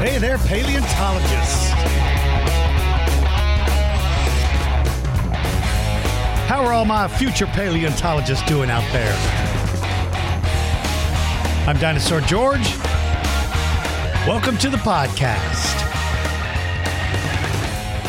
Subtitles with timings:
[0.00, 1.68] Hey there, paleontologists.
[6.48, 9.12] How are all my future paleontologists doing out there?
[11.68, 12.66] I'm Dinosaur George.
[14.26, 15.76] Welcome to the podcast.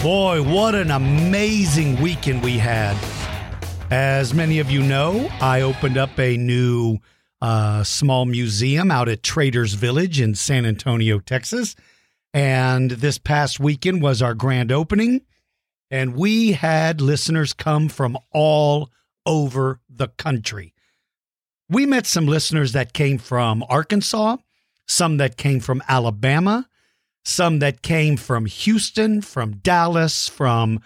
[0.02, 2.96] Boy, what an amazing weekend we had.
[3.92, 7.00] As many of you know, I opened up a new
[7.42, 11.76] uh, small museum out at Traders Village in San Antonio, Texas.
[12.34, 15.22] And this past weekend was our grand opening.
[15.90, 18.90] And we had listeners come from all
[19.26, 20.74] over the country.
[21.70, 24.38] We met some listeners that came from Arkansas,
[24.88, 26.68] some that came from Alabama,
[27.24, 30.80] some that came from Houston, from Dallas, from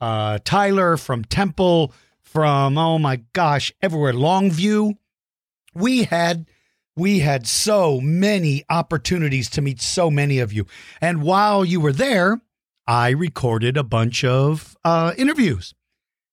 [0.00, 4.94] uh, Tyler, from Temple, from, oh my gosh, everywhere, Longview
[5.74, 6.46] we had
[6.96, 10.66] we had so many opportunities to meet so many of you.
[11.00, 12.40] And while you were there,
[12.86, 15.74] I recorded a bunch of uh, interviews.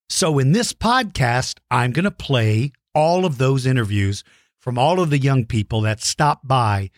[0.09, 4.23] So in this podcast, I'm going to play all of those interviews
[4.59, 6.91] from all of the young people that stopped by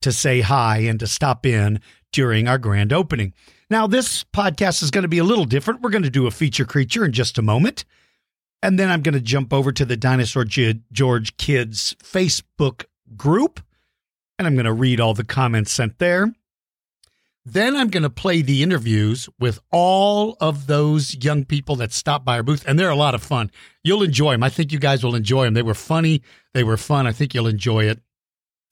[0.00, 1.80] to say hi and to stop in
[2.12, 3.34] during our grand opening.
[3.68, 5.82] Now, this podcast is going to be a little different.
[5.82, 7.84] We're going to do a feature creature in just a moment.
[8.62, 12.84] And then I'm going to jump over to the Dinosaur George Kids Facebook
[13.16, 13.60] group
[14.40, 16.32] and I'm going to read all the comments sent there.
[17.44, 22.24] Then I'm going to play the interviews with all of those young people that stopped
[22.24, 23.50] by our booth, and they're a lot of fun.
[23.84, 24.42] You'll enjoy them.
[24.42, 25.52] I think you guys will enjoy them.
[25.52, 26.22] They were funny,
[26.54, 27.06] they were fun.
[27.06, 28.00] I think you'll enjoy it.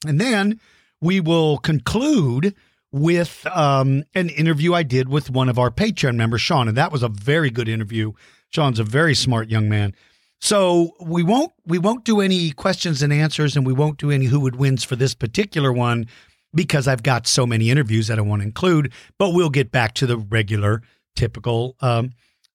[0.07, 0.59] And then
[1.03, 2.55] we will conclude
[2.91, 6.93] with um, an interview I did with one of our Patreon members, Sean, and that
[6.93, 8.13] was a very good interview.
[8.51, 9.95] Sean's a very smart young man.
[10.41, 14.27] So we won't we won't do any questions and answers, and we won't do any
[14.27, 16.07] who would wins for this particular one
[16.55, 18.93] because I've got so many interviews that I want to include.
[19.19, 20.83] But we'll get back to the regular,
[21.17, 22.13] typical um,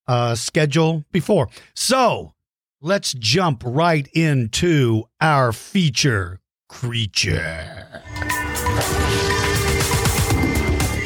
[0.08, 1.50] uh, schedule before.
[1.76, 2.34] So
[2.82, 6.40] let's jump right into our feature
[6.70, 7.88] creature.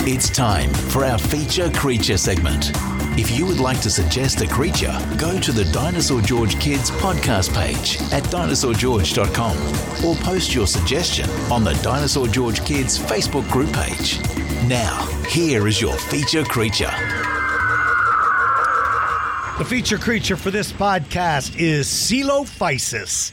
[0.10, 2.72] It's time for our feature creature segment.
[3.20, 7.52] If you would like to suggest a creature, go to the Dinosaur George Kids podcast
[7.52, 14.20] page at dinosaurgeorge.com or post your suggestion on the Dinosaur George Kids Facebook group page.
[14.70, 16.92] Now, here is your feature creature.
[19.58, 23.32] The feature creature for this podcast is Coelophysis.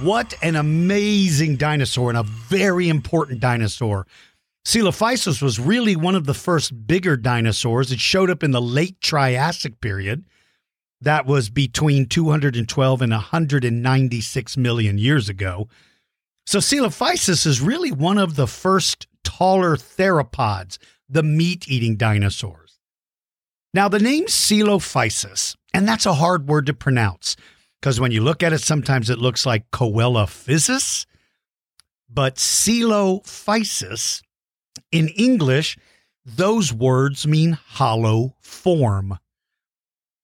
[0.00, 4.06] What an amazing dinosaur and a very important dinosaur.
[4.66, 7.92] Coelophysis was really one of the first bigger dinosaurs.
[7.92, 10.24] It showed up in the late Triassic period.
[11.00, 15.68] That was between 212 and 196 million years ago.
[16.46, 20.78] So Coelophysis is really one of the first taller theropods,
[21.08, 22.80] the meat eating dinosaurs.
[23.72, 27.36] Now, the name Coelophysis, and that's a hard word to pronounce
[27.80, 31.06] because when you look at it, sometimes it looks like Coelophysis,
[32.10, 34.22] but Coelophysis
[34.92, 35.76] in English,
[36.24, 39.18] those words mean hollow form.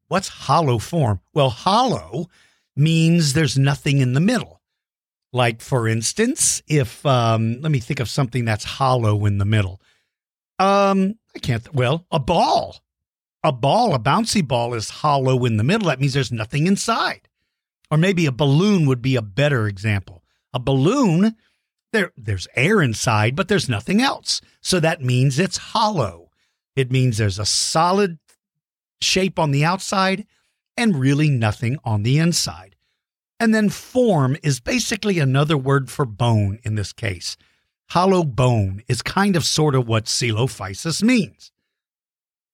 [0.08, 1.20] What's hollow form?
[1.32, 2.28] Well, hollow
[2.76, 4.60] means there's nothing in the middle.
[5.32, 9.80] Like, for instance, if, um, let me think of something that's hollow in the middle.
[10.58, 12.76] Um, I can't, well, a ball.
[13.42, 15.88] A ball, a bouncy ball is hollow in the middle.
[15.88, 17.28] That means there's nothing inside.
[17.90, 20.22] Or maybe a balloon would be a better example.
[20.52, 21.36] A balloon
[21.92, 24.40] there, there's air inside, but there's nothing else.
[24.60, 26.30] So that means it's hollow.
[26.74, 28.18] It means there's a solid
[29.00, 30.26] shape on the outside
[30.76, 32.76] and really nothing on the inside.
[33.38, 37.36] And then form is basically another word for bone in this case.
[37.90, 41.52] Hollow bone is kind of sort of what coelophysis means.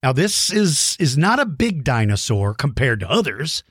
[0.02, 3.62] Now this is is not a big dinosaur compared to others.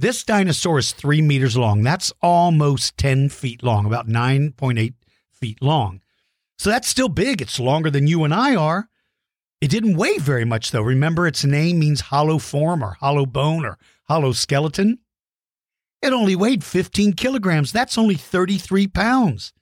[0.00, 1.82] This dinosaur is three meters long.
[1.82, 4.94] That's almost 10 feet long, about 9.8
[5.32, 6.02] feet long.
[6.56, 7.42] So that's still big.
[7.42, 8.88] It's longer than you and I are.
[9.60, 10.82] It didn't weigh very much, though.
[10.82, 15.00] Remember, its name means hollow form or hollow bone or hollow skeleton.
[16.00, 17.72] It only weighed 15 kilograms.
[17.72, 19.52] That's only 33 pounds.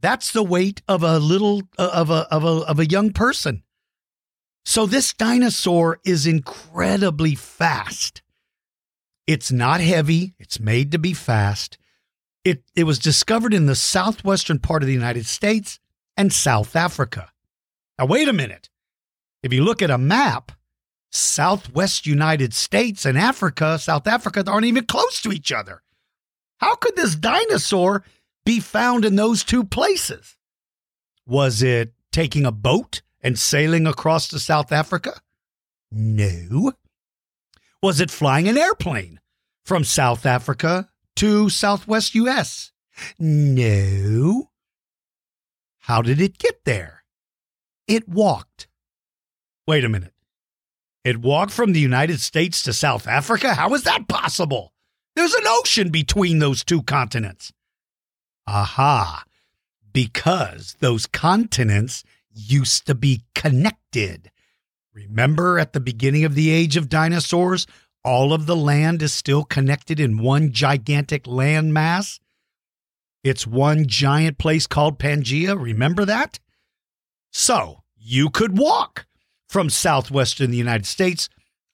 [0.00, 3.62] That's the weight of a little uh, of a of a of a young person.
[4.64, 8.22] So this dinosaur is incredibly fast.
[9.26, 11.78] It's not heavy, it's made to be fast.
[12.44, 15.78] It it was discovered in the southwestern part of the United States
[16.16, 17.30] and South Africa.
[17.98, 18.70] Now wait a minute.
[19.42, 20.52] If you look at a map,
[21.10, 25.82] Southwest United States and Africa, South Africa aren't even close to each other.
[26.58, 28.04] How could this dinosaur
[28.44, 30.36] be found in those two places?
[31.26, 35.20] Was it taking a boat and sailing across to South Africa?
[35.90, 36.72] No.
[37.82, 39.20] Was it flying an airplane
[39.64, 42.72] from South Africa to Southwest US?
[43.18, 44.50] No.
[45.78, 47.04] How did it get there?
[47.88, 48.68] It walked.
[49.66, 50.12] Wait a minute.
[51.04, 53.54] It walked from the United States to South Africa?
[53.54, 54.74] How is that possible?
[55.16, 57.50] There's an ocean between those two continents.
[58.46, 59.24] Aha.
[59.90, 64.29] Because those continents used to be connected.
[65.08, 67.66] Remember at the beginning of the age of dinosaurs,
[68.04, 72.20] all of the land is still connected in one gigantic land mass?
[73.24, 75.60] It's one giant place called Pangea.
[75.60, 76.38] Remember that?
[77.32, 79.06] So you could walk
[79.48, 81.28] from southwestern the United States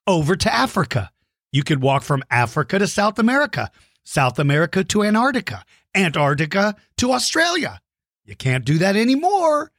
[0.06, 1.11] over to Africa.
[1.52, 3.70] You could walk from Africa to South America,
[4.05, 5.64] South America to Antarctica,
[5.94, 7.81] Antarctica to Australia.
[8.25, 9.73] You can't do that anymore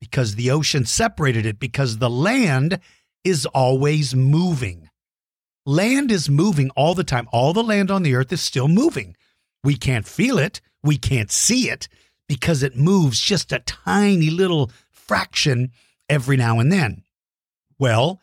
[0.00, 2.80] because the ocean separated it, because the land
[3.24, 4.88] is always moving.
[5.66, 7.28] Land is moving all the time.
[7.32, 9.16] All the land on the earth is still moving.
[9.62, 11.88] We can't feel it, we can't see it
[12.28, 15.72] because it moves just a tiny little fraction
[16.08, 17.02] every now and then.
[17.78, 18.20] Well,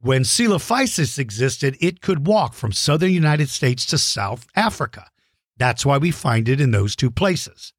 [0.00, 5.10] when Coelophysis existed, it could walk from southern United States to South Africa.
[5.56, 7.72] That's why we find it in those two places.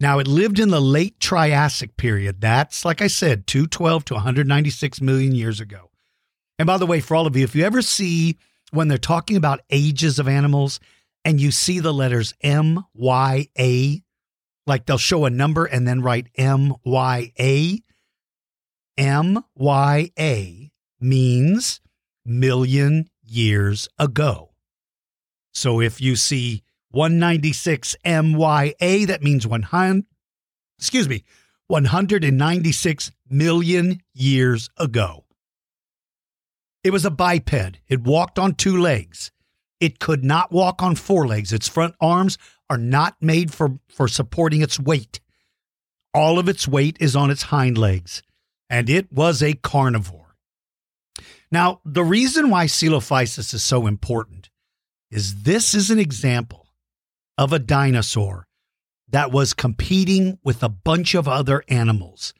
[0.00, 2.40] Now, it lived in the late Triassic period.
[2.40, 5.90] That's, like I said, 212 to 196 million years ago.
[6.58, 8.38] And by the way, for all of you, if you ever see
[8.70, 10.80] when they're talking about ages of animals
[11.24, 14.02] and you see the letters M, Y, A,
[14.66, 17.80] like they'll show a number and then write M, Y, A,
[18.96, 20.70] M, Y, A
[21.00, 21.80] means
[22.24, 24.50] million years ago.
[25.52, 26.62] So if you see
[26.94, 30.04] 196 MYA, that means 100,
[30.78, 31.24] excuse me,
[31.66, 35.24] 196 million years ago.
[36.84, 37.80] It was a biped.
[37.88, 39.32] It walked on two legs.
[39.80, 41.52] It could not walk on four legs.
[41.52, 42.38] Its front arms
[42.70, 45.20] are not made for, for supporting its weight.
[46.12, 48.22] All of its weight is on its hind legs,
[48.70, 50.36] and it was a carnivore.
[51.50, 54.48] Now, the reason why Coelophysis is so important
[55.10, 56.63] is this is an example
[57.36, 58.46] of a dinosaur
[59.08, 62.34] that was competing with a bunch of other animals.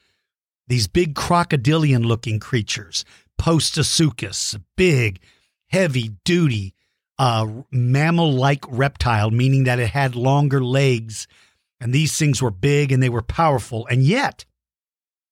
[0.66, 3.04] These big crocodilian looking creatures,
[3.38, 5.20] Postosuchus, big,
[5.68, 6.74] heavy duty,
[7.18, 11.26] uh, mammal like reptile, meaning that it had longer legs.
[11.80, 13.86] And these things were big and they were powerful.
[13.90, 14.44] And yet,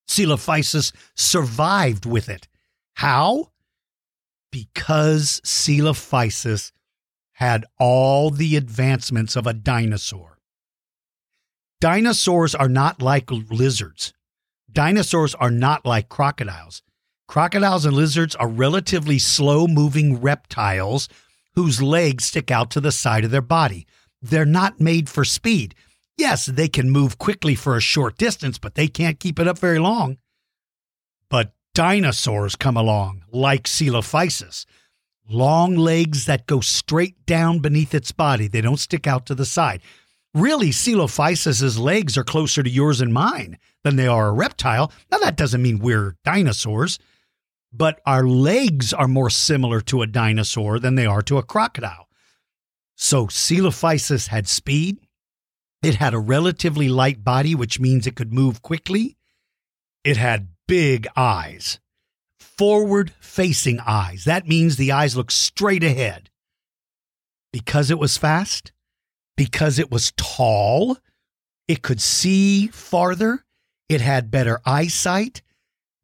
[0.09, 2.47] Coelophysis survived with it.
[2.95, 3.51] How?
[4.51, 6.73] Because Coelophysis
[7.43, 10.39] had all the advancements of a dinosaur.
[11.81, 14.13] Dinosaurs are not like lizards.
[14.71, 16.85] Dinosaurs are not like crocodiles.
[17.27, 21.09] Crocodiles and lizards are relatively slow moving reptiles
[21.57, 23.89] whose legs stick out to the side of their body.
[24.21, 25.75] They're not made for speed.
[26.17, 29.59] Yes, they can move quickly for a short distance, but they can't keep it up
[29.59, 30.19] very long.
[31.29, 34.65] But dinosaurs come along, like Coelophysis,
[35.29, 38.49] long legs that go straight down beneath its body.
[38.49, 39.83] They don't stick out to the side.
[40.35, 44.91] Really, Coelophysis's legs are closer to yours and mine than they are a reptile.
[45.11, 46.99] Now, that doesn't mean we're dinosaurs,
[47.73, 52.09] but our legs are more similar to a dinosaur than they are to a crocodile.
[52.97, 54.99] So, Coelophysis had speed.
[55.83, 59.17] It had a relatively light body, which means it could move quickly.
[60.05, 61.79] It had big eyes
[62.63, 64.23] forward facing eyes.
[64.23, 66.31] That means the eyes look straight ahead.
[67.53, 68.71] Because it was fast,
[69.37, 70.97] because it was tall,
[71.67, 73.45] it could see farther,
[73.89, 75.43] it had better eyesight.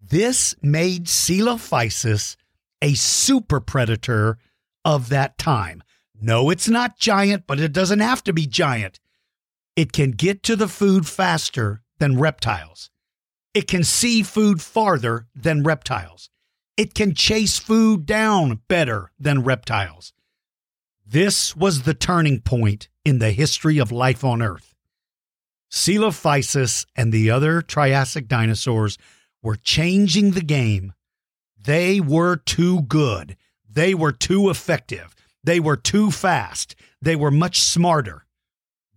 [0.01, 2.35] This made Coelophysis
[2.83, 4.39] a super predator
[4.85, 5.85] of that time.
[6.21, 8.99] No, it's not giant, but it doesn't have to be giant.
[9.77, 12.91] It can get to the food faster than reptiles.
[13.55, 16.31] It can see food farther than reptiles.
[16.79, 20.13] It can chase food down better than reptiles.
[21.05, 24.77] This was the turning point in the history of life on Earth.
[25.73, 28.97] Coelophysis and the other Triassic dinosaurs
[29.43, 30.93] were changing the game.
[31.61, 33.37] They were too good.
[33.69, 35.17] They were too effective.
[35.43, 36.77] They were too fast.
[37.03, 38.25] They were much smarter.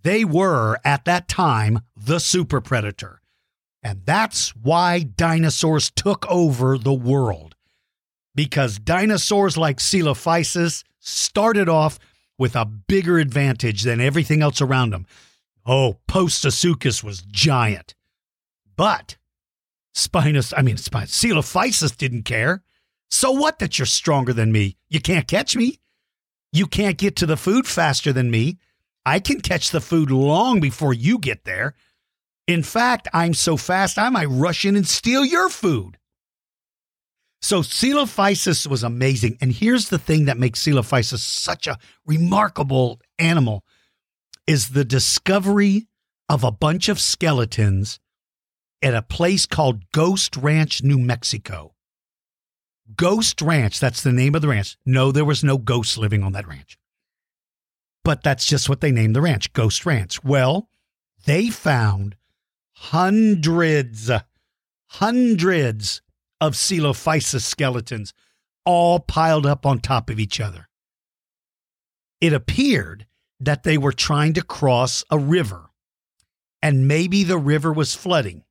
[0.03, 3.21] They were, at that time, the super predator.
[3.81, 7.55] And that's why dinosaurs took over the world.
[8.33, 11.99] Because dinosaurs like Coelophysis started off
[12.37, 15.05] with a bigger advantage than everything else around them.
[15.65, 17.93] Oh, Postosuchus was giant.
[18.75, 19.17] But
[19.93, 22.63] Spinus, I mean, Coelophysis didn't care.
[23.09, 24.77] So what that you're stronger than me?
[24.89, 25.79] You can't catch me.
[26.53, 28.57] You can't get to the food faster than me.
[29.05, 31.75] I can catch the food long before you get there.
[32.47, 35.97] In fact, I'm so fast, I might rush in and steal your food.
[37.41, 39.37] So Coelophysis was amazing.
[39.41, 43.65] And here's the thing that makes Coelophysis such a remarkable animal
[44.45, 45.87] is the discovery
[46.29, 47.99] of a bunch of skeletons
[48.81, 51.73] at a place called Ghost Ranch, New Mexico.
[52.95, 54.77] Ghost Ranch, that's the name of the ranch.
[54.85, 56.77] No, there was no ghosts living on that ranch.
[58.03, 60.23] But that's just what they named the ranch, Ghost Ranch.
[60.23, 60.67] Well,
[61.25, 62.15] they found
[62.73, 64.09] hundreds,
[64.87, 66.01] hundreds
[66.41, 68.13] of Coelophysis skeletons
[68.65, 70.67] all piled up on top of each other.
[72.19, 73.05] It appeared
[73.39, 75.69] that they were trying to cross a river,
[76.61, 78.43] and maybe the river was flooding.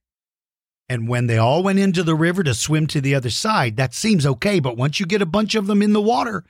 [0.88, 3.94] And when they all went into the river to swim to the other side, that
[3.94, 4.58] seems okay.
[4.58, 6.44] But once you get a bunch of them in the water,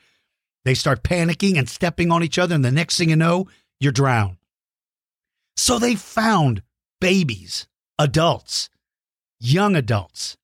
[0.64, 2.54] they start panicking and stepping on each other.
[2.54, 3.49] And the next thing you know,
[3.80, 4.38] you're drowned.
[5.56, 6.62] So they found
[7.02, 7.66] babies,
[7.99, 8.70] adults,
[9.38, 10.38] young adults,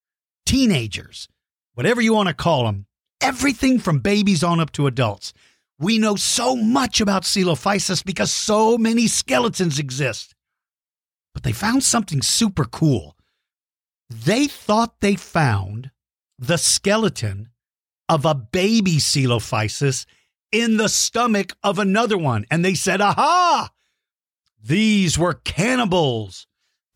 [0.46, 1.28] teenagers,
[1.74, 2.86] whatever you want to call them,
[3.20, 5.34] everything from babies on up to adults.
[5.78, 10.34] We know so much about Coelophysis because so many skeletons exist.
[11.34, 13.14] But they found something super cool.
[14.08, 15.90] They thought they found
[16.38, 17.50] the skeleton
[18.08, 20.06] of a baby Coelophysis
[20.52, 22.46] in the stomach of another one.
[22.50, 23.70] And they said, aha,
[24.62, 26.46] these were cannibals.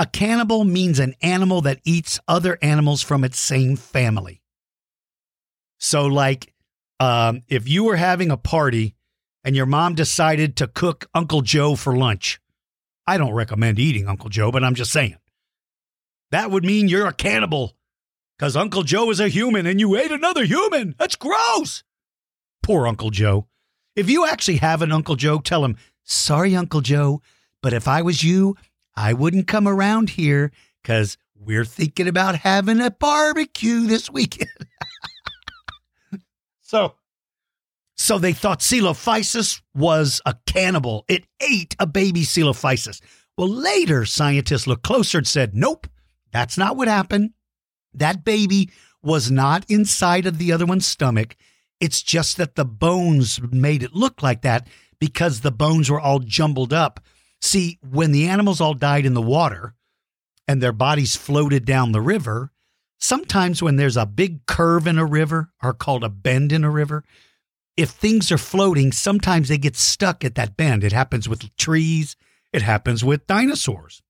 [0.00, 4.40] A cannibal means an animal that eats other animals from its same family.
[5.76, 6.54] So, like,
[6.98, 8.94] um, if you were having a party
[9.44, 12.40] and your mom decided to cook Uncle Joe for lunch,
[13.06, 15.16] I don't recommend eating Uncle Joe, but I'm just saying
[16.30, 17.76] that would mean you're a cannibal
[18.38, 20.94] because Uncle Joe is a human and you ate another human.
[20.98, 21.84] That's gross.
[22.62, 23.48] Poor Uncle Joe.
[23.96, 27.20] If you actually have an Uncle Joe, tell him, sorry, Uncle Joe,
[27.62, 28.56] but if I was you,
[28.96, 34.50] I wouldn't come around here because we're thinking about having a barbecue this weekend.
[36.60, 36.94] so,
[37.96, 41.04] so they thought Coelophysis was a cannibal.
[41.08, 43.00] It ate a baby Coelophysis.
[43.36, 45.86] Well, later scientists looked closer and said, nope,
[46.32, 47.30] that's not what happened.
[47.94, 48.70] That baby
[49.02, 51.36] was not inside of the other one's stomach.
[51.80, 54.68] It's just that the bones made it look like that
[54.98, 57.00] because the bones were all jumbled up.
[57.40, 59.74] See, when the animals all died in the water
[60.46, 62.52] and their bodies floated down the river,
[62.98, 66.70] sometimes when there's a big curve in a river or called a bend in a
[66.70, 67.04] river,
[67.76, 70.84] if things are floating, sometimes they get stuck at that bend.
[70.84, 72.14] It happens with trees,
[72.52, 74.02] it happens with dinosaurs.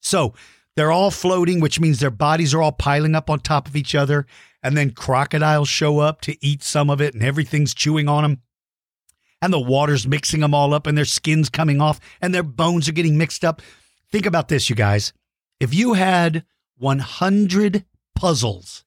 [0.00, 0.34] So
[0.76, 3.94] they're all floating, which means their bodies are all piling up on top of each
[3.94, 4.26] other.
[4.62, 8.42] And then crocodiles show up to eat some of it, and everything's chewing on them.
[9.42, 12.88] And the water's mixing them all up, and their skin's coming off, and their bones
[12.88, 13.60] are getting mixed up.
[14.10, 15.12] Think about this, you guys.
[15.60, 16.44] If you had
[16.78, 17.84] 100
[18.14, 18.84] puzzles,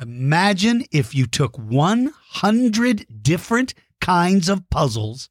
[0.00, 5.28] imagine if you took 100 different kinds of puzzles,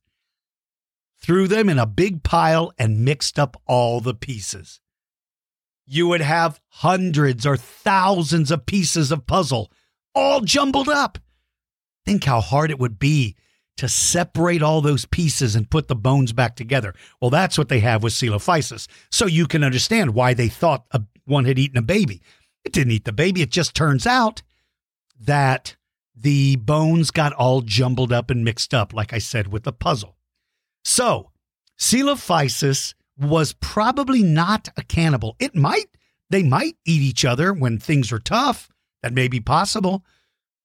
[1.19, 4.79] threw them in a big pile, and mixed up all the pieces
[5.85, 9.71] you would have hundreds or thousands of pieces of puzzle
[10.15, 11.17] all jumbled up.
[12.05, 13.35] Think how hard it would be
[13.77, 16.93] to separate all those pieces and put the bones back together.
[17.21, 18.87] Well, that's what they have with Coelophysis.
[19.11, 22.21] So you can understand why they thought a, one had eaten a baby.
[22.63, 23.41] It didn't eat the baby.
[23.41, 24.41] It just turns out
[25.19, 25.75] that
[26.15, 30.17] the bones got all jumbled up and mixed up, like I said, with the puzzle.
[30.85, 31.31] So,
[31.79, 35.35] Coelophysis was probably not a cannibal.
[35.39, 35.87] It might,
[36.29, 38.69] they might eat each other when things are tough.
[39.01, 40.05] That may be possible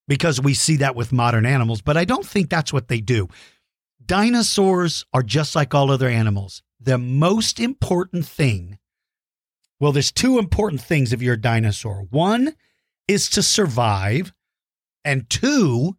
[0.08, 3.28] because we see that with modern animals, but I don't think that's what they do.
[4.04, 6.62] Dinosaurs are just like all other animals.
[6.80, 8.78] The most important thing,
[9.78, 12.06] well, there's two important things if you're a dinosaur.
[12.10, 12.54] One
[13.06, 14.32] is to survive,
[15.04, 15.96] and two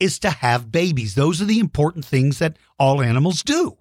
[0.00, 1.14] is to have babies.
[1.14, 3.78] Those are the important things that all animals do.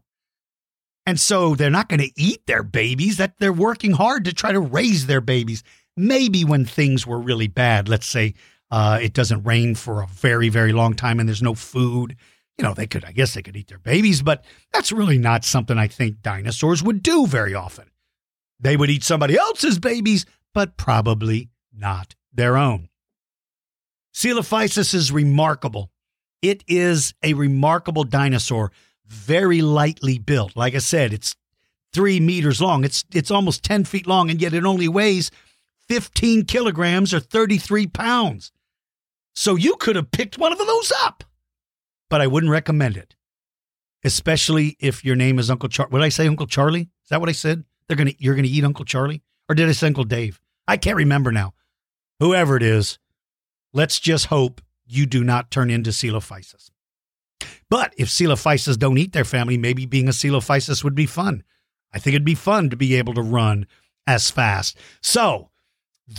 [1.08, 4.52] And so they're not going to eat their babies, that they're working hard to try
[4.52, 5.64] to raise their babies.
[5.98, 8.36] Maybe when things were really bad, let's say
[8.72, 12.16] uh, it doesn't rain for a very, very long time and there's no food,
[12.58, 15.44] you know, they could, I guess they could eat their babies, but that's really not
[15.44, 17.92] something I think dinosaurs would do very often.
[18.60, 22.90] They would eat somebody else's babies, but probably not their own.
[24.14, 25.90] Coelophysis is remarkable.
[26.42, 28.72] It is a remarkable dinosaur,
[29.06, 30.56] very lightly built.
[30.56, 31.36] Like I said, it's
[31.94, 32.84] three meters long.
[32.84, 35.32] It's it's almost 10 feet long, and yet it only weighs
[35.88, 38.52] 15 kilograms or 33 pounds.
[39.34, 41.24] So you could have picked one of those up,
[42.10, 43.16] but I wouldn't recommend it,
[44.04, 45.92] especially if your name is Uncle Charlie.
[45.92, 46.90] Would I say Uncle Charlie?
[47.04, 47.64] Is that what I said?
[47.88, 50.40] They're gonna you're gonna eat Uncle Charlie, or did I say Uncle Dave?
[50.68, 51.54] I can't remember now.
[52.20, 53.00] Whoever it is,
[53.74, 56.70] let's just hope you do not turn into coelophysis.
[57.70, 61.44] But if coelophysis don't eat their family, maybe being a coelophysis would be fun.
[61.94, 63.68] I think it'd be fun to be able to run
[64.06, 64.78] as fast.
[65.02, 65.51] So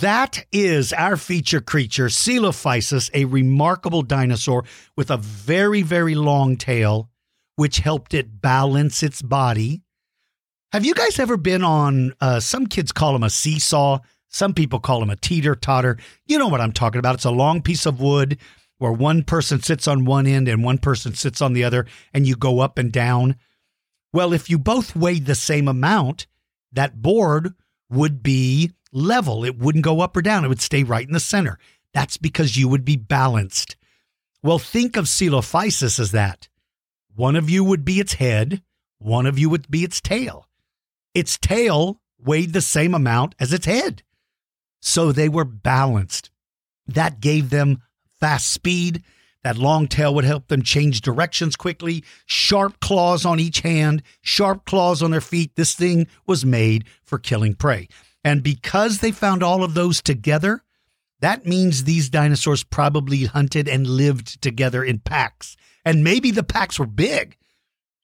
[0.01, 4.65] that is our feature creature, Coelophysis, a remarkable dinosaur
[4.97, 7.11] with a very, very long tail,
[7.57, 9.83] which helped it balance its body.
[10.73, 13.99] Have you guys ever been on, uh, some kids call them a seesaw?
[14.29, 15.99] Some people call them a teeter totter.
[16.27, 17.17] You know what I'm talking about.
[17.17, 18.39] It's a long piece of wood
[18.79, 22.27] where one person sits on one end and one person sits on the other, and
[22.27, 23.37] you go up and down.
[24.13, 26.27] Well, if you both weighed the same amount,
[26.73, 27.55] that board
[27.93, 29.45] would be level.
[29.45, 30.45] It wouldn't go up or down.
[30.45, 31.59] It would stay right in the center.
[31.95, 33.77] That's because you would be balanced.
[34.43, 36.49] Well, think of coelophysis as that.
[37.15, 38.63] One of you would be its head,
[38.99, 40.49] one of you would be its tail.
[41.15, 44.03] Its tail weighed the same amount as its head.
[44.81, 46.31] So they were balanced.
[46.87, 47.83] That gave them
[48.19, 49.03] fast speed.
[49.45, 52.05] That long tail would help them change directions quickly.
[52.27, 55.57] Sharp claws on each hand, sharp claws on their feet.
[55.57, 57.89] This thing was made for killing prey.
[58.25, 60.63] And because they found all of those together,
[61.21, 65.57] that means these dinosaurs probably hunted and lived together in packs.
[65.85, 67.37] And maybe the packs were big.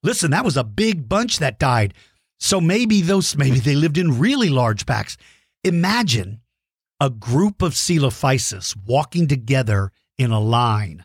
[0.03, 1.95] Listen, that was a big bunch that died.
[2.41, 5.17] So maybe those maybe they lived in really large packs.
[5.65, 6.41] Imagine
[7.01, 11.05] a group of Coelophysis walking together in a line.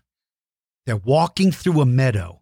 [0.86, 2.42] They're walking through a meadow.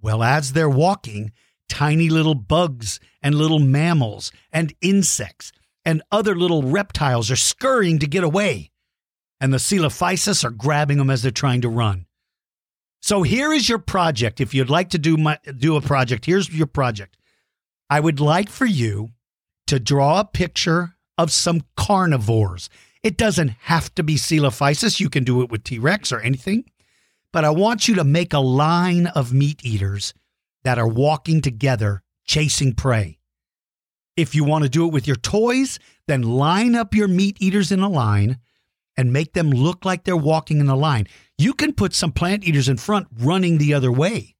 [0.00, 1.32] Well, as they're walking,
[1.68, 5.52] tiny little bugs and little mammals and insects
[5.84, 8.70] and other little reptiles are scurrying to get away.
[9.40, 12.06] And the Coelophysis are grabbing them as they're trying to run.
[13.00, 14.40] So here is your project.
[14.40, 17.16] If you'd like to do my, do a project, here's your project.
[17.88, 19.10] I would like for you
[19.68, 22.68] to draw a picture of some carnivores.
[23.02, 24.98] It doesn't have to be Coelophysis.
[24.98, 26.64] You can do it with T Rex or anything.
[27.32, 30.14] But I want you to make a line of meat eaters
[30.64, 33.18] that are walking together, chasing prey.
[34.16, 37.70] If you want to do it with your toys, then line up your meat eaters
[37.70, 38.38] in a line
[38.96, 41.06] and make them look like they're walking in a line.
[41.38, 44.34] You can put some plant eaters in front running the other way.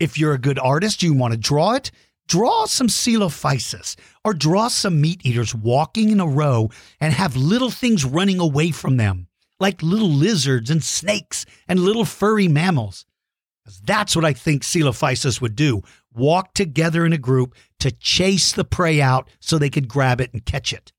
[0.00, 1.90] If you're a good artist, you want to draw it,
[2.26, 7.70] draw some coelophysis or draw some meat eaters walking in a row and have little
[7.70, 13.06] things running away from them, like little lizards and snakes and little furry mammals.
[13.84, 15.82] That's what I think coelophysis would do
[16.14, 20.32] walk together in a group to chase the prey out so they could grab it
[20.32, 20.92] and catch it.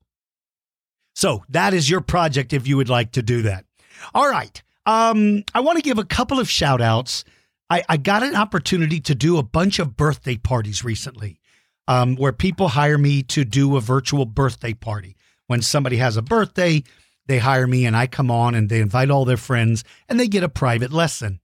[1.15, 3.65] So that is your project if you would like to do that.
[4.13, 4.62] All right.
[4.86, 7.24] Um, I want to give a couple of shout outs.
[7.70, 11.39] I, I got an opportunity to do a bunch of birthday parties recently
[11.88, 15.15] um, where people hire me to do a virtual birthday party.
[15.48, 16.84] When somebody has a birthday,
[17.28, 20.28] they hire me and I come on and they invite all their friends and they
[20.28, 21.40] get a private lesson.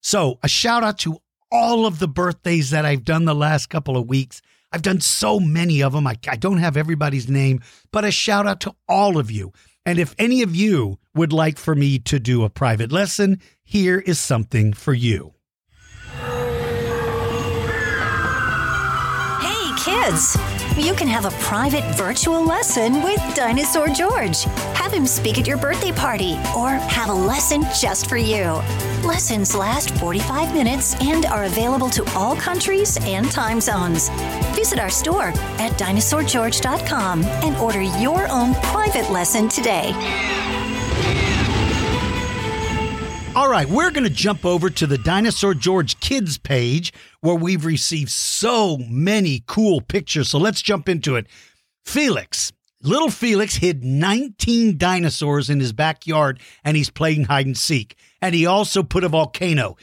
[0.00, 1.18] So, a shout out to
[1.50, 4.42] all of the birthdays that I've done the last couple of weeks.
[4.70, 6.06] I've done so many of them.
[6.06, 7.60] I, I don't have everybody's name,
[7.90, 9.52] but a shout out to all of you.
[9.86, 13.98] And if any of you would like for me to do a private lesson, here
[13.98, 15.32] is something for you.
[19.40, 20.36] Hey, kids!
[20.76, 24.44] You can have a private virtual lesson with Dinosaur George.
[24.74, 28.60] Have him speak at your birthday party or have a lesson just for you.
[29.04, 34.08] Lessons last 45 minutes and are available to all countries and time zones.
[34.54, 35.28] Visit our store
[35.58, 39.92] at dinosaurgeorge.com and order your own private lesson today.
[43.36, 47.64] All right, we're going to jump over to the Dinosaur George Kids page where we've
[47.64, 50.30] received so many cool pictures.
[50.30, 51.26] So let's jump into it.
[51.84, 57.96] Felix, little Felix hid 19 dinosaurs in his backyard and he's playing hide and seek.
[58.20, 59.76] And he also put a volcano.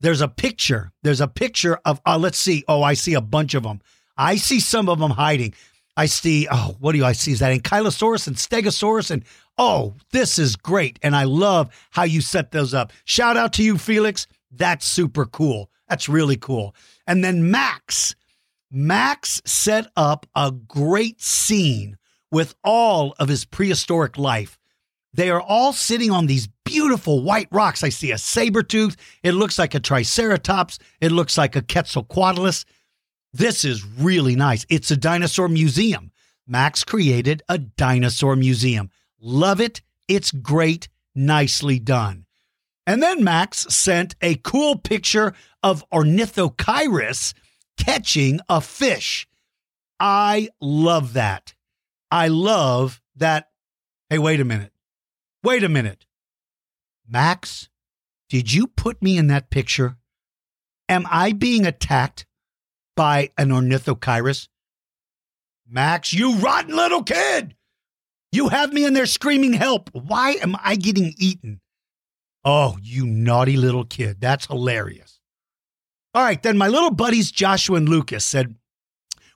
[0.00, 0.92] There's a picture.
[1.02, 2.64] There's a picture of, uh, let's see.
[2.66, 3.80] Oh, I see a bunch of them.
[4.16, 5.54] I see some of them hiding.
[5.96, 7.32] I see, oh, what do I see?
[7.32, 9.10] Is that Ankylosaurus and Stegosaurus?
[9.10, 9.24] And
[9.58, 10.98] oh, this is great.
[11.02, 12.92] And I love how you set those up.
[13.04, 14.26] Shout out to you, Felix.
[14.50, 15.70] That's super cool.
[15.88, 16.74] That's really cool.
[17.06, 18.14] And then Max,
[18.70, 21.98] Max set up a great scene
[22.30, 24.58] with all of his prehistoric life.
[25.14, 27.84] They are all sitting on these beautiful white rocks.
[27.84, 28.96] I see a saber tooth.
[29.22, 30.78] It looks like a triceratops.
[31.02, 32.64] It looks like a quetzalcoatlus.
[33.34, 34.64] This is really nice.
[34.70, 36.10] It's a dinosaur museum.
[36.46, 38.90] Max created a dinosaur museum.
[39.22, 39.80] Love it.
[40.08, 40.88] It's great.
[41.14, 42.26] Nicely done.
[42.86, 45.32] And then Max sent a cool picture
[45.62, 47.32] of Ornithocheirus
[47.78, 49.28] catching a fish.
[50.00, 51.54] I love that.
[52.10, 53.50] I love that.
[54.10, 54.72] Hey, wait a minute.
[55.44, 56.04] Wait a minute.
[57.08, 57.68] Max,
[58.28, 59.96] did you put me in that picture?
[60.88, 62.26] Am I being attacked
[62.94, 64.48] by an ornithocheirus.
[65.68, 67.54] Max, you rotten little kid!
[68.32, 69.90] You have me in there screaming help.
[69.92, 71.60] Why am I getting eaten?
[72.44, 74.20] Oh, you naughty little kid.
[74.20, 75.20] That's hilarious.
[76.14, 78.56] All right, then my little buddies Joshua and Lucas said,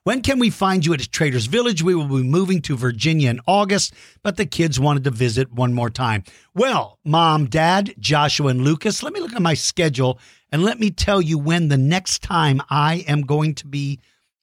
[0.02, 1.82] when can we find you at Traders Village?
[1.82, 5.74] We will be moving to Virginia in August, but the kids wanted to visit one
[5.74, 6.22] more time.
[6.54, 10.20] Well, mom, dad, Joshua, and Lucas, let me look at my schedule
[10.52, 13.98] and let me tell you when the next time I am going to be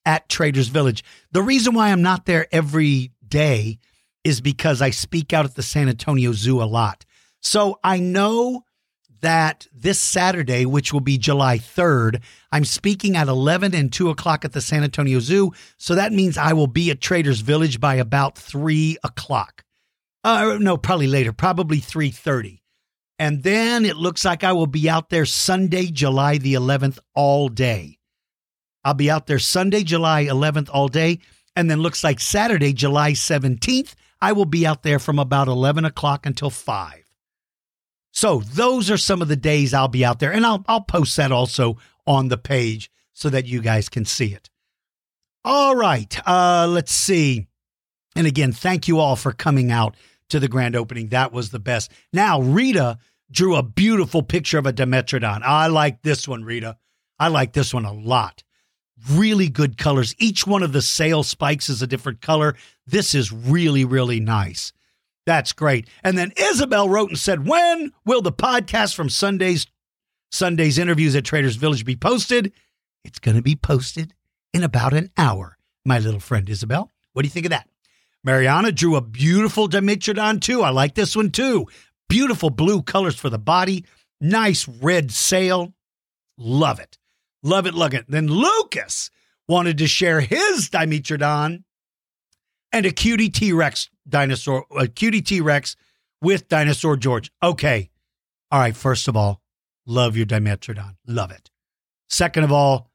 [0.06, 1.02] at Traders Village.
[1.32, 3.80] The reason why I'm not there every day
[4.24, 7.06] is because I speak out at the San Antonio Zoo a lot.
[7.42, 8.64] So I know
[9.22, 14.46] that this Saturday, which will be July 3rd, I'm speaking at 11 and 2 o'clock
[14.46, 15.52] at the San Antonio Zoo.
[15.78, 19.64] So that means I will be at Traders Village by about 3 o'clock.
[20.24, 22.60] Uh, no, probably later, probably 3.30.
[23.20, 27.48] And then it looks like I will be out there Sunday, July the 11th, all
[27.48, 28.00] day.
[28.84, 31.20] I'll be out there Sunday, July 11th, all day.
[31.56, 35.84] And then looks like Saturday, July 17th, I will be out there from about 11
[35.84, 37.04] o'clock until 5.
[38.14, 41.18] So those are some of the days I'll be out there, and I'll I'll post
[41.18, 44.50] that also on the page so that you guys can see it.
[45.44, 47.48] All right, uh, let's see.
[48.16, 49.98] And again, thank you all for coming out
[50.30, 51.10] to the grand opening.
[51.10, 51.92] That was the best.
[52.14, 55.42] Now, Rita drew a beautiful picture of a Dimetrodon.
[55.44, 56.78] I like this one, Rita.
[57.20, 58.42] I like this one a lot.
[59.10, 60.16] Really good colors.
[60.18, 62.56] Each one of the sail spikes is a different color.
[62.86, 64.72] This is really, really nice.
[65.26, 65.88] That's great.
[66.04, 69.68] And then Isabel wrote and said, "When will the podcast from Sunday's
[70.32, 72.52] Sunday's interviews at Traders Village be posted?"
[73.04, 74.14] It's going to be posted
[74.54, 76.92] in about an hour, my little friend Isabel.
[77.14, 77.70] What do you think of that?
[78.24, 80.62] Mariana drew a beautiful Dimetrodon too.
[80.62, 81.68] I like this one too.
[82.08, 83.86] Beautiful blue colors for the body,
[84.22, 85.74] nice red sail.
[86.38, 86.98] Love it.
[87.44, 88.06] Love it, love it.
[88.08, 89.12] Then Lucas
[89.48, 91.64] wanted to share his Dimetrodon
[92.72, 95.76] and a cutie T Rex dinosaur, a cutie T Rex
[96.22, 97.32] with Dinosaur George.
[97.44, 97.90] Okay.
[98.50, 98.76] All right.
[98.76, 99.42] First of all,
[99.86, 100.96] love your Dimetrodon.
[101.06, 101.50] Love it.
[102.10, 102.90] Second of all,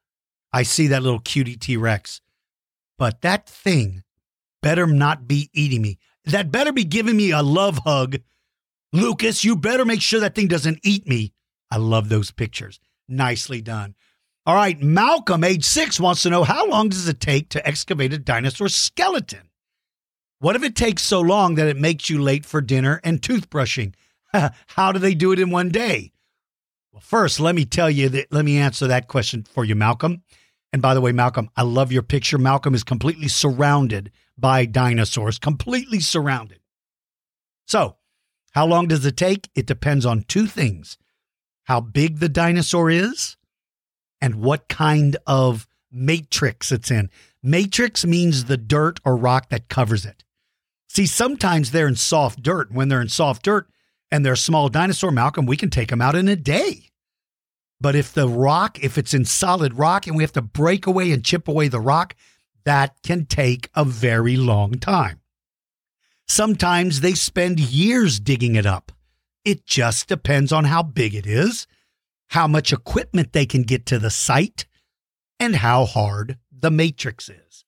[0.53, 2.23] I see that little cutie T Rex,
[2.97, 4.03] but that thing
[4.63, 5.99] better not be eating me.
[6.25, 8.17] That better be giving me a love hug.
[8.93, 11.35] Lucas, you better make sure that thing doesn't eat me.
[11.71, 12.81] I love those pictures.
[13.07, 13.95] Nicely done.
[14.49, 18.15] All right, Malcolm, age six, wants to know how long does it take to excavate
[18.15, 19.51] a dinosaur skeleton?
[20.39, 23.93] What if it takes so long that it makes you late for dinner and toothbrushing?
[24.69, 26.13] How do they do it in one day?
[26.93, 30.23] Well, first, let me tell you that, let me answer that question for you, Malcolm.
[30.73, 32.39] And by the way, Malcolm, I love your picture.
[32.39, 36.61] Malcolm is completely surrounded by dinosaurs, completely surrounded.
[37.67, 37.97] So,
[38.53, 39.51] how long does it take?
[39.55, 40.97] It depends on two things
[41.65, 43.37] how big the dinosaur is
[44.20, 47.11] and what kind of matrix it's in.
[47.42, 50.24] Matrix means the dirt or rock that covers it.
[50.88, 52.72] See, sometimes they're in soft dirt.
[52.72, 53.68] When they're in soft dirt
[54.11, 56.90] and they're a small dinosaur, Malcolm, we can take them out in a day.
[57.81, 61.12] But if the rock, if it's in solid rock and we have to break away
[61.12, 62.16] and chip away the rock,
[62.64, 65.20] that can take a very long time.
[66.26, 68.92] Sometimes they spend years digging it up.
[69.44, 71.66] It just depends on how big it is,
[72.29, 74.67] how much equipment they can get to the site,
[75.41, 77.64] and how hard the matrix is.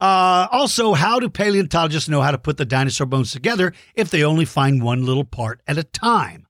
[0.00, 4.24] Uh, also, how do paleontologists know how to put the dinosaur bones together if they
[4.24, 6.46] only find one little part at a time?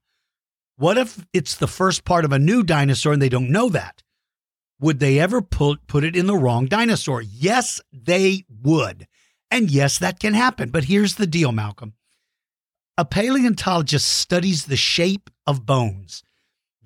[0.77, 4.03] What if it's the first part of a new dinosaur and they don't know that?
[4.79, 7.21] Would they ever put, put it in the wrong dinosaur?
[7.21, 9.07] Yes, they would.
[9.51, 10.69] And yes, that can happen.
[10.69, 11.93] But here's the deal, Malcolm.
[12.97, 16.23] A paleontologist studies the shape of bones.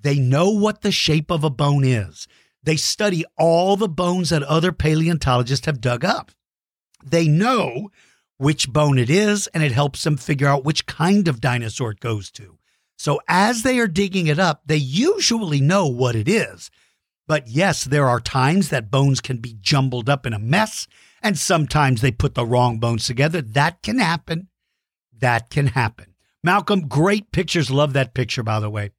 [0.06, 2.28] They know what the shape of a bone is.
[2.62, 6.30] They study all the bones that other paleontologists have dug up.
[7.04, 7.90] They know
[8.36, 11.98] which bone it is, and it helps them figure out which kind of dinosaur it
[11.98, 12.56] goes to.
[12.96, 16.70] So as they are digging it up, they usually know what it is.
[17.26, 20.86] But yes, there are times that bones can be jumbled up in a mess,
[21.20, 23.42] and sometimes they put the wrong bones together.
[23.42, 24.50] That can happen.
[25.12, 26.14] That can happen.
[26.44, 27.72] Malcolm, great pictures.
[27.72, 28.92] Love that picture, by the way.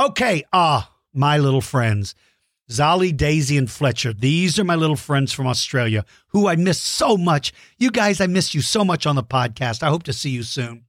[0.00, 2.14] Okay, ah, my little friends.
[2.70, 4.14] Zolly, Daisy, and Fletcher.
[4.14, 7.52] These are my little friends from Australia who I miss so much.
[7.76, 9.82] You guys, I miss you so much on the podcast.
[9.82, 10.86] I hope to see you soon.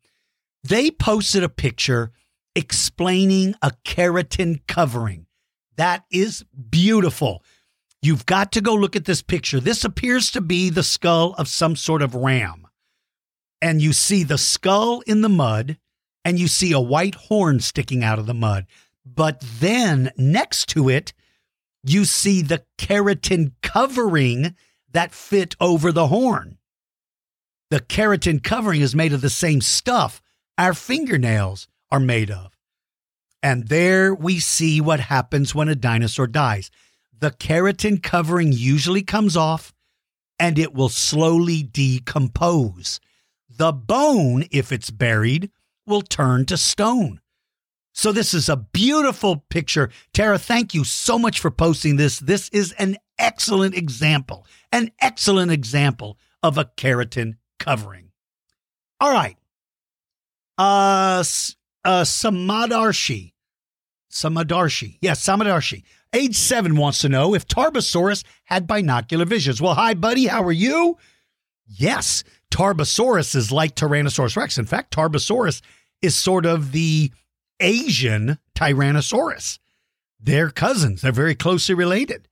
[0.64, 2.14] They posted a picture
[2.56, 5.26] explaining a keratin covering.
[5.76, 7.44] That is beautiful.
[8.02, 9.60] You've got to go look at this picture.
[9.60, 12.66] This appears to be the skull of some sort of ram.
[13.62, 15.78] And you see the skull in the mud,
[16.24, 18.68] and you see a white horn sticking out of the mud.
[19.06, 21.14] But then next to it,
[21.84, 24.56] you see the keratin covering
[24.92, 26.58] that fit over the horn.
[27.70, 30.22] The keratin covering is made of the same stuff
[30.58, 32.52] our fingernails are made of.
[33.42, 36.70] And there we see what happens when a dinosaur dies.
[37.18, 39.74] The keratin covering usually comes off
[40.38, 43.00] and it will slowly decompose.
[43.50, 45.50] The bone, if it's buried,
[45.86, 47.21] will turn to stone.
[47.94, 49.90] So this is a beautiful picture.
[50.14, 52.20] Tara, thank you so much for posting this.
[52.20, 58.12] This is an excellent example, an excellent example of a keratin covering.
[59.00, 59.38] All right.
[60.58, 61.24] Uh,
[61.84, 63.34] uh Samadarshi.
[64.12, 64.98] Samadarshi.
[65.02, 65.84] Yes, Samadarshi.
[66.14, 69.62] Age seven wants to know if Tarbosaurus had binocular visions.
[69.62, 70.28] Well, hi, buddy.
[70.28, 70.98] How are you?
[71.66, 74.58] Yes, Tarbosaurus is like Tyrannosaurus Rex.
[74.58, 75.62] In fact, Tarbosaurus
[76.02, 77.12] is sort of the
[77.62, 79.60] Asian Tyrannosaurus.
[80.20, 82.28] They're cousins, they're very closely related.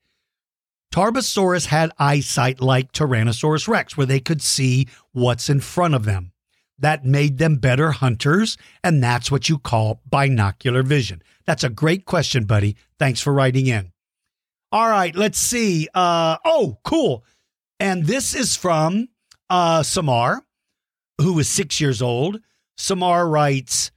[0.92, 6.32] Tarbosaurus had eyesight like Tyrannosaurus rex, where they could see what's in front of them.
[6.80, 11.22] That made them better hunters, and that's what you call binocular vision.
[11.46, 12.76] That's a great question, buddy.
[12.98, 13.92] Thanks for writing in.
[14.72, 15.88] All right, let's see.
[15.94, 17.24] Uh, oh, cool.
[17.80, 19.10] And this is from
[19.50, 20.44] uh, Samar,
[21.20, 22.40] who is six years old.
[22.78, 23.92] Samar writes,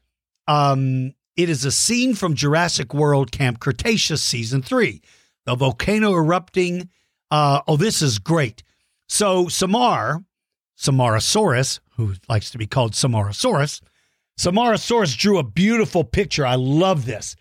[0.48, 5.00] um, it is a scene from Jurassic World Camp Cretaceous Season 3.
[5.46, 6.90] The volcano erupting.
[7.30, 8.62] Uh, oh, this is great.
[9.08, 10.24] So, Samar,
[10.78, 13.80] Samarasaurus, who likes to be called Samarasaurus,
[14.38, 16.46] Samarasaurus drew a beautiful picture.
[16.46, 17.36] I love this.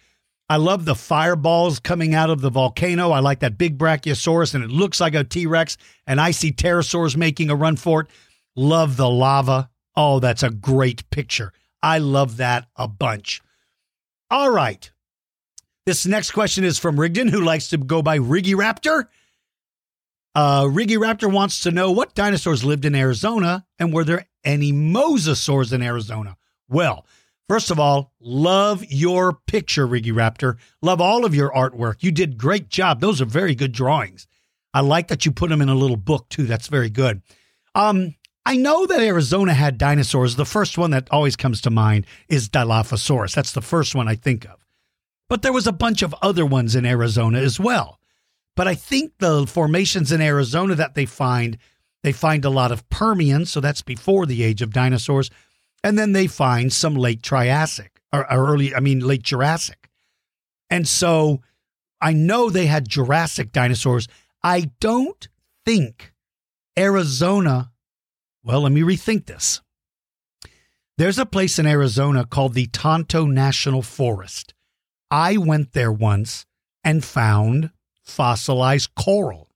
[0.50, 3.12] I love the fireballs coming out of the volcano.
[3.12, 5.78] I like that big Brachiosaurus, and it looks like a T Rex.
[6.06, 8.08] And I see pterosaurs making a run for it.
[8.56, 9.70] Love the lava.
[9.96, 11.54] Oh, that's a great picture.
[11.82, 13.42] I love that a bunch.
[14.32, 14.90] All right.
[15.86, 19.08] This next question is from Rigdon, who likes to go by Riggy Raptor.
[20.34, 24.72] Uh, Riggy Raptor wants to know what dinosaurs lived in Arizona and were there any
[24.72, 26.38] mosasaurs in Arizona?
[26.70, 27.06] Well,
[27.50, 30.56] first of all, love your picture, Riggy Raptor.
[30.82, 32.02] Love all of your artwork.
[32.02, 33.02] You did great job.
[33.02, 34.28] Those are very good drawings.
[34.74, 36.46] I like that you put them in a little book too.
[36.46, 37.22] That's very good.
[37.76, 38.16] Um,
[38.46, 40.36] I know that Arizona had dinosaurs.
[40.36, 43.36] The first one that always comes to mind is Dilophosaurus.
[43.36, 44.66] That's the first one I think of.
[45.30, 48.00] But there was a bunch of other ones in Arizona as well.
[48.56, 51.58] But I think the formations in Arizona that they find,
[52.04, 55.30] they find a lot of Permian, so that's before the age of dinosaurs,
[55.84, 59.90] and then they find some late Triassic or, or early, I mean late Jurassic.
[60.70, 61.42] And so
[62.02, 64.08] I know they had Jurassic dinosaurs.
[64.44, 65.28] I don't
[65.66, 66.14] think
[66.78, 67.71] Arizona
[68.44, 69.62] well, let me rethink this.
[70.98, 74.54] There's a place in Arizona called the Tonto National Forest.
[75.10, 76.46] I went there once
[76.84, 77.72] and found
[78.04, 79.50] fossilized coral.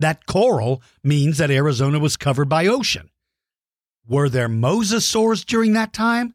[0.00, 3.10] That coral means that Arizona was covered by ocean.
[4.06, 6.34] Were there mosasaurs during that time?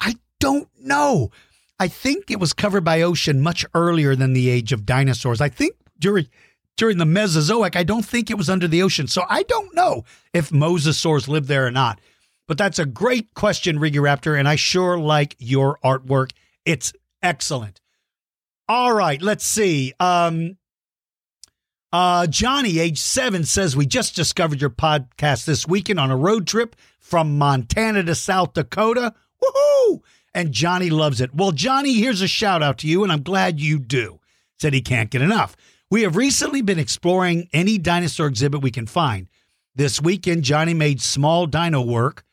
[0.00, 1.30] I don't know.
[1.78, 5.40] I think it was covered by ocean much earlier than the age of dinosaurs.
[5.40, 6.28] I think during
[6.78, 7.76] during the Mesozoic.
[7.76, 9.06] I don't think it was under the ocean.
[9.06, 12.00] So I don't know if mosasaurs lived there or not.
[12.46, 16.30] But that's a great question, Riggy Raptor, and I sure like your artwork.
[16.64, 17.82] It's excellent.
[18.70, 19.92] All right, let's see.
[20.00, 20.56] Um,
[21.92, 26.46] uh, Johnny, age seven, says we just discovered your podcast this weekend on a road
[26.46, 29.14] trip from Montana to South Dakota.
[29.42, 30.00] Woohoo!
[30.32, 31.34] And Johnny loves it.
[31.34, 34.20] Well, Johnny, here's a shout out to you, and I'm glad you do.
[34.58, 35.56] Said he can't get enough.
[35.90, 39.26] We have recently been exploring any dinosaur exhibit we can find.
[39.74, 42.24] This weekend, Johnny made small dino work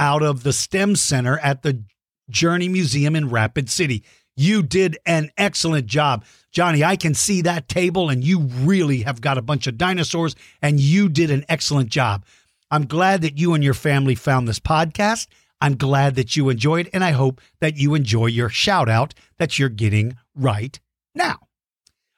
[0.00, 1.84] out of the STEM Center at the
[2.28, 4.02] Journey Museum in Rapid City.
[4.36, 6.24] You did an excellent job.
[6.50, 10.34] Johnny, I can see that table, and you really have got a bunch of dinosaurs,
[10.60, 12.24] and you did an excellent job.
[12.68, 15.28] I'm glad that you and your family found this podcast.
[15.60, 19.56] I'm glad that you enjoyed, and I hope that you enjoy your shout out that
[19.56, 20.80] you're getting right
[21.14, 21.38] now.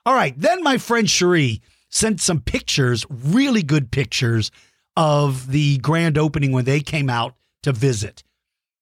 [0.07, 4.53] All right, then my friend Cherie sent some pictures, really good pictures
[4.97, 8.23] of the grand opening when they came out to visit.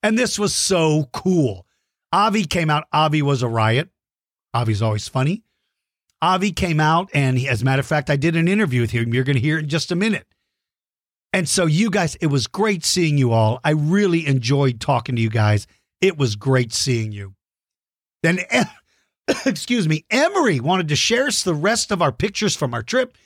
[0.02, 1.66] And this was so cool.
[2.12, 2.84] Avi came out.
[2.92, 3.88] Avi was a riot.
[4.54, 5.42] Avi's always funny.
[6.20, 8.90] Avi came out, and he, as a matter of fact, I did an interview with
[8.90, 9.14] him.
[9.14, 10.26] You're going to hear it in just a minute.
[11.32, 13.60] And so, you guys, it was great seeing you all.
[13.64, 15.66] I really enjoyed talking to you guys.
[16.02, 17.34] It was great seeing you.
[18.22, 18.40] Then,
[19.46, 23.16] excuse me, Emery wanted to share us the rest of our pictures from our trip.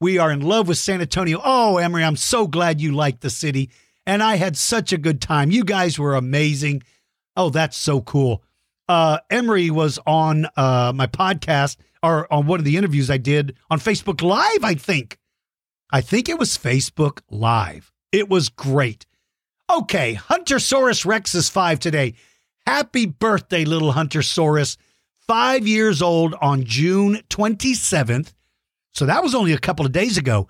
[0.00, 1.40] We are in love with San Antonio.
[1.44, 3.70] Oh, Emery, I'm so glad you liked the city.
[4.06, 5.50] And I had such a good time.
[5.50, 6.82] You guys were amazing.
[7.36, 8.42] Oh, that's so cool.
[8.88, 13.56] Uh, Emery was on uh, my podcast or on one of the interviews I did
[13.70, 15.18] on Facebook Live, I think.
[15.92, 17.92] I think it was Facebook Live.
[18.10, 19.06] It was great.
[19.70, 22.14] Okay, Huntersaurus Rex is five today.
[22.66, 24.76] Happy birthday, little Huntersaurus.
[25.30, 28.32] Five years old on June 27th.
[28.92, 30.48] So that was only a couple of days ago.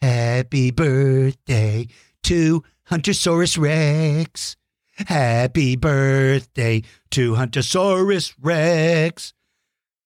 [0.00, 1.88] Happy birthday
[2.22, 4.56] to Huntersaurus Rex.
[5.08, 9.34] Happy birthday to Huntersaurus Rex.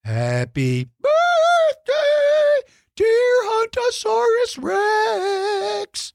[0.04, 6.14] Happy birthday dear Huntersaurus Rex.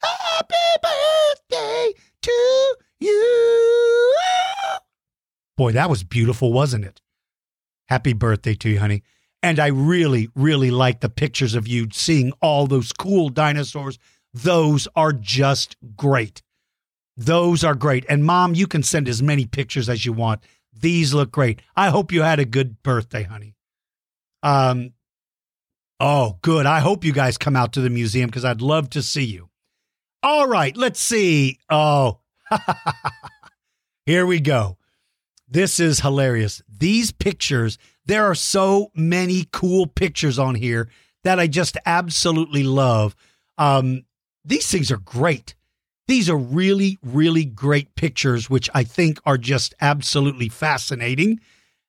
[0.00, 4.14] Happy birthday to you.
[5.58, 7.01] Boy, that was beautiful, wasn't it?
[7.92, 9.02] Happy birthday to you, honey.
[9.42, 13.98] And I really, really like the pictures of you seeing all those cool dinosaurs.
[14.32, 16.40] Those are just great.
[17.18, 18.06] Those are great.
[18.08, 20.40] And mom, you can send as many pictures as you want.
[20.72, 21.60] These look great.
[21.76, 23.56] I hope you had a good birthday, honey.
[24.42, 24.94] Um,
[26.00, 26.64] Oh, good.
[26.64, 29.50] I hope you guys come out to the museum because I'd love to see you.
[30.22, 31.58] All right, let's see.
[31.68, 32.20] Oh,
[34.06, 34.78] here we go.
[35.46, 36.62] This is hilarious.
[36.82, 40.88] These pictures, there are so many cool pictures on here
[41.22, 43.14] that I just absolutely love.
[43.56, 44.02] Um,
[44.44, 45.54] these things are great.
[46.08, 51.38] These are really, really great pictures, which I think are just absolutely fascinating.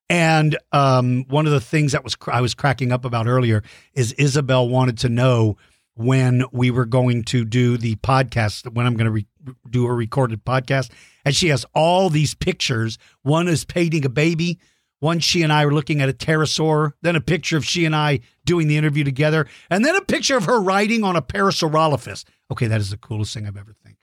[0.10, 3.64] And um, one of the things that was I was cracking up about earlier
[3.96, 5.58] is Isabel wanted to know
[5.96, 9.28] when we were going to do the podcast, when I'm going to re-
[9.68, 10.92] do a recorded podcast,
[11.26, 13.00] and she has all these pictures.
[13.24, 14.60] One is painting a baby.
[15.04, 16.94] One, she and I were looking at a pterosaur.
[17.02, 20.38] Then a picture of she and I doing the interview together, and then a picture
[20.38, 22.24] of her riding on a Parasaurolophus.
[22.52, 23.98] Okay, that is the coolest thing I've ever think.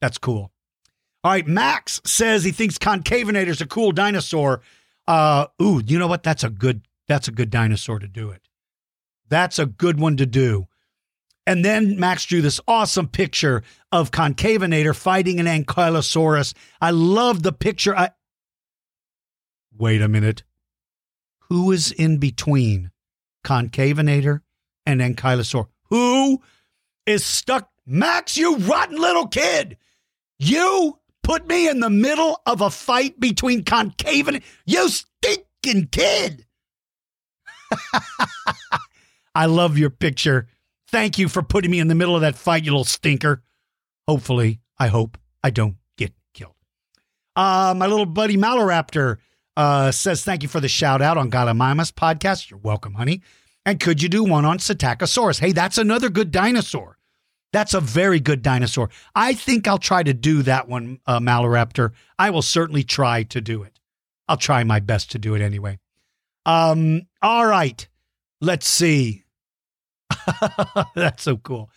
[0.00, 0.52] That's cool.
[1.24, 4.62] All right, Max says he thinks Concavenator's a cool dinosaur
[5.06, 6.22] uh, ooh, you know what?
[6.22, 6.82] That's a good.
[7.08, 8.42] That's a good dinosaur to do it.
[9.28, 10.66] That's a good one to do.
[11.46, 16.54] And then Max drew this awesome picture of Concavenator fighting an Ankylosaurus.
[16.80, 17.96] I love the picture.
[17.96, 18.10] I
[19.78, 20.42] wait a minute.
[21.48, 22.90] Who is in between
[23.44, 24.40] Concavenator
[24.84, 25.68] and Ankylosaur?
[25.90, 26.42] Who
[27.06, 27.70] is stuck?
[27.86, 29.76] Max, you rotten little kid.
[30.38, 36.46] You put me in the middle of a fight between concave and you stinking kid.
[39.34, 40.48] I love your picture.
[40.88, 43.42] Thank you for putting me in the middle of that fight, you little stinker.
[44.08, 46.54] Hopefully, I hope I don't get killed.
[47.34, 49.18] Uh, my little buddy Maloraptor
[49.56, 52.50] uh, says, Thank you for the shout out on Gallimimus podcast.
[52.50, 53.22] You're welcome, honey.
[53.64, 55.40] And could you do one on Psittacosaurus?
[55.40, 56.98] Hey, that's another good dinosaur.
[57.52, 58.90] That's a very good dinosaur.
[59.14, 61.92] I think I'll try to do that one, uh, Maloraptor.
[62.18, 63.80] I will certainly try to do it.
[64.28, 65.78] I'll try my best to do it anyway.
[66.44, 67.88] Um, all right.
[68.40, 69.24] Let's see.
[70.94, 71.70] That's so cool.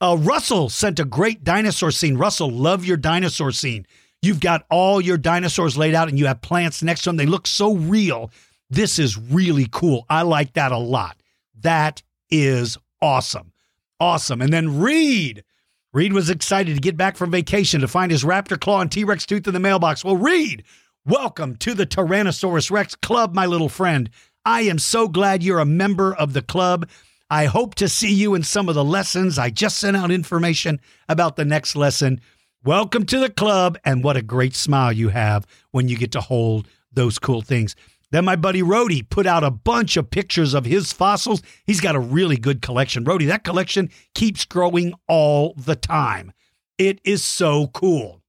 [0.00, 2.16] Uh, Russell sent a great dinosaur scene.
[2.16, 3.86] Russell, love your dinosaur scene.
[4.22, 7.16] You've got all your dinosaurs laid out and you have plants next to them.
[7.16, 8.30] They look so real.
[8.68, 10.04] This is really cool.
[10.10, 11.16] I like that a lot.
[11.60, 13.52] That is awesome.
[13.98, 14.42] Awesome.
[14.42, 15.44] And then Reed.
[15.92, 19.04] Reed was excited to get back from vacation to find his raptor claw and T
[19.04, 20.04] Rex tooth in the mailbox.
[20.04, 20.62] Well, Reed,
[21.04, 24.08] welcome to the Tyrannosaurus Rex Club, my little friend.
[24.44, 26.88] I am so glad you're a member of the club.
[27.28, 29.38] I hope to see you in some of the lessons.
[29.38, 32.20] I just sent out information about the next lesson.
[32.62, 36.20] Welcome to the club, and what a great smile you have when you get to
[36.20, 37.74] hold those cool things.
[38.10, 41.40] Then my buddy Rody put out a bunch of pictures of his fossils.
[41.64, 43.04] He's got a really good collection.
[43.04, 46.32] Rody, that collection keeps growing all the time.
[46.76, 48.20] It is so cool.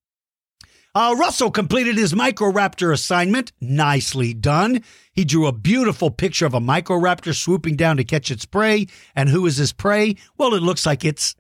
[0.96, 3.52] Uh, Russell completed his Microraptor assignment.
[3.60, 4.82] Nicely done.
[5.12, 8.88] He drew a beautiful picture of a Microraptor swooping down to catch its prey.
[9.14, 10.16] And who is his prey?
[10.38, 11.36] Well, it looks like it's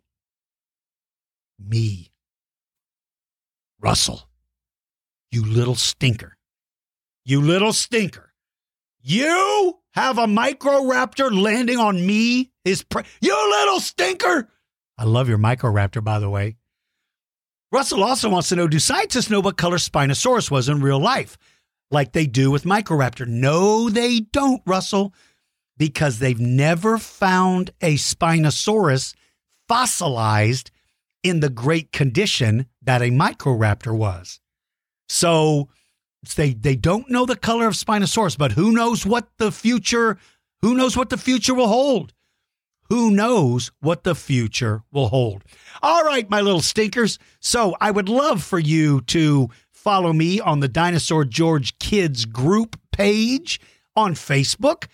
[1.57, 2.10] me.
[3.81, 4.29] Russell,
[5.31, 6.37] you little stinker.
[7.25, 8.33] You little stinker.
[9.01, 12.51] You have a Microraptor landing on me?
[12.63, 13.03] His prey.
[13.21, 14.49] You little stinker.
[14.99, 16.57] I love your Microraptor, by the way.
[17.71, 21.37] Russell also wants to know Do scientists know what color Spinosaurus was in real life,
[21.89, 23.25] like they do with Microraptor?
[23.25, 25.13] No, they don't, Russell,
[25.77, 29.15] because they've never found a Spinosaurus
[29.67, 30.69] fossilized
[31.23, 34.39] in the great condition that a Microraptor was.
[35.09, 35.69] So
[36.35, 40.17] they they don't know the color of Spinosaurus, but who knows what the future
[40.61, 42.13] who knows what the future will hold?
[42.89, 45.43] Who knows what the future will hold?
[45.81, 47.17] All right, my little stinkers.
[47.39, 52.79] So I would love for you to follow me on the Dinosaur George Kids group
[52.91, 53.59] page
[53.95, 54.87] on Facebook.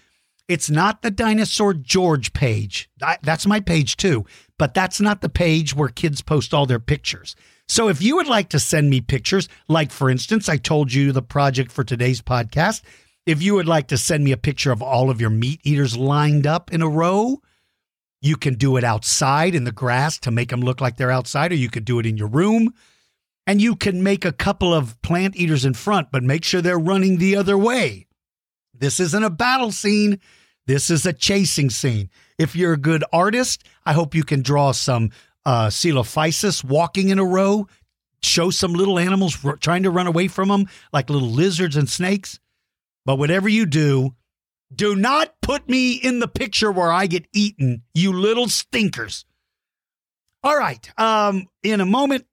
[0.48, 2.90] It's not the Dinosaur George page.
[3.22, 4.26] That's my page too,
[4.58, 7.36] but that's not the page where kids post all their pictures.
[7.68, 11.12] So if you would like to send me pictures, like for instance, I told you
[11.12, 12.82] the project for today's podcast,
[13.26, 15.98] if you would like to send me a picture of all of your meat eaters
[15.98, 17.42] lined up in a row,
[18.22, 21.52] you can do it outside in the grass to make them look like they're outside,
[21.52, 22.74] or you could do it in your room.
[23.46, 26.80] And you can make a couple of plant eaters in front, but make sure they're
[26.80, 28.08] running the other way.
[28.74, 30.20] This isn't a battle scene.
[30.68, 32.10] This is a chasing scene.
[32.38, 35.12] If you're a good artist, I hope you can draw some
[35.46, 37.68] uh, Coelophysis walking in a row,
[38.22, 41.90] show some little animals r- trying to run away from them, like little lizards and
[41.90, 42.40] snakes.
[43.06, 44.14] But whatever you do,
[44.76, 49.26] do not put me in the picture where I get eaten, you little stinkers.
[50.44, 50.92] All right.
[51.00, 52.26] Um, in a moment,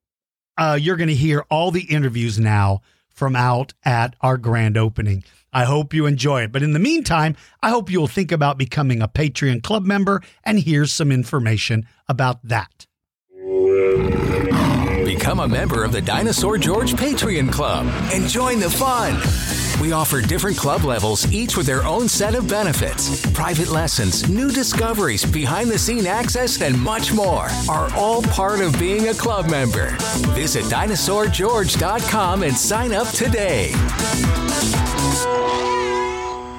[0.59, 5.23] uh, you're going to hear all the interviews now from out at our grand opening.
[5.55, 6.53] I hope you enjoy it.
[6.53, 10.59] But in the meantime, I hope you'll think about becoming a Patreon club member, and
[10.59, 12.87] here's some information about that.
[15.05, 19.15] Become a member of the Dinosaur George Patreon Club and join the fun.
[19.81, 23.25] We offer different club levels, each with their own set of benefits.
[23.33, 28.79] Private lessons, new discoveries, behind the scene access, and much more are all part of
[28.79, 29.91] being a club member.
[30.35, 33.73] Visit dinosaurgeorge.com and sign up today.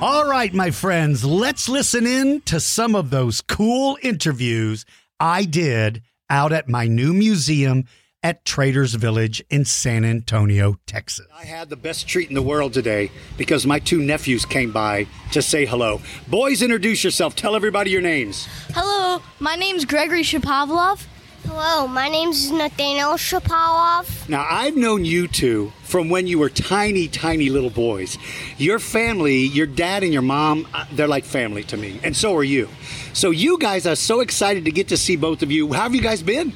[0.01, 4.86] All right, my friends, let's listen in to some of those cool interviews
[5.20, 7.86] I did out at my new museum
[8.24, 11.28] at Traders Village in San Antonio, Texas.
[11.38, 15.06] I had the best treat in the world today because my two nephews came by
[15.32, 16.01] to say hello.
[16.28, 17.36] Boys, introduce yourself.
[17.36, 18.47] Tell everybody your names.
[18.74, 21.06] Hello, my name's Gregory Shapovalov.
[21.48, 24.28] Hello, my name's Nathaniel Shapovalov.
[24.28, 28.18] Now, I've known you two from when you were tiny, tiny little boys.
[28.58, 32.36] Your family, your dad and your mom, uh, they're like family to me, and so
[32.36, 32.68] are you.
[33.14, 35.72] So, you guys are so excited to get to see both of you.
[35.72, 36.54] How have you guys been?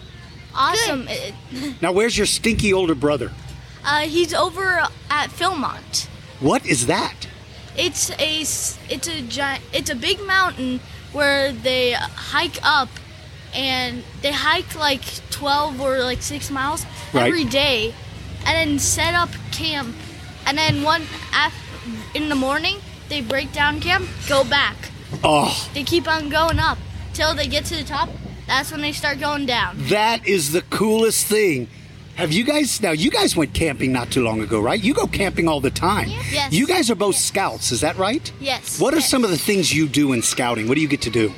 [0.56, 1.08] Awesome.
[1.82, 3.32] Now, where's your stinky older brother?
[3.86, 6.08] Uh, he's over at Philmont.
[6.40, 7.28] What is that?
[7.78, 10.82] It's a it's a giant it's a big mountain
[11.14, 12.90] where they hike up,
[13.54, 17.28] and they hike like twelve or like six miles Right.
[17.28, 17.94] every day,
[18.46, 19.96] and then set up camp,
[20.46, 21.04] and then one
[22.14, 22.78] in the morning
[23.10, 24.76] they break down camp, go back.
[25.24, 26.78] Oh, They keep on going up
[27.14, 28.10] till they get to the top.
[28.46, 29.78] That's when they start going down.
[29.90, 31.68] that is the coolest thing.
[32.16, 32.92] Have you guys now?
[32.92, 34.80] You guys went camping not too long ago, right?
[34.84, 36.10] You go camping all the time.
[36.10, 36.52] Yes.
[36.52, 38.32] You guys are both scouts, is that right?
[38.42, 38.80] Yes.
[38.80, 39.10] What are Yes.
[39.10, 40.68] some of the things you do in scouting?
[40.68, 41.34] What do you get to do?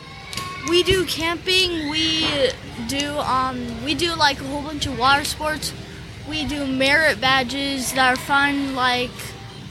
[0.70, 1.90] We do camping.
[1.90, 2.52] We
[2.88, 5.74] do um we do like a whole bunch of water sports.
[6.30, 9.12] We do merit badges that are fun, like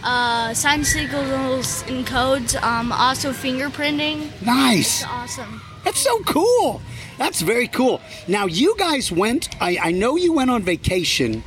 [0.02, 2.56] uh, sign signals and codes.
[2.56, 4.30] Um, also fingerprinting.
[4.44, 5.02] Nice.
[5.02, 5.62] It's awesome.
[5.84, 6.82] That's so cool.
[7.18, 8.00] That's very cool.
[8.28, 11.42] Now, you guys went, I, I know you went on vacation,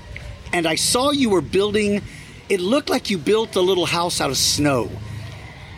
[0.52, 2.02] and I saw you were building,
[2.50, 4.90] it looked like you built a little house out of snow.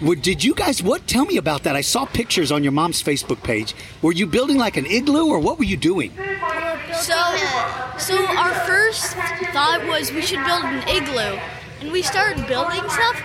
[0.06, 1.76] What, did you guys, what, tell me about that.
[1.76, 3.74] I saw pictures on your mom's Facebook page.
[4.04, 6.12] Were you building like an igloo, or what were you doing?
[6.94, 7.18] So,
[7.98, 9.14] so our first
[9.52, 11.40] thought was we should build an igloo,
[11.82, 13.20] and we started building stuff.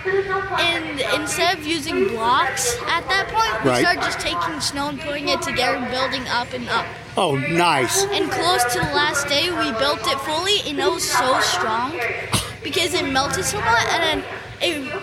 [0.59, 3.81] And instead of using blocks at that point, we Right.
[3.81, 6.87] started just taking snow and putting it together and building up and up.
[7.15, 8.05] Oh, nice.
[8.05, 11.93] And close to the last day, we built it fully, and it was so strong
[12.63, 14.23] because it melted so much, and then
[14.63, 15.01] it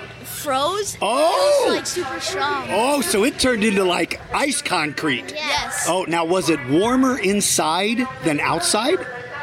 [0.49, 0.97] froze.
[1.03, 1.65] Oh!
[1.67, 2.67] It was like super strong.
[2.71, 5.33] Oh, so it turned into like ice concrete.
[5.35, 5.85] Yes.
[5.87, 8.99] Oh, now was it warmer inside than outside?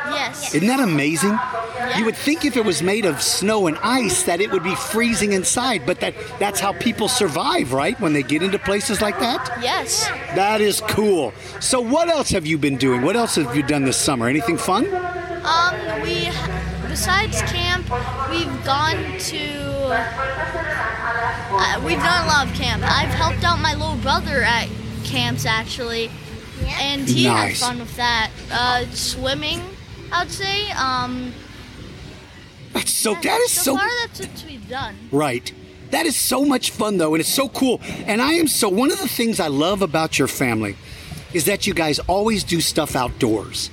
[0.07, 0.55] Yes.
[0.55, 1.37] Isn't that amazing?
[1.97, 4.73] You would think if it was made of snow and ice that it would be
[4.75, 7.99] freezing inside, but that that's how people survive, right?
[7.99, 9.59] When they get into places like that?
[9.61, 10.07] Yes.
[10.35, 11.33] That is cool.
[11.59, 13.03] So what else have you been doing?
[13.03, 14.27] What else have you done this summer?
[14.27, 14.87] Anything fun?
[15.45, 16.29] Um, we
[16.87, 17.85] besides camp,
[18.31, 20.84] we've gone to.
[21.57, 22.83] Uh, we've done a lot of camp.
[22.83, 24.67] I've helped out my little brother at
[25.03, 26.09] camps actually,
[26.67, 27.59] and he Nice.
[27.61, 28.31] had fun with that.
[28.51, 29.61] Uh, swimming,
[30.11, 30.69] I'd say.
[30.71, 31.33] Um,
[32.73, 34.95] That's so that is so so far that's what we've done.
[35.11, 35.51] Right.
[35.91, 37.79] That is so much fun, though, and it's so cool.
[38.05, 40.75] And I am so, one of the things I love about your family
[41.31, 43.69] is that you guys always do stuff outdoors.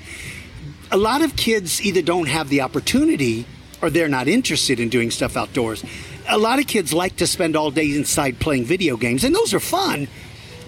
[0.93, 3.47] A lot of kids either don't have the opportunity
[3.81, 5.83] or they're not interested in doing stuff outdoors.
[6.29, 9.53] A lot of kids like to spend all day inside playing video games, and those
[9.53, 10.09] are fun.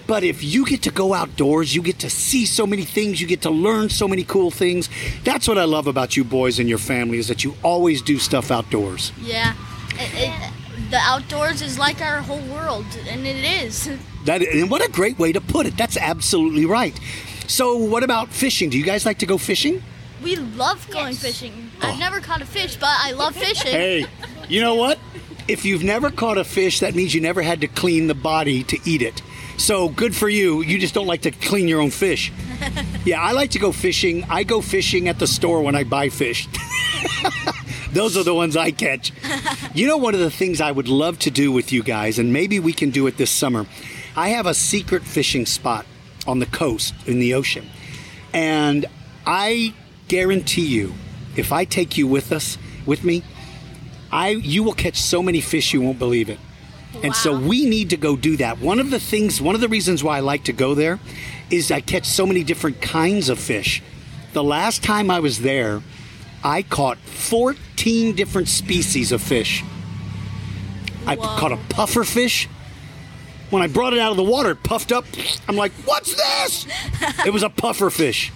[0.07, 3.27] But if you get to go outdoors, you get to see so many things, you
[3.27, 4.89] get to learn so many cool things.
[5.23, 8.19] That's what I love about you boys and your family is that you always do
[8.19, 9.11] stuff outdoors.
[9.19, 9.55] Yeah.
[9.95, 10.51] It, it,
[10.91, 13.89] the outdoors is like our whole world, and it is.
[14.25, 15.77] That and what a great way to put it.
[15.77, 16.99] That's absolutely right.
[17.45, 18.71] So, what about fishing?
[18.71, 19.83] Do you guys like to go fishing?
[20.23, 21.69] We love going fishing.
[21.79, 21.99] I've oh.
[21.99, 23.67] never caught a fish, but I love fishing.
[23.67, 23.77] Oh.
[23.77, 24.05] Hey,
[24.49, 24.97] you know what?
[25.47, 28.63] If you've never caught a fish, that means you never had to clean the body
[28.63, 29.21] to eat it.
[29.57, 30.61] So good for you.
[30.61, 32.31] You just don't like to clean your own fish.
[33.05, 34.23] Yeah, I like to go fishing.
[34.31, 36.47] I go fishing at the store when I buy fish.
[37.93, 39.11] Those are the ones I catch.
[39.75, 42.31] You know, one of the things I would love to do with you guys, and
[42.31, 43.67] maybe we can do it this summer.
[44.15, 45.85] I have a secret fishing spot
[46.25, 47.67] on the coast in the ocean.
[48.33, 48.85] And
[49.25, 49.73] I
[50.07, 50.93] guarantee you,
[51.35, 53.21] if I take you with us, with me,
[54.15, 56.39] I you will catch so many fish you won't believe it.
[57.03, 58.59] And so we need to go do that.
[58.59, 61.01] One of the things, one of the reasons why I like to go there
[61.49, 63.83] is I catch so many different kinds of fish.
[64.31, 65.81] The last time I was there,
[66.45, 69.65] I caught 14 different species of fish.
[71.05, 72.47] I caught a puffer fish.
[73.49, 75.03] When I brought it out of the water, it puffed up.
[75.49, 76.65] I'm like, what's this?
[77.25, 78.31] it was a puffer fish.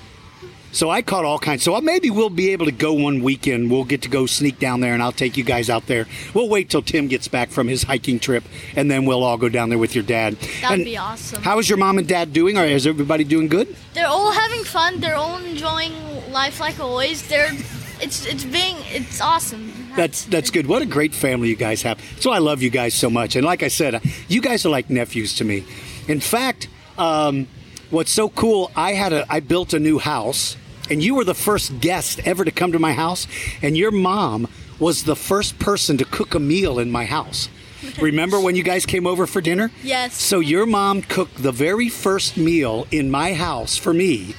[0.71, 1.63] So I caught all kinds.
[1.63, 3.71] So maybe we'll be able to go one weekend.
[3.71, 6.05] We'll get to go sneak down there, and I'll take you guys out there.
[6.33, 8.43] We'll wait till Tim gets back from his hiking trip,
[8.75, 10.35] and then we'll all go down there with your dad.
[10.61, 11.41] That'd And be awesome.
[11.41, 12.57] How is your mom and dad doing?
[12.57, 13.75] Or is everybody doing good?
[13.93, 14.99] They're all having fun.
[14.99, 15.93] They're all enjoying
[16.31, 17.27] life like always.
[17.27, 17.51] They're,
[18.01, 19.73] it's it's being it's awesome.
[19.95, 20.67] That's that's good.
[20.67, 21.99] What a great family you guys have.
[22.19, 23.35] So I love you guys so much.
[23.35, 25.65] And like I said, you guys are like nephews to me.
[26.07, 27.47] In fact, um,
[27.89, 28.71] what's so cool?
[28.75, 30.57] I had a I built a new house,
[30.89, 33.27] and you were the first guest ever to come to my house,
[33.61, 34.47] and your mom
[34.79, 37.49] was the first person to cook a meal in my house.
[38.01, 39.71] Remember when you guys came over for dinner?
[39.83, 40.15] Yes.
[40.15, 44.35] So your mom cooked the very first meal in my house for me,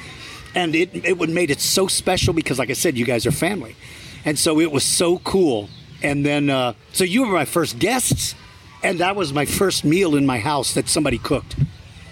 [0.54, 3.32] and it it would made it so special because, like I said, you guys are
[3.32, 3.76] family,
[4.24, 5.68] and so it was so cool.
[6.02, 8.34] And then, uh, so you were my first guests,
[8.82, 11.56] and that was my first meal in my house that somebody cooked.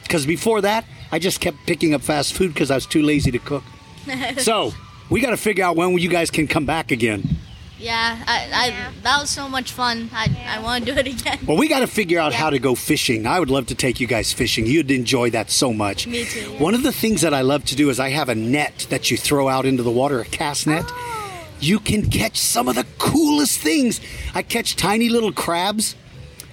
[0.03, 3.31] Because before that, I just kept picking up fast food because I was too lazy
[3.31, 3.65] to cook.
[4.39, 4.73] so
[5.11, 7.39] we got to figure out when you guys can come back again.
[7.79, 10.11] Yeah, I, I that was so much fun.
[10.13, 11.39] I I want to do it again.
[11.47, 13.25] Well, we got to figure out how to go fishing.
[13.25, 14.67] I would love to take you guys fishing.
[14.67, 16.07] You'd enjoy that so much.
[16.09, 16.59] Me too.
[16.59, 19.13] One of the things that I love to do is I have a net that
[19.13, 20.87] you throw out into the water, a cast net.
[20.89, 21.29] Oh.
[21.61, 24.01] You can catch some of the coolest things.
[24.35, 25.95] I catch tiny little crabs.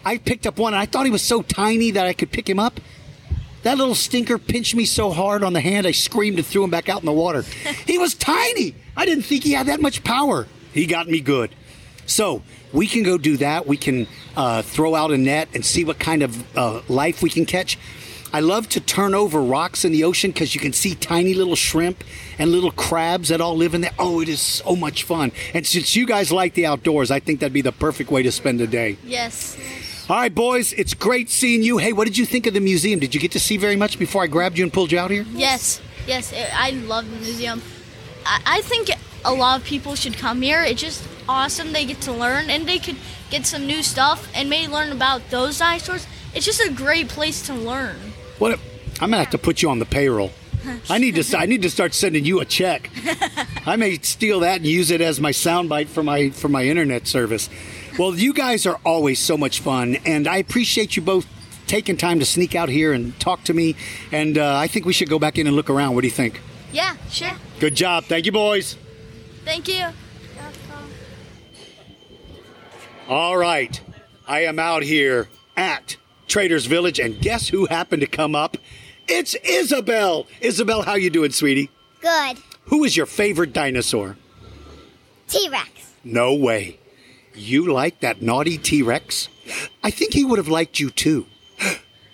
[0.03, 2.47] I picked up one and I thought he was so tiny that I could pick
[2.47, 2.79] him up.
[3.65, 6.69] That little stinker pinched me so hard on the hand, I screamed and threw him
[6.69, 7.41] back out in the water.
[7.87, 8.75] he was tiny.
[8.95, 10.45] I didn't think he had that much power.
[10.71, 11.49] He got me good.
[12.05, 13.65] So we can go do that.
[13.65, 14.05] We can
[14.37, 17.79] uh, throw out a net and see what kind of uh, life we can catch.
[18.31, 21.55] I love to turn over rocks in the ocean because you can see tiny little
[21.55, 22.03] shrimp
[22.37, 23.95] and little crabs that all live in there.
[23.97, 25.31] Oh, it is so much fun.
[25.55, 28.31] And since you guys like the outdoors, I think that'd be the perfect way to
[28.31, 28.99] spend a day.
[29.03, 29.57] Yes.
[30.07, 31.79] All right, boys, it's great seeing you.
[31.79, 32.99] Hey, what did you think of the museum?
[32.99, 35.09] Did you get to see very much before I grabbed you and pulled you out
[35.09, 35.25] here?
[35.31, 35.81] Yes.
[36.05, 36.31] Yes.
[36.53, 37.59] I love the museum.
[38.23, 38.91] I, I think
[39.23, 40.61] a lot of people should come here.
[40.61, 41.73] It's just awesome.
[41.73, 42.97] They get to learn and they could
[43.31, 46.05] get some new stuff and maybe learn about those dinosaurs.
[46.35, 47.95] It's just a great place to learn.
[48.37, 48.59] What?
[49.01, 50.31] I'm gonna have to put you on the payroll.
[50.89, 51.37] I need to.
[51.37, 52.89] I need to start sending you a check.
[53.65, 57.07] I may steal that and use it as my soundbite for my for my internet
[57.07, 57.49] service.
[57.97, 61.25] Well, you guys are always so much fun, and I appreciate you both
[61.65, 63.77] taking time to sneak out here and talk to me.
[64.11, 65.95] And uh, I think we should go back in and look around.
[65.95, 66.41] What do you think?
[66.73, 66.97] Yeah.
[67.09, 67.31] Sure.
[67.59, 68.03] Good job.
[68.03, 68.75] Thank you, boys.
[69.45, 69.85] Thank you.
[73.07, 73.79] All right.
[74.27, 75.95] I am out here at
[76.27, 78.57] Traders Village, and guess who happened to come up?
[79.07, 80.27] It's Isabel.
[80.41, 81.69] Isabel, how you doing, sweetie?
[82.01, 82.39] Good.
[82.65, 84.17] Who is your favorite dinosaur?
[85.29, 85.69] T Rex.
[86.03, 86.79] No way.
[87.35, 89.29] You like that naughty T Rex?
[89.83, 91.27] I think he would have liked you too.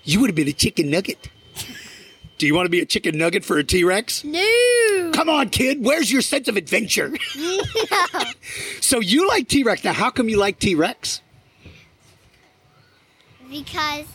[0.04, 1.30] You would have been a chicken nugget.
[2.38, 4.24] Do you want to be a chicken nugget for a T Rex?
[4.24, 5.12] No.
[5.14, 5.84] Come on, kid.
[5.86, 7.14] Where's your sense of adventure?
[8.82, 9.84] so you like T Rex.
[9.84, 11.22] Now, how come you like T Rex?
[13.48, 14.06] Because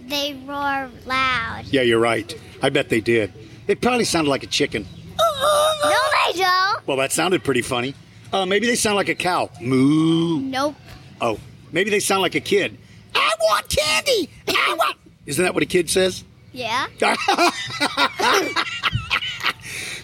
[0.00, 1.64] they roar loud.
[1.66, 2.34] Yeah, you're right.
[2.60, 3.32] I bet they did.
[3.68, 4.86] It probably sounded like a chicken.
[5.18, 5.94] No,
[6.26, 6.86] they don't.
[6.86, 7.94] Well, that sounded pretty funny.
[8.32, 9.50] Uh, maybe they sound like a cow.
[9.60, 10.40] Moo.
[10.40, 10.74] Nope.
[11.20, 11.38] Oh,
[11.70, 12.78] maybe they sound like a kid.
[13.14, 14.30] I want candy.
[14.48, 14.96] I want.
[15.26, 16.24] Isn't that what a kid says?
[16.52, 16.86] Yeah.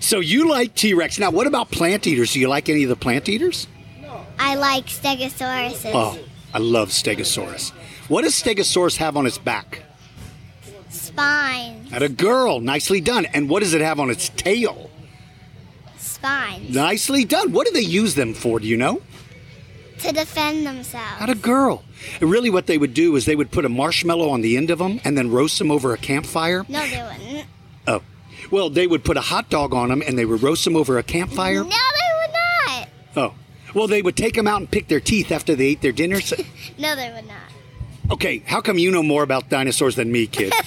[0.08, 1.18] So you like T Rex.
[1.18, 2.32] Now, what about plant eaters?
[2.32, 3.66] Do you like any of the plant eaters?
[4.00, 4.24] No.
[4.38, 5.90] I like Stegosauruses.
[5.92, 6.18] Oh,
[6.54, 7.72] I love Stegosaurus.
[8.08, 9.82] What does Stegosaurus have on its back?
[10.88, 11.88] Spine.
[11.92, 12.60] At a girl.
[12.60, 13.26] Nicely done.
[13.26, 14.87] And what does it have on its tail?
[16.18, 16.74] Spines.
[16.74, 17.52] Nicely done.
[17.52, 18.58] What do they use them for?
[18.60, 19.00] Do you know?
[20.00, 21.20] To defend themselves.
[21.20, 21.82] At a girl.
[22.20, 24.78] Really, what they would do is they would put a marshmallow on the end of
[24.78, 26.64] them and then roast them over a campfire.
[26.68, 27.46] No, they wouldn't.
[27.88, 28.02] Oh.
[28.50, 30.98] Well, they would put a hot dog on them and they would roast them over
[30.98, 31.64] a campfire.
[31.64, 31.68] No, they
[32.20, 32.34] would
[32.76, 32.88] not.
[33.16, 33.34] Oh.
[33.74, 36.20] Well, they would take them out and pick their teeth after they ate their dinner.
[36.20, 36.36] So-
[36.78, 38.12] No, they would not.
[38.12, 40.52] okay, how come you know more about dinosaurs than me, kid?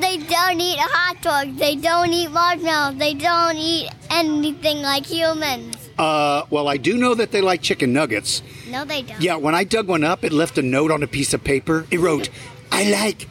[0.00, 1.58] They don't eat hot dogs.
[1.58, 2.98] They don't eat marshmallows.
[2.98, 5.76] They don't eat anything like humans.
[5.98, 8.42] uh, well, I do know that they like chicken nuggets.
[8.68, 9.20] No, they don't.
[9.20, 11.86] Yeah, when I dug one up, it left a note on a piece of paper.
[11.90, 12.28] It wrote,
[12.70, 13.28] I like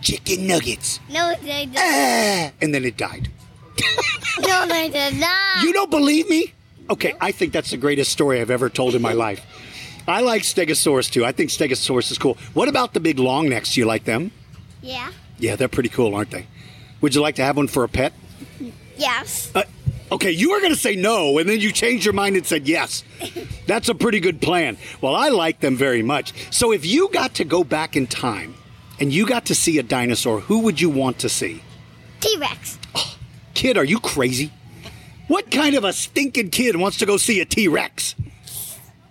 [0.00, 1.00] chicken nuggets.
[1.10, 1.76] No, they don't.
[1.78, 3.28] Ah, and then it died.
[4.46, 5.62] no, they did not.
[5.62, 6.52] You don't believe me?
[6.90, 9.44] Okay, I think that's the greatest story I've ever told in my life.
[10.06, 11.24] I like Stegosaurus too.
[11.24, 12.36] I think Stegosaurus is cool.
[12.52, 13.74] What about the big long necks?
[13.74, 14.30] Do you like them?
[14.82, 15.10] Yeah.
[15.38, 16.46] Yeah, they're pretty cool, aren't they?
[17.00, 18.12] Would you like to have one for a pet?
[18.96, 19.50] Yes.
[19.54, 19.64] Uh,
[20.12, 22.66] okay, you were going to say no, and then you changed your mind and said
[22.68, 23.04] yes.
[23.66, 24.76] That's a pretty good plan.
[25.00, 26.32] Well, I like them very much.
[26.52, 28.54] So if you got to go back in time
[29.00, 31.62] and you got to see a dinosaur, who would you want to see?
[32.20, 32.78] T Rex.
[33.54, 34.52] Kid, are you crazy?
[35.28, 38.14] What kind of a stinking kid wants to go see a T Rex?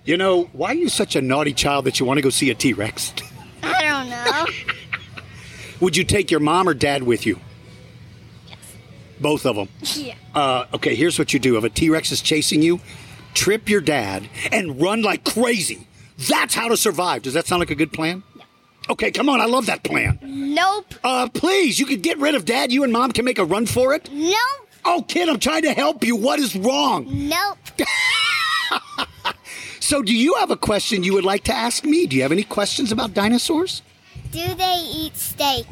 [0.05, 2.49] You know, why are you such a naughty child that you want to go see
[2.49, 3.13] a T Rex?
[3.61, 4.73] I don't know.
[5.83, 7.41] Would you take your mom or dad with you?
[8.47, 8.57] Yes.
[9.19, 9.67] Both of them.
[9.95, 10.15] yeah.
[10.33, 11.57] Uh, okay, here's what you do.
[11.57, 12.79] If a T Rex is chasing you,
[13.33, 15.85] trip your dad and run like crazy.
[16.29, 17.23] That's how to survive.
[17.23, 18.23] Does that sound like a good plan?
[18.33, 18.45] No.
[18.91, 19.41] Okay, come on.
[19.41, 20.19] I love that plan.
[20.21, 20.93] Nope.
[21.03, 22.71] Uh, please, you could get rid of dad.
[22.71, 24.09] You and mom can make a run for it.
[24.09, 24.69] Nope.
[24.85, 26.15] Oh, kid, I'm trying to help you.
[26.15, 27.07] What is wrong?
[27.09, 27.57] Nope.
[29.81, 32.07] So, do you have a question you would like to ask me?
[32.07, 33.81] Do you have any questions about dinosaurs?
[34.33, 35.67] Do they eat steak?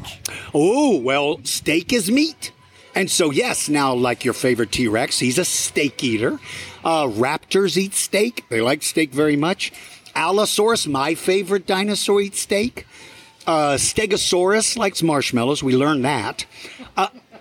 [0.54, 2.52] Oh, well, steak is meat.
[2.94, 6.38] And so, yes, now, like your favorite T Rex, he's a steak eater.
[6.84, 8.44] Uh, raptors eat steak.
[8.50, 9.72] They like steak very much.
[10.14, 12.86] Allosaurus, my favorite dinosaur, eats steak.
[13.48, 15.64] Uh, Stegosaurus likes marshmallows.
[15.64, 16.46] We learned that.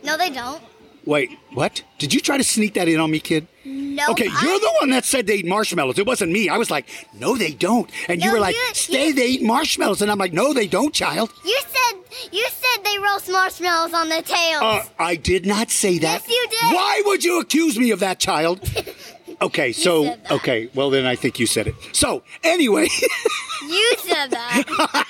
[0.03, 0.63] No, they don't.
[1.05, 1.83] Wait, what?
[1.99, 3.47] Did you try to sneak that in on me, kid?
[3.63, 4.09] Nope.
[4.11, 5.99] Okay, I- you're the one that said they eat marshmallows.
[5.99, 6.49] It wasn't me.
[6.49, 6.87] I was like,
[7.19, 7.89] no, they don't.
[8.09, 10.01] And you were like, you- stay, you- they eat marshmallows.
[10.01, 11.31] And I'm like, no, they don't, child.
[11.45, 11.99] You said
[12.31, 14.61] you said they roast marshmallows on their tails.
[14.61, 16.23] Uh, I did not say that.
[16.27, 16.75] Yes, you did.
[16.75, 18.59] Why would you accuse me of that, child?
[19.41, 21.73] Okay, so, okay, well, then I think you said it.
[21.93, 22.83] So, anyway,
[23.67, 25.05] you said that.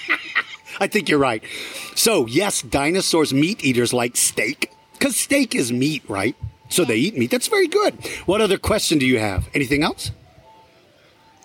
[0.80, 1.44] I think you're right.
[1.96, 6.38] So, yes, dinosaurs, meat eaters like steak, because steak is meat, right?
[6.72, 7.30] So they eat meat.
[7.30, 7.94] That's very good.
[8.26, 9.50] What other question do you have?
[9.54, 10.12] Anything else?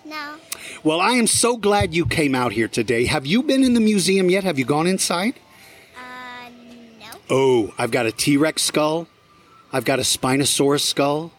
[0.05, 0.35] no.
[0.83, 3.05] Well, I am so glad you came out here today.
[3.05, 4.45] Have you been in the museum yet?
[4.45, 5.33] Have you gone inside?
[5.97, 6.49] Uh,
[6.99, 7.07] no.
[7.29, 9.07] Oh, I've got a T Rex skull.
[9.73, 11.33] I've got a Spinosaurus skull.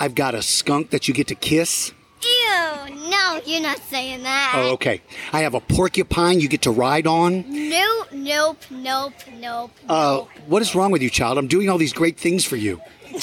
[0.00, 1.92] I've got a skunk that you get to kiss.
[2.22, 3.08] Ew.
[3.10, 4.52] No, you're not saying that.
[4.56, 5.00] Oh, okay.
[5.32, 7.44] I have a porcupine you get to ride on.
[7.48, 8.08] Nope.
[8.12, 8.58] Nope.
[8.70, 9.12] Nope.
[9.38, 9.70] Nope.
[9.88, 11.38] Uh, what is wrong with you, child?
[11.38, 12.80] I'm doing all these great things for you.
[13.12, 13.18] no,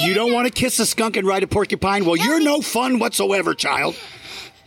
[0.00, 2.04] you You don't want to kiss a skunk and ride a porcupine?
[2.04, 3.96] Well, you're no fun whatsoever, child.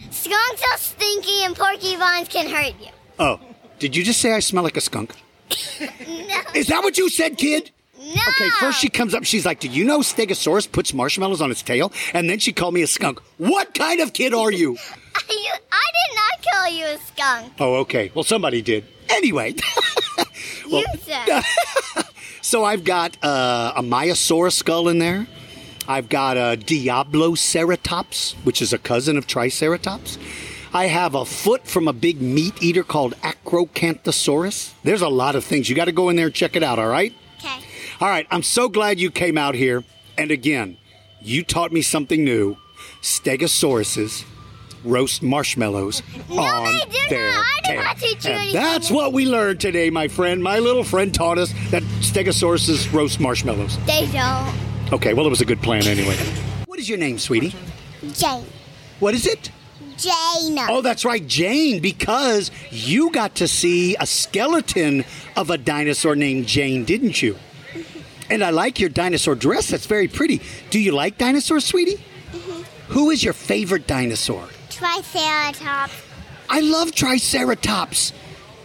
[0.09, 2.89] Skunks are stinky and porcupines can hurt you.
[3.19, 3.39] Oh,
[3.79, 5.15] did you just say I smell like a skunk?
[6.07, 6.41] No.
[6.55, 7.71] Is that what you said, kid?
[8.01, 8.21] No.
[8.29, 11.61] Okay, first she comes up, she's like, Do you know Stegosaurus puts marshmallows on its
[11.61, 11.91] tail?
[12.13, 13.19] And then she called me a skunk.
[13.37, 14.77] What kind of kid are you?
[15.29, 17.53] You, I did not call you a skunk.
[17.59, 18.11] Oh, okay.
[18.15, 18.85] Well, somebody did.
[19.09, 19.55] Anyway,
[20.67, 21.43] You said.
[22.41, 25.27] so I've got uh, a Myosaurus skull in there.
[25.87, 30.17] I've got a Diabloceratops, which is a cousin of Triceratops.
[30.73, 34.73] I have a foot from a big meat eater called Acrocanthosaurus.
[34.83, 35.69] There's a lot of things.
[35.69, 37.13] You got to go in there and check it out, all right?
[38.01, 39.83] All right, I'm so glad you came out here.
[40.17, 40.77] And again,
[41.21, 42.57] you taught me something new.
[43.03, 44.25] Stegosauruses
[44.83, 47.45] roast marshmallows on they do their not.
[47.45, 47.83] I did tail.
[47.83, 48.53] not teach you and anything.
[48.55, 50.41] that's what we learned today, my friend.
[50.41, 53.77] My little friend taught us that stegosauruses roast marshmallows.
[53.85, 54.51] They don't.
[54.91, 56.15] Okay, well, it was a good plan anyway.
[56.65, 57.53] What is your name, sweetie?
[58.13, 58.47] Jane.
[58.99, 59.51] What is it?
[59.97, 60.57] Jane.
[60.67, 65.05] Oh, that's right, Jane, because you got to see a skeleton
[65.37, 67.37] of a dinosaur named Jane, didn't you?
[68.31, 69.67] And I like your dinosaur dress.
[69.69, 70.39] That's very pretty.
[70.69, 72.01] Do you like dinosaurs, sweetie?
[72.87, 74.47] Who is your favorite dinosaur?
[74.69, 75.93] Triceratops.
[76.49, 78.13] I love Triceratops.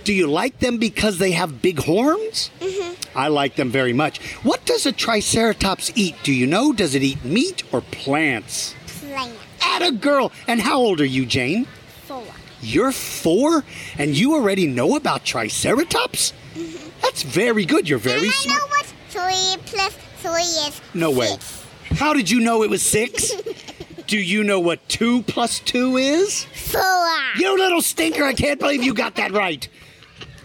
[0.05, 2.51] Do you like them because they have big horns?
[2.61, 2.95] Mhm.
[3.17, 4.21] I like them very much.
[4.45, 6.14] What does a Triceratops eat?
[6.23, 6.73] Do you know?
[6.73, 8.75] Does it eat meat or plants?
[9.01, 9.33] Plant.
[9.62, 10.31] At a girl.
[10.47, 11.67] And how old are you, Jane?
[12.07, 12.23] Four.
[12.62, 13.64] You're four,
[13.99, 16.33] and you already know about Triceratops?
[16.57, 16.79] Mhm.
[17.03, 17.89] That's very good.
[17.89, 18.62] You're very smart.
[19.09, 20.81] Three plus three is.
[20.95, 21.29] No way.
[21.29, 21.67] Six.
[21.99, 23.33] How did you know it was six?
[24.07, 26.45] Do you know what two plus two is?
[26.45, 26.83] Four.
[27.39, 29.69] You little stinker, I can't believe you got that right.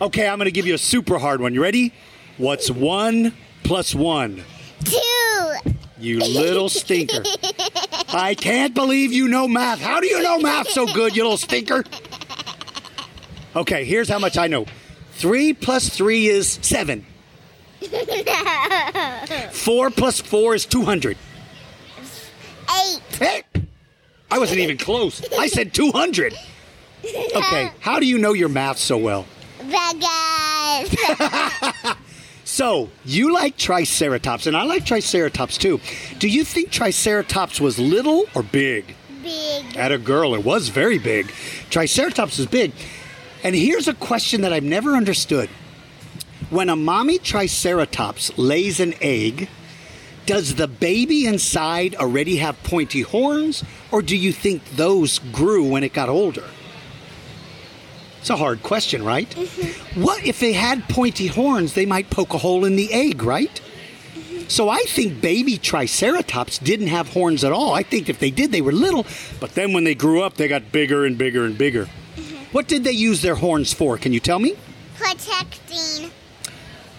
[0.02, 1.54] Okay, I'm to give you a super hard one.
[1.54, 1.94] You ready?
[2.38, 3.34] What's one
[3.64, 4.44] plus one?
[4.84, 5.72] Two.
[6.00, 7.24] You little stinker.
[8.10, 9.80] I can't believe you know math.
[9.80, 11.84] How do you know math so good, you little stinker?
[13.56, 14.66] Okay, here's how much I know.
[15.12, 17.06] Three plus three is seven.
[19.52, 21.18] Four plus four is 200.
[22.00, 23.02] Eight.
[23.20, 23.44] Hey,
[24.30, 25.22] I wasn't even close.
[25.38, 26.34] I said 200.
[27.04, 29.26] Okay, how do you know your math so well?
[29.64, 30.96] Vegas.
[32.52, 35.80] So, you like Triceratops, and I like Triceratops too.
[36.20, 38.94] Do you think Triceratops was little or big?
[39.24, 39.78] Big.
[39.78, 41.32] At a girl, it was very big.
[41.70, 42.74] Triceratops is big.
[43.42, 45.50] And here's a question that I've never understood.
[46.52, 49.48] When a mommy Triceratops lays an egg,
[50.26, 55.86] does the baby inside already have pointy horns, or do you think those grew when
[55.86, 56.44] it got older?
[58.20, 59.30] It's a hard question, right?
[59.30, 60.04] Mm-hmm.
[60.04, 61.74] What if they had pointy horns?
[61.74, 63.62] They might poke a hole in the egg, right?
[64.14, 64.50] Mm-hmm.
[64.50, 67.74] So I think baby Triceratops didn't have horns at all.
[67.74, 69.06] I think if they did, they were little,
[69.40, 71.86] but then when they grew up, they got bigger and bigger and bigger.
[71.86, 72.36] Mm-hmm.
[72.52, 73.98] What did they use their horns for?
[73.98, 74.58] Can you tell me?
[74.98, 76.12] Protecting.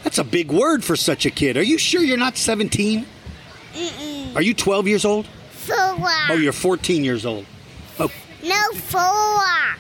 [0.05, 1.57] That's a big word for such a kid.
[1.57, 3.07] Are you sure you're not 17?
[4.35, 5.27] Are you 12 years old?
[5.53, 5.77] Four.
[5.77, 7.47] Oh, you're 14 years old.
[7.99, 8.11] Oh,
[8.43, 9.01] No, four.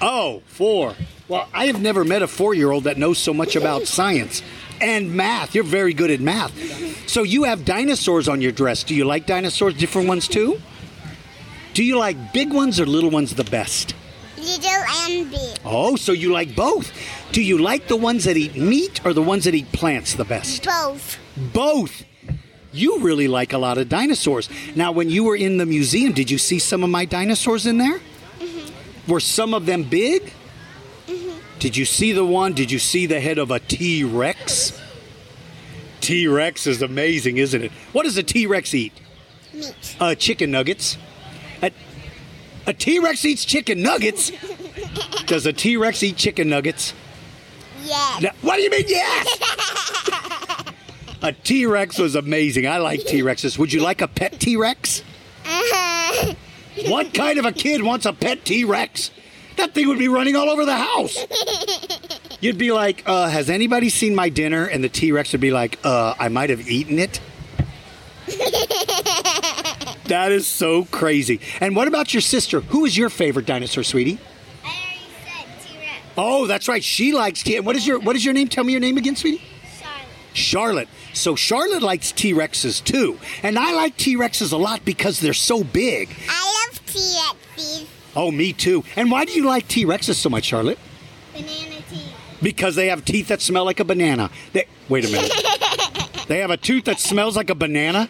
[0.01, 0.95] oh, four.
[1.29, 4.43] Well, I have never met a four year old that knows so much about science
[4.81, 5.55] and math.
[5.55, 7.09] You're very good at math.
[7.09, 8.85] So you have dinosaurs on your dress.
[8.85, 10.61] Do you like dinosaurs, different ones too?
[11.75, 13.95] Do you like big ones or little ones the best?
[14.43, 14.70] Little
[15.07, 15.59] and big.
[15.64, 16.93] Oh, so you like both.
[17.32, 20.24] Do you like the ones that eat meat or the ones that eat plants the
[20.24, 20.64] best?
[20.64, 21.18] Both.
[21.53, 22.05] Both.
[22.72, 24.49] You really like a lot of dinosaurs.
[24.74, 27.78] Now, when you were in the museum, did you see some of my dinosaurs in
[27.78, 28.01] there?
[28.40, 28.70] Mhm.
[29.07, 30.32] Were some of them big?
[31.07, 31.32] Mhm.
[31.59, 32.53] Did you see the one?
[32.55, 34.72] Did you see the head of a T Rex?
[36.01, 37.70] T Rex is amazing, isn't it?
[37.93, 38.93] What does a T Rex eat?
[39.55, 39.97] Meat.
[40.01, 40.97] Uh, chicken nuggets.
[42.66, 44.30] A, T Rex eats chicken nuggets?
[45.26, 46.94] Does a T Rex eat chicken nuggets?
[47.84, 48.22] Yes.
[48.22, 49.38] No, what do you mean, yes?
[51.22, 52.66] a T Rex was amazing.
[52.66, 53.58] I like T Rexes.
[53.58, 55.02] Would you like a pet T Rex?
[55.44, 56.34] Uh-huh.
[56.86, 59.10] What kind of a kid wants a pet T Rex?
[59.56, 61.18] That thing would be running all over the house.
[62.40, 64.64] You'd be like, uh, has anybody seen my dinner?
[64.64, 67.20] And the T Rex would be like, uh, I might have eaten it.
[70.12, 71.40] that is so crazy.
[71.60, 72.60] And what about your sister?
[72.60, 74.18] Who is your favorite dinosaur, sweetie?
[74.62, 76.00] I already said T-Rex.
[76.18, 76.84] Oh, that's right.
[76.84, 77.58] She likes T.
[77.60, 78.48] What is your What is your name?
[78.48, 79.42] Tell me your name again, sweetie.
[79.80, 80.06] Charlotte.
[80.34, 80.88] Charlotte.
[81.14, 85.32] So Charlotte likes T Rexes too, and I like T Rexes a lot because they're
[85.32, 86.14] so big.
[86.28, 87.86] I love T-Rexes.
[88.14, 88.84] Oh, me too.
[88.96, 90.78] And why do you like T Rexes so much, Charlotte?
[91.32, 92.12] Banana teeth.
[92.42, 94.30] Because they have teeth that smell like a banana.
[94.52, 95.32] They, wait a minute.
[96.29, 98.09] they have a tooth that smells like a banana.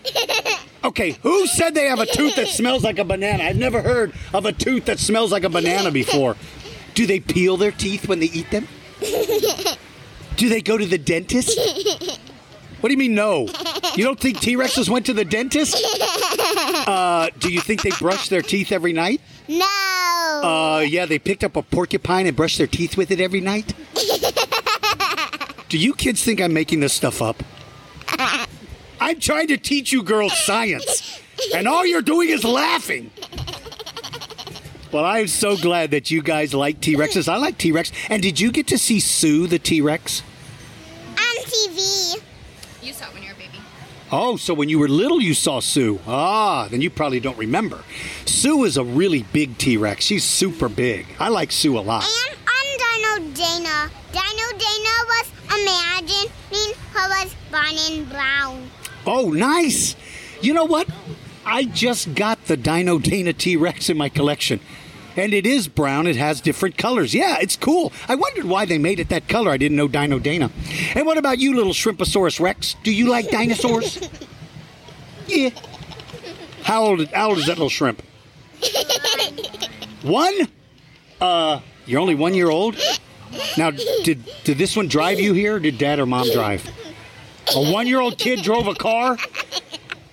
[0.84, 3.44] Okay, who said they have a tooth that smells like a banana?
[3.44, 6.36] I've never heard of a tooth that smells like a banana before.
[6.94, 8.66] Do they peel their teeth when they eat them?
[10.36, 11.58] Do they go to the dentist?
[12.80, 13.46] What do you mean, no?
[13.94, 15.76] You don't think T Rexes went to the dentist?
[16.84, 19.20] Uh, do you think they brush their teeth every night?
[19.46, 19.64] No.
[19.64, 23.72] Uh, yeah, they picked up a porcupine and brushed their teeth with it every night.
[25.68, 27.42] Do you kids think I'm making this stuff up?
[29.00, 31.20] I'm trying to teach you girls science,
[31.54, 33.10] and all you're doing is laughing.
[34.92, 37.26] Well, I'm so glad that you guys like T Rexes.
[37.26, 37.90] I like T Rex.
[38.10, 40.22] And did you get to see Sue the T Rex?
[41.12, 42.22] On TV.
[42.82, 43.58] You saw it when you were a baby.
[44.10, 45.98] Oh, so when you were little, you saw Sue.
[46.06, 47.82] Ah, then you probably don't remember.
[48.26, 50.04] Sue is a really big T Rex.
[50.04, 51.06] She's super big.
[51.18, 52.04] I like Sue a lot.
[52.04, 52.41] And I'm
[52.78, 53.90] Dino Dana.
[54.12, 58.70] Dino Dana was imagining who was Barney Brown.
[59.06, 59.96] Oh, nice.
[60.40, 60.88] You know what?
[61.44, 64.60] I just got the Dino Dana T Rex in my collection.
[65.16, 66.06] And it is brown.
[66.06, 67.14] It has different colors.
[67.14, 67.92] Yeah, it's cool.
[68.08, 69.50] I wondered why they made it that color.
[69.50, 70.50] I didn't know Dino Dana.
[70.94, 72.76] And what about you, little Shrimposaurus Rex?
[72.82, 74.00] Do you like dinosaurs?
[75.26, 75.50] yeah.
[76.62, 78.02] How old, how old is that little shrimp?
[80.02, 80.48] One?
[81.20, 82.76] Uh, you're only one year old?
[83.56, 86.68] Now, did, did this one drive you here, or did dad or mom drive?
[87.54, 89.16] A one year old kid drove a car?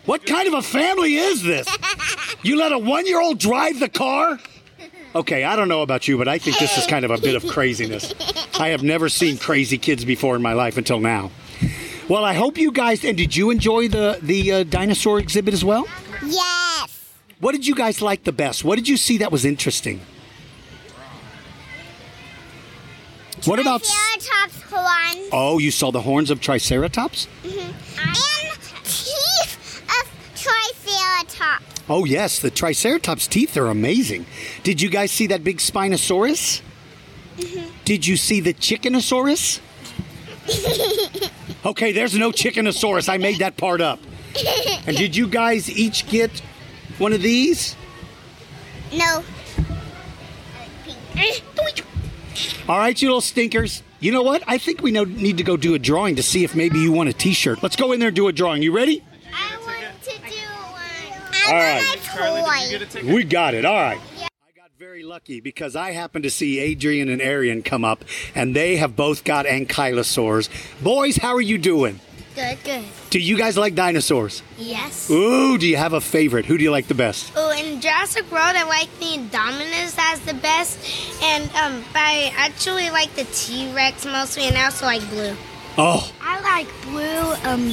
[0.06, 1.68] What kind of a family is this?
[2.42, 4.40] You let a one year old drive the car?
[5.16, 7.36] Okay, I don't know about you, but I think this is kind of a bit
[7.36, 8.14] of craziness.
[8.60, 11.32] I have never seen crazy kids before in my life until now.
[12.08, 13.04] Well, I hope you guys.
[13.04, 15.88] And did you enjoy the the uh, dinosaur exhibit as well?
[16.24, 17.14] Yes.
[17.40, 18.64] What did you guys like the best?
[18.64, 20.02] What did you see that was interesting?
[23.46, 23.84] What about?
[23.84, 27.28] Triceratops horns Oh, you saw the horns of Triceratops?
[27.44, 27.74] Mhm.
[27.98, 31.64] and teeth of Triceratops.
[31.90, 34.26] Oh, yes, the Triceratops teeth are amazing.
[34.64, 36.62] Did you guys see that big Spinosaurus?
[37.40, 37.64] Mhm.
[37.86, 39.60] Did you see the Chickenosaurus?
[41.66, 43.08] okay, there's no Chickenosaurus.
[43.10, 44.00] I made that part up.
[44.86, 46.32] And did you guys each get
[46.98, 47.76] one of these?
[48.94, 49.24] No.
[52.68, 53.84] All right, you little stinkers.
[54.00, 54.44] You know what?
[54.48, 56.92] I think we know, need to go do a drawing to see if maybe you
[56.92, 57.62] want a T-shirt.
[57.62, 58.62] Let's go in there and do a drawing.
[58.62, 59.04] You ready?
[59.34, 61.48] I want to do one.
[61.48, 61.74] All I
[62.42, 63.14] want a toy.
[63.14, 63.66] We got it.
[63.66, 64.00] All right.
[64.22, 68.56] I got very lucky because I happened to see Adrian and Arian come up, and
[68.56, 70.50] they have both got ankylosaurs.
[70.82, 72.00] Boys, how are you doing?
[72.40, 72.86] Good, good.
[73.10, 74.44] Do you guys like dinosaurs?
[74.58, 75.12] Yes.
[75.12, 76.46] Ooh, do you have a favorite?
[76.46, 77.34] Who do you like the best?
[77.36, 80.80] Oh, in Jurassic World, I like the Indominus as the best,
[81.22, 85.36] and um, I actually like the T Rex mostly, and I also like Blue.
[85.78, 87.52] Oh, I like blue.
[87.52, 87.72] Um,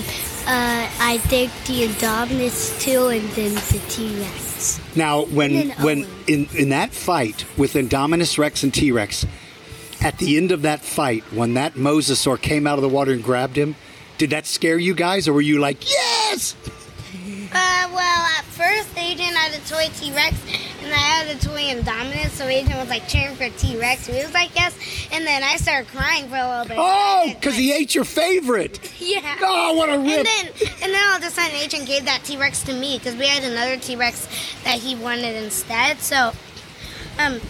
[0.49, 4.81] uh, I think the Indominus too, and then the T Rex.
[4.97, 6.11] now when when Owen.
[6.27, 9.25] in in that fight with Indominus Rex and T Rex,
[10.03, 13.23] at the end of that fight, when that mosasaur came out of the water and
[13.23, 13.77] grabbed him,
[14.19, 16.55] did that scare you guys, or were you like, yes?
[17.53, 20.37] Uh, well, at first, Adrian had a toy T Rex,
[20.83, 24.09] and I had a toy Indominus, so Adrian was like cheering for T Rex.
[24.09, 24.77] and He was like, yes,
[25.13, 26.77] and then I started crying for a little bit.
[26.79, 28.81] Oh, because he ate your favorite.
[29.07, 29.37] Yeah.
[29.41, 30.09] Oh, what a rip.
[30.19, 30.47] And then,
[30.83, 33.27] and then all of a sudden, Adrian gave that T Rex to me because we
[33.29, 34.27] had another T Rex
[34.65, 36.01] that he wanted instead.
[36.01, 36.33] So,
[37.19, 37.41] um,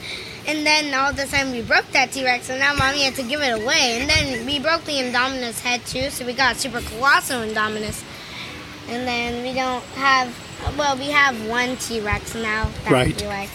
[0.46, 3.14] and then all of a sudden we broke that T Rex, and now mommy had
[3.16, 3.98] to give it away.
[4.00, 8.02] And then we broke the Indominus head too, so we got Super Colossal Indominus.
[8.88, 10.32] And then we don't have,
[10.78, 13.24] well, we have one T Rex now that Right.
[13.24, 13.50] like.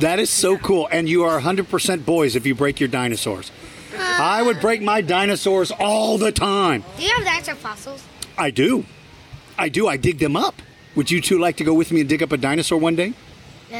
[0.00, 0.88] That is so cool.
[0.90, 3.50] And you are 100% boys if you break your dinosaurs.
[3.96, 6.82] Uh, I would break my dinosaurs all the time.
[6.96, 8.02] Do you have the dinosaur fossils?
[8.36, 8.84] I do.
[9.56, 9.86] I do.
[9.86, 10.60] I dig them up.
[10.96, 13.14] Would you two like to go with me and dig up a dinosaur one day?
[13.72, 13.76] Uh,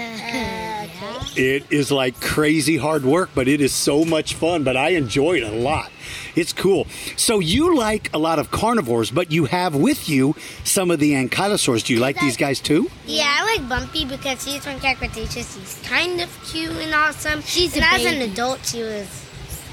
[1.36, 4.62] It is like crazy hard work, but it is so much fun.
[4.64, 5.90] But I enjoy it a lot.
[6.36, 6.86] It's cool.
[7.16, 11.12] So you like a lot of carnivores, but you have with you some of the
[11.12, 11.84] ankylosaurs.
[11.84, 12.90] Do you like these guys too?
[13.06, 15.56] Yeah, I like Bumpy because he's from Camp Cretaceous.
[15.56, 17.40] He's kind of cute and awesome.
[17.42, 19.20] She's and a as an adult, she was.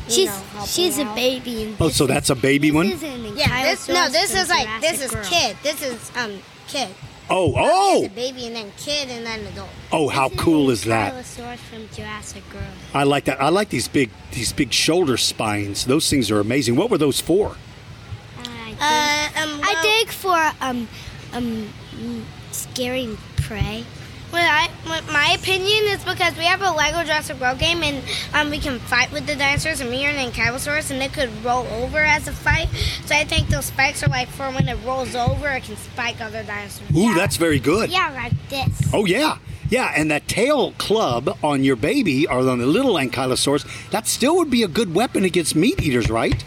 [0.07, 1.63] She's know, she's a baby.
[1.63, 2.89] And Oh, so that's a baby one?
[2.89, 5.27] This is an Yeah, this, no, this is like this is Jurassic World.
[5.27, 5.57] kid.
[5.63, 6.89] This is um kid.
[7.33, 9.69] Oh, This oh, is baby and then kid and then adult.
[9.93, 10.09] oh!
[10.09, 11.13] How This cool an is that?
[11.13, 12.65] Ankylosaurus from Jurassic World.
[12.93, 13.41] I like that.
[13.41, 15.85] I like these big these big shoulder spines.
[15.85, 16.75] Those things are amazing.
[16.75, 17.55] What were those for?
[18.37, 20.87] I think, Uh, um, I well- think for um
[21.33, 23.85] um mm, scaring prey.
[24.31, 28.01] Well, I, what my opinion is because we have a Lego Jurassic World game and
[28.33, 31.29] um, we can fight with the dinosaurs and we are an Ankylosaurus and it could
[31.43, 32.69] roll over as a fight.
[33.05, 36.21] So I think those spikes are like for when it rolls over, it can spike
[36.21, 36.95] other dinosaurs.
[36.95, 37.91] Ooh, that's very good.
[37.91, 38.89] Yeah, like this.
[38.93, 39.37] Oh yeah,
[39.69, 39.91] yeah.
[39.97, 44.49] And that tail club on your baby or on the little ankylosaurus, that still would
[44.49, 46.41] be a good weapon against meat eaters, right?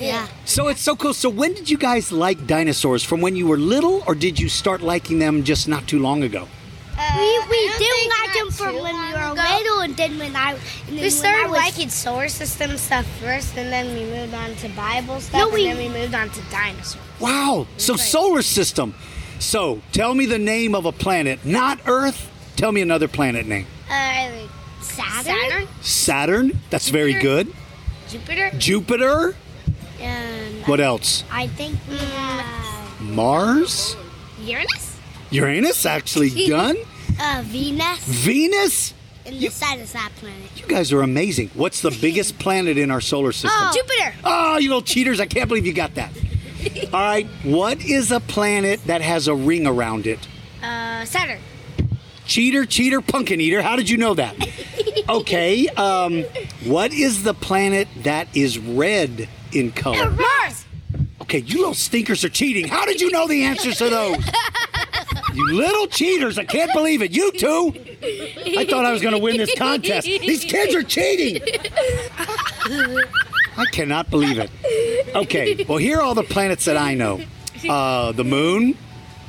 [0.00, 0.26] Yeah.
[0.46, 1.12] So it's so cool.
[1.12, 3.04] So when did you guys like dinosaurs?
[3.04, 6.22] From when you were little, or did you start liking them just not too long
[6.22, 6.48] ago?
[7.00, 9.56] Uh, We, we I don't did like not them from when we were ago.
[9.58, 12.76] little, and then when I and then We when started I was, liking solar system
[12.76, 15.98] stuff first, and then we moved on to Bible stuff, No, we- and then we
[16.00, 17.02] moved on to dinosaurs.
[17.18, 17.66] Wow.
[17.78, 18.94] So solar system.
[19.38, 22.28] So tell me the name of a planet, not Earth.
[22.56, 23.66] Tell me another planet name.
[23.88, 24.28] Uh,
[24.82, 25.24] Saturn?
[25.24, 26.60] Saturn, Saturn.
[26.68, 27.52] That's very good.
[28.10, 28.50] Jupiter.
[28.58, 29.34] Jupiter.
[30.02, 31.24] Um, What else?
[31.30, 33.96] I think we have Mars.
[34.42, 34.96] Uranus?
[35.30, 36.76] Uranus actually done.
[37.22, 38.94] Uh, Venus Venus.
[39.26, 40.38] and the side planet.
[40.56, 41.50] You guys are amazing.
[41.54, 43.72] What's the biggest planet in our solar system?
[43.74, 44.14] Jupiter.
[44.24, 45.20] Oh, you little cheaters.
[45.20, 46.10] I can't believe you got that.
[46.94, 47.26] All right.
[47.42, 50.26] What is a planet that has a ring around it?
[50.62, 51.40] Uh, Saturn.
[52.26, 53.60] Cheater, cheater, pumpkin eater.
[53.60, 54.34] How did you know that?
[55.08, 55.66] Okay.
[55.68, 56.22] Um,
[56.64, 60.08] what is the planet that is red in color?
[60.10, 60.64] Mars.
[61.22, 62.68] Okay, you little stinkers are cheating.
[62.68, 64.16] How did you know the answers to those?
[65.34, 66.38] You little cheaters.
[66.38, 67.12] I can't believe it.
[67.12, 67.72] You two.
[68.58, 70.06] I thought I was going to win this contest.
[70.06, 71.40] These kids are cheating.
[73.56, 74.50] I cannot believe it.
[75.14, 77.20] Okay, well, here are all the planets that I know
[77.68, 78.76] uh, the moon.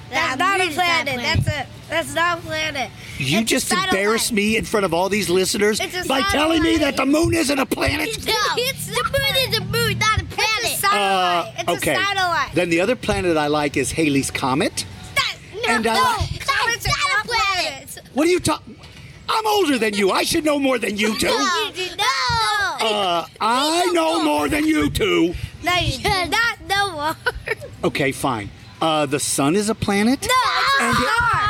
[0.09, 1.13] That's not a planet.
[1.15, 1.43] planet.
[1.45, 1.67] That's a.
[1.89, 2.89] That's not a planet.
[3.17, 6.95] You It's just embarrassed me in front of all these listeners by telling me that
[6.95, 8.07] the moon isn't a planet.
[8.25, 10.63] No, it's the moon is a moon, not a planet.
[10.63, 10.89] It's a Uh,
[11.43, 11.55] satellite.
[11.59, 11.95] it's okay.
[11.95, 12.53] a satellite.
[12.55, 14.85] Then the other planet I like is Halley's Comet.
[15.71, 17.97] That- no, and I no, like- comets are not planets.
[18.13, 18.75] What are you talking?
[19.29, 20.11] I'm older than you.
[20.11, 21.27] I should know more than you two.
[21.27, 22.81] You did not.
[22.81, 25.33] Uh, I know more than you two.
[25.63, 27.15] No, you did not know more.
[27.83, 28.49] Okay, fine.
[28.81, 30.21] Uh, the sun is a planet.
[30.21, 31.49] No, it's a And it- star.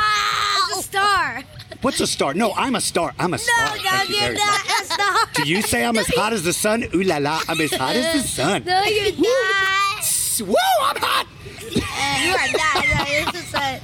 [0.68, 1.42] It's a star.
[1.80, 2.34] What's a star?
[2.34, 3.12] No, I'm a star.
[3.18, 3.76] I'm a No, star.
[3.76, 4.80] no, Thank you you're very not much.
[4.80, 5.18] a star.
[5.34, 6.84] Do you say I'm as hot as the sun?
[6.94, 8.62] Ooh la la, I'm as hot as the sun.
[8.64, 10.12] No, you're not.
[10.40, 11.26] Woo, I'm hot.
[11.58, 12.86] Uh, you are not.
[12.86, 13.80] No, it's a sun.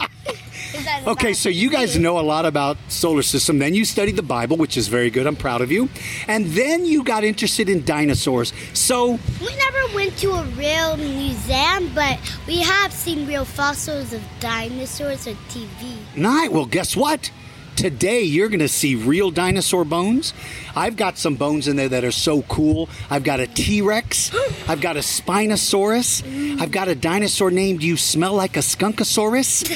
[0.89, 3.59] It's not a Okay, so you guys know a lot about solar system.
[3.59, 5.26] Then you studied the Bible, which is very good.
[5.26, 5.89] I'm proud of you.
[6.26, 8.53] And then you got interested in dinosaurs.
[8.72, 14.22] So We never went to a real museum, but we have seen real fossils of
[14.41, 15.97] dinosaurs on TV.
[16.16, 16.53] Night.
[16.53, 17.30] Well, guess what?
[17.76, 20.34] Today you're going to see real dinosaur bones.
[20.74, 22.89] I've got some bones in there that are so cool.
[23.09, 24.32] I've got a T Rex.
[24.68, 26.61] I've got a Spinosaurus.
[26.61, 29.70] I've got a dinosaur named You Smell Like a Skunkosaurus.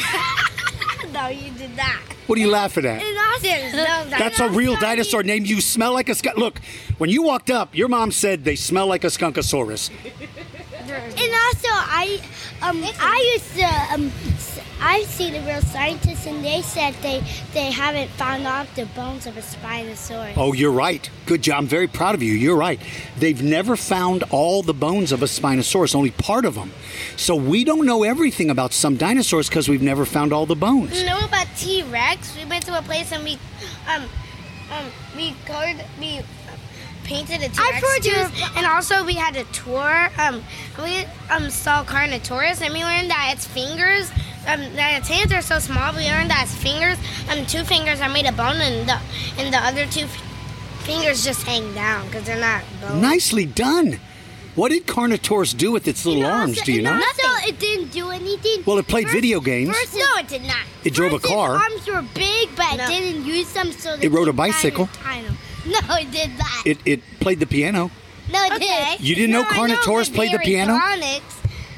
[1.22, 2.00] No, you did not.
[2.26, 3.00] What are you laughing at?
[3.42, 6.36] There's no That's a real dinosaur named You Smell Like a Skunk.
[6.36, 6.58] Look,
[6.98, 9.90] when you walked up, your mom said they smell like a Skunkosaurus.
[10.82, 12.20] And also, I
[12.60, 14.12] um I used to um
[14.84, 17.22] I've seen the real scientists, and they said they
[17.54, 20.34] they haven't found out the bones of a Spinosaurus.
[20.36, 21.08] Oh, you're right.
[21.26, 21.58] Good job.
[21.58, 22.32] I'm very proud of you.
[22.32, 22.80] You're right.
[23.16, 26.72] They've never found all the bones of a Spinosaurus, only part of them.
[27.16, 30.98] So we don't know everything about some dinosaurs because we've never found all the bones.
[30.98, 32.36] You know about T Rex?
[32.36, 33.38] We went to a place and we,
[33.86, 34.02] um,
[34.72, 36.22] um, we colored, we
[37.12, 40.10] painted a T I've Rex heard you're- tooth, and also we had a tour.
[40.18, 40.42] Um,
[40.82, 44.08] we um saw Carnotaurus, and we learned that its fingers,
[44.46, 45.92] um, that its hands are so small.
[45.94, 46.96] We learned that its fingers,
[47.30, 48.98] um, two fingers are made of bone, and the
[49.38, 50.22] and the other two f-
[50.84, 53.00] fingers just hang down because they're not bone.
[53.00, 54.00] Nicely done.
[54.54, 56.60] What did Carnotaurus do with its little arms?
[56.60, 56.92] Do you know?
[56.92, 58.62] Also, it didn't do anything.
[58.66, 59.74] Well, it played video games.
[59.74, 60.64] First, No, it did not.
[60.84, 61.56] It drove a car.
[61.56, 62.84] Its arms were big, but No.
[62.84, 64.88] it didn't use them, so they It rode a kept trying to bicycle.
[65.02, 65.38] tie them.
[65.66, 66.66] No, it did not.
[66.66, 67.90] It, it played the piano.
[68.32, 68.96] no, it Okay.
[68.98, 69.00] did.
[69.06, 70.74] You didn't know No, I Carnotaurus but played the piano?
[70.74, 71.22] Baryonyx,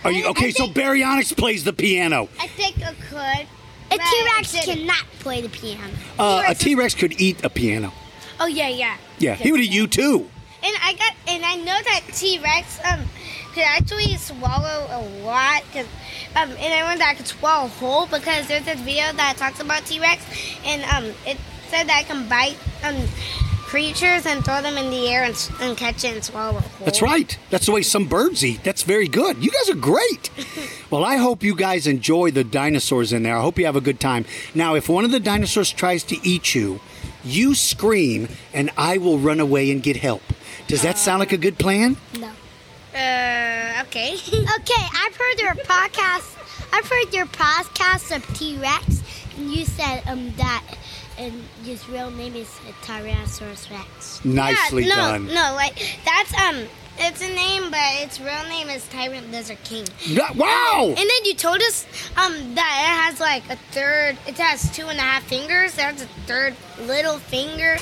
[0.05, 0.51] Are you okay?
[0.51, 2.29] So Baryonyx plays the piano.
[2.41, 3.47] I think it could.
[3.91, 5.93] A T Rex cannot play the piano.
[6.19, 7.93] Uh, a T Rex could eat a piano.
[8.41, 8.97] Oh yeah, yeah.
[9.19, 10.29] Yeah, he would eat you too.
[10.65, 13.01] And I got, and I know that T Rex um
[13.55, 15.87] could actually swallow a lot, cause
[16.35, 19.61] um, and I learned that I could swallow whole because there's this video that talks
[19.61, 20.25] about T Rex,
[20.65, 21.37] and um, it
[21.69, 22.97] said that I can bite um
[23.75, 26.85] creatures and throw them in the air and, and catch it and swallow it whole.
[26.85, 27.37] That's right.
[27.51, 28.63] That's the way some birds eat.
[28.63, 29.43] That's very good.
[29.43, 30.31] You guys are great.
[30.91, 33.37] well, I hope you guys enjoy the dinosaurs in there.
[33.37, 34.27] I hope you have a good time.
[34.55, 36.79] Now, if one of the dinosaurs tries to eat you,
[37.25, 40.23] you scream and I will run away and get help.
[40.69, 41.97] Does that sound like a good plan?
[42.17, 42.31] No.
[42.95, 44.15] Uh, okay.
[44.61, 46.31] Okay, I've heard your podcast.
[46.73, 49.03] I've heard your podcast of T Rex,
[49.37, 50.63] and you said um that,
[51.19, 51.33] and
[51.65, 52.49] his real name is
[52.83, 54.25] Tyrannosaurus Rex.
[54.25, 55.27] Nicely yeah, no, done.
[55.27, 56.67] No, like that's um,
[56.99, 59.87] it's a name, but its real name is Tyrant Lizard King.
[60.01, 60.87] Yeah, Wow!
[60.89, 61.87] And then you told us
[62.17, 64.17] um that it has like a third.
[64.27, 65.75] It has two and a half fingers.
[65.75, 67.79] There's a third little finger.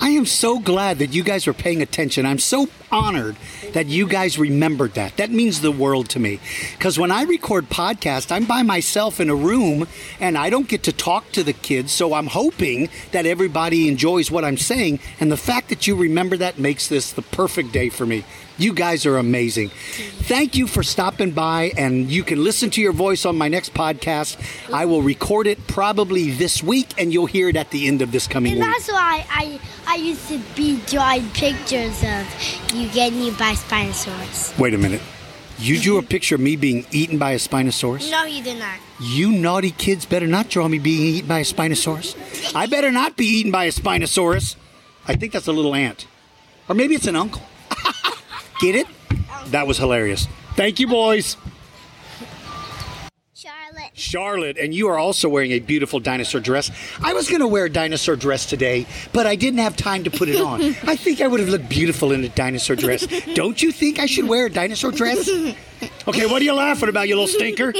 [0.00, 2.24] I am so glad that you guys are paying attention.
[2.24, 3.36] I'm so honored
[3.72, 5.16] that you guys remembered that.
[5.16, 6.38] That means the world to me.
[6.72, 9.88] Because when I record podcasts, I'm by myself in a room
[10.20, 11.92] and I don't get to talk to the kids.
[11.92, 15.00] So I'm hoping that everybody enjoys what I'm saying.
[15.18, 18.24] And the fact that you remember that makes this the perfect day for me.
[18.60, 19.68] You guys are amazing.
[19.68, 23.72] Thank you for stopping by, and you can listen to your voice on my next
[23.72, 24.36] podcast.
[24.74, 28.10] I will record it probably this week, and you'll hear it at the end of
[28.10, 28.68] this coming And week.
[28.68, 32.26] that's why I I used to be drawing pictures of
[32.74, 34.58] you getting eaten by Spinosaurus.
[34.58, 35.02] Wait a minute.
[35.60, 38.10] You drew a picture of me being eaten by a Spinosaurus?
[38.10, 38.78] No, you did not.
[39.00, 42.54] You naughty kids better not draw me being eaten by a Spinosaurus.
[42.56, 44.56] I better not be eaten by a Spinosaurus.
[45.06, 46.06] I think that's a little ant.
[46.68, 47.42] Or maybe it's an uncle.
[48.60, 48.86] Get it?
[49.46, 50.26] That was hilarious.
[50.56, 51.36] Thank you, boys.
[53.34, 53.90] Charlotte.
[53.94, 56.72] Charlotte, and you are also wearing a beautiful dinosaur dress.
[57.00, 60.10] I was going to wear a dinosaur dress today, but I didn't have time to
[60.10, 60.60] put it on.
[60.86, 63.06] I think I would have looked beautiful in a dinosaur dress.
[63.34, 65.28] Don't you think I should wear a dinosaur dress?
[66.08, 67.72] Okay, what are you laughing about, you little stinker?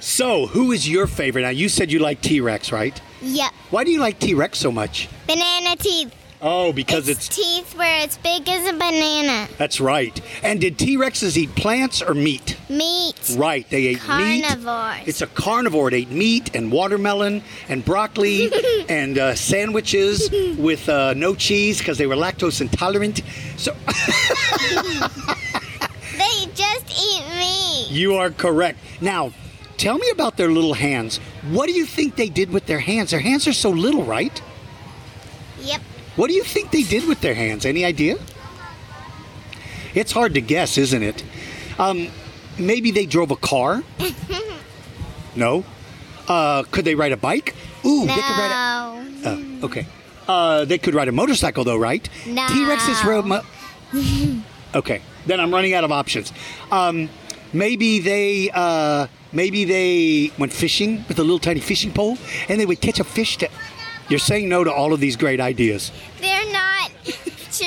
[0.00, 1.42] So, who is your favorite?
[1.42, 3.00] Now, you said you like T Rex, right?
[3.22, 3.50] Yep.
[3.70, 5.08] Why do you like T Rex so much?
[5.26, 6.14] Banana teeth.
[6.46, 9.48] Oh, because it's, teeth were as big as a banana.
[9.56, 10.20] that's right.
[10.42, 12.58] And did T Rexes eat plants or meat?
[12.68, 13.34] Meat.
[13.38, 14.44] Right, they ate meat.
[14.44, 15.08] Carnivores.
[15.08, 15.88] It's a carnivore.
[15.88, 18.50] It ate meat and watermelon and broccoli
[18.90, 20.28] and uh, sandwiches
[20.58, 23.22] with uh, no cheese because they were lactose intolerant.
[23.56, 23.72] So
[26.18, 27.86] They just eat meat.
[27.90, 28.78] you are correct.
[29.00, 29.32] Now,
[29.78, 31.16] tell me about their little hands.
[31.50, 33.10] What do you think they did with their hands?
[33.12, 34.42] Their hands are so little, right?
[35.60, 35.80] Yep.
[36.16, 37.66] What do you think they did with their hands?
[37.66, 38.16] Any idea?
[39.94, 41.24] It's hard to guess, isn't it?
[41.78, 42.08] Um,
[42.58, 43.82] maybe they drove a car.
[45.36, 45.64] no.
[46.28, 47.54] Uh, could they ride a bike?
[47.84, 49.28] Ooh, they could ride a.
[49.28, 49.58] No.
[49.62, 49.86] Uh, okay.
[50.26, 52.08] Uh, they could ride a motorcycle, though, right?
[52.26, 52.46] No.
[52.48, 53.26] T Rexes rode.
[53.26, 53.42] Mo-
[54.74, 56.32] okay, then I'm running out of options.
[56.70, 57.10] Um,
[57.52, 58.50] maybe they.
[58.54, 62.16] Uh, maybe they went fishing with a little tiny fishing pole,
[62.48, 63.36] and they would catch a fish.
[63.38, 63.50] To-
[64.08, 65.90] You're saying no to all of these great ideas.
[66.20, 66.90] They're not
[67.52, 67.64] true.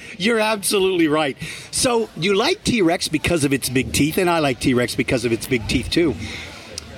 [0.18, 1.36] You're absolutely right.
[1.70, 4.94] So you like T Rex because of its big teeth, and I like T Rex
[4.94, 6.14] because of its big teeth too.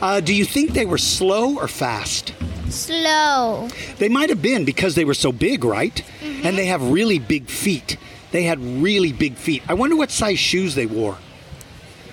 [0.00, 2.34] Uh, do you think they were slow or fast?
[2.68, 3.68] Slow.
[3.98, 6.02] They might have been because they were so big, right?
[6.42, 7.96] And they have really big feet.
[8.32, 9.62] They had really big feet.
[9.68, 11.18] I wonder what size shoes they wore.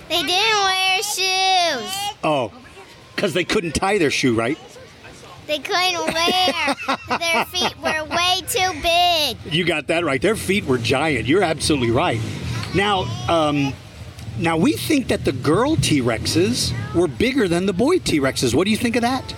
[0.09, 1.91] They didn't wear shoes.
[2.23, 2.51] Oh,
[3.15, 4.57] because they couldn't tie their shoe, right?
[5.49, 6.75] They couldn't wear.
[7.17, 9.51] Their feet were way too big.
[9.51, 10.21] You got that right.
[10.21, 11.25] Their feet were giant.
[11.25, 12.21] You're absolutely right.
[12.75, 13.73] Now, um,
[14.37, 18.53] now we think that the girl T Rexes were bigger than the boy T Rexes.
[18.53, 19.33] What do you think of that?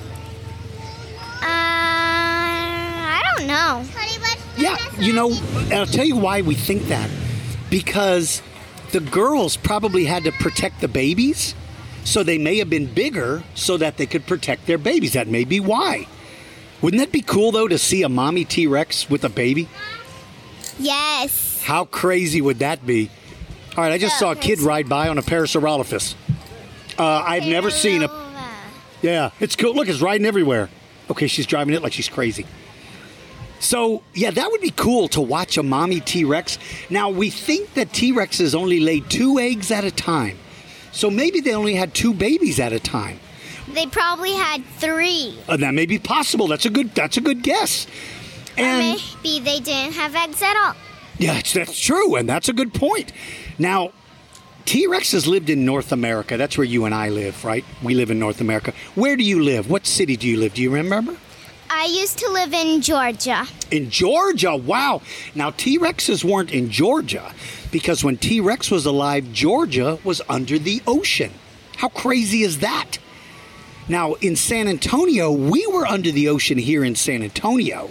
[1.41, 3.85] Uh, I don't know.
[4.57, 7.09] Yeah, you know, and I'll tell you why we think that.
[7.69, 8.41] Because
[8.91, 11.55] the girls probably had to protect the babies,
[12.03, 15.13] so they may have been bigger so that they could protect their babies.
[15.13, 16.07] That may be why.
[16.81, 19.69] Wouldn't that be cool though to see a mommy T Rex with a baby?
[20.79, 21.63] Yes.
[21.63, 23.09] How crazy would that be?
[23.77, 26.15] All right, I just saw a kid ride by on a Parasaurolophus.
[26.97, 28.09] Uh, I've never seen a.
[29.01, 29.73] Yeah, it's cool.
[29.73, 30.69] Look, it's riding everywhere.
[31.09, 32.45] Okay, she's driving it like she's crazy.
[33.59, 36.57] So, yeah, that would be cool to watch a mommy T Rex.
[36.89, 40.37] Now, we think that T Rexes only lay two eggs at a time.
[40.91, 43.19] So maybe they only had two babies at a time.
[43.73, 45.37] They probably had three.
[45.47, 46.47] Uh, that may be possible.
[46.47, 46.93] That's a good.
[46.93, 47.85] That's a good guess.
[48.57, 50.75] or And maybe they didn't have eggs at all.
[51.17, 53.11] Yeah, that's, that's true, and that's a good point.
[53.59, 53.91] Now,
[54.65, 56.35] T Rexes lived in North America.
[56.37, 57.63] That's where you and I live, right?
[57.83, 58.73] We live in North America.
[58.95, 59.69] Where do you live?
[59.69, 60.53] What city do you live?
[60.53, 61.15] Do you remember?
[61.69, 63.47] I used to live in Georgia.
[63.71, 64.55] In Georgia.
[64.57, 65.01] Wow.
[65.35, 67.33] Now, T Rexes weren't in Georgia
[67.71, 71.31] because when T Rex was alive, Georgia was under the ocean.
[71.77, 72.97] How crazy is that?
[73.87, 77.89] Now, in San Antonio, we were under the ocean here in San Antonio,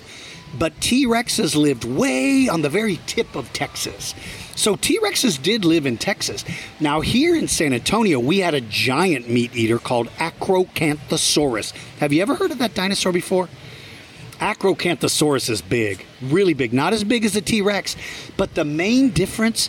[0.59, 4.15] but T Rexes lived way on the very tip of Texas.
[4.55, 6.45] So T Rexes did live in Texas.
[6.79, 11.73] Now, here in San Antonio, we had a giant meat eater called Acrocanthosaurus.
[11.99, 13.49] Have you ever heard of that dinosaur before?
[14.41, 16.73] Acrocanthosaurus is big, really big.
[16.73, 17.95] Not as big as a T Rex,
[18.37, 19.69] but the main difference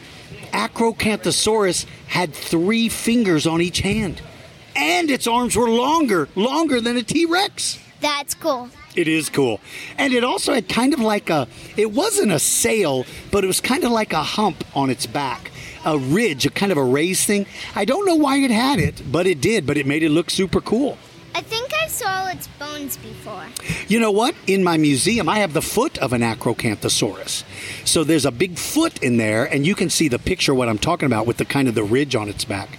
[0.53, 4.21] Acrocanthosaurus had three fingers on each hand,
[4.75, 7.79] and its arms were longer, longer than a T Rex.
[7.99, 8.69] That's cool.
[8.95, 9.59] It is cool.
[9.97, 13.61] And it also had kind of like a, it wasn't a sail, but it was
[13.61, 15.51] kind of like a hump on its back,
[15.85, 17.45] a ridge, a kind of a raised thing.
[17.75, 20.29] I don't know why it had it, but it did, but it made it look
[20.29, 20.97] super cool.
[21.33, 23.45] I think I saw its bones before.
[23.87, 24.35] You know what?
[24.47, 27.43] In my museum, I have the foot of an Acrocanthosaurus.
[27.85, 30.77] So there's a big foot in there, and you can see the picture what I'm
[30.77, 32.77] talking about with the kind of the ridge on its back.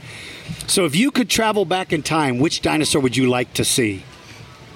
[0.67, 4.05] So if you could travel back in time, which dinosaur would you like to see?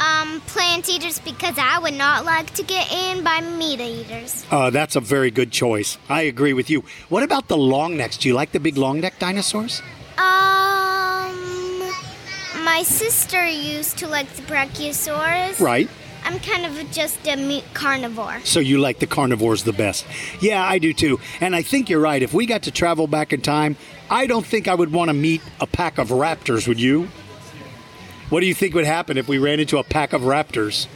[0.01, 4.45] Um, plant eaters because I would not like to get in by meat eaters.
[4.51, 5.97] Uh, that's a very good choice.
[6.09, 6.85] I agree with you.
[7.09, 8.19] What about the long necks?
[8.19, 9.81] Do you like the big long neck dinosaurs?
[10.19, 10.66] Um,
[12.67, 15.61] my sister used to like the Brachiosaurus.
[15.61, 15.89] Right.
[16.25, 18.41] I'm kind of just a meat carnivore.
[18.43, 20.05] So you like the carnivores the best.
[20.41, 21.21] Yeah, I do too.
[21.41, 22.21] And I think you're right.
[22.21, 23.77] If we got to travel back in time,
[24.11, 27.09] I don't think I would want to meet a pack of raptors, would you?
[28.31, 30.89] What do you think would happen if we ran into a pack of raptors?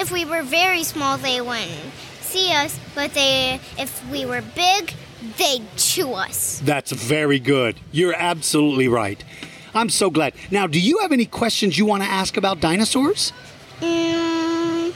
[0.00, 4.92] If we were very small, they wouldn't see us, but they if we were big,
[5.38, 6.60] they'd chew us.
[6.64, 7.76] That's very good.
[7.92, 9.22] You're absolutely right.
[9.74, 10.34] I'm so glad.
[10.50, 13.32] Now, do you have any questions you want to ask about dinosaurs?
[13.80, 14.92] Mm,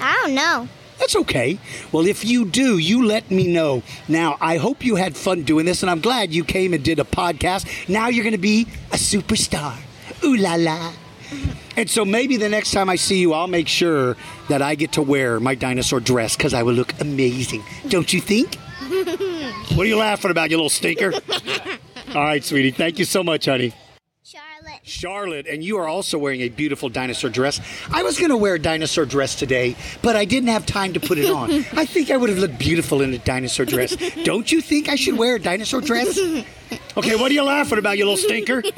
[0.00, 0.68] I don't know.
[0.98, 1.58] That's okay.
[1.92, 3.82] Well, if you do, you let me know.
[4.08, 6.98] Now, I hope you had fun doing this, and I'm glad you came and did
[6.98, 7.88] a podcast.
[7.88, 9.76] Now you're going to be a superstar.
[10.24, 10.92] Ooh la la.
[11.76, 14.16] And so maybe the next time I see you, I'll make sure
[14.48, 17.62] that I get to wear my dinosaur dress because I will look amazing.
[17.88, 18.54] Don't you think?
[19.74, 21.12] what are you laughing about, you little stinker?
[22.16, 22.70] All right, sweetie.
[22.70, 23.74] Thank you so much, honey.
[24.22, 24.80] Charlotte.
[24.84, 27.60] Charlotte, and you are also wearing a beautiful dinosaur dress.
[27.92, 31.00] I was going to wear a dinosaur dress today, but I didn't have time to
[31.00, 31.50] put it on.
[31.74, 33.96] I think I would have looked beautiful in a dinosaur dress.
[34.24, 36.18] Don't you think I should wear a dinosaur dress?
[36.96, 38.62] Okay, what are you laughing about, you little stinker?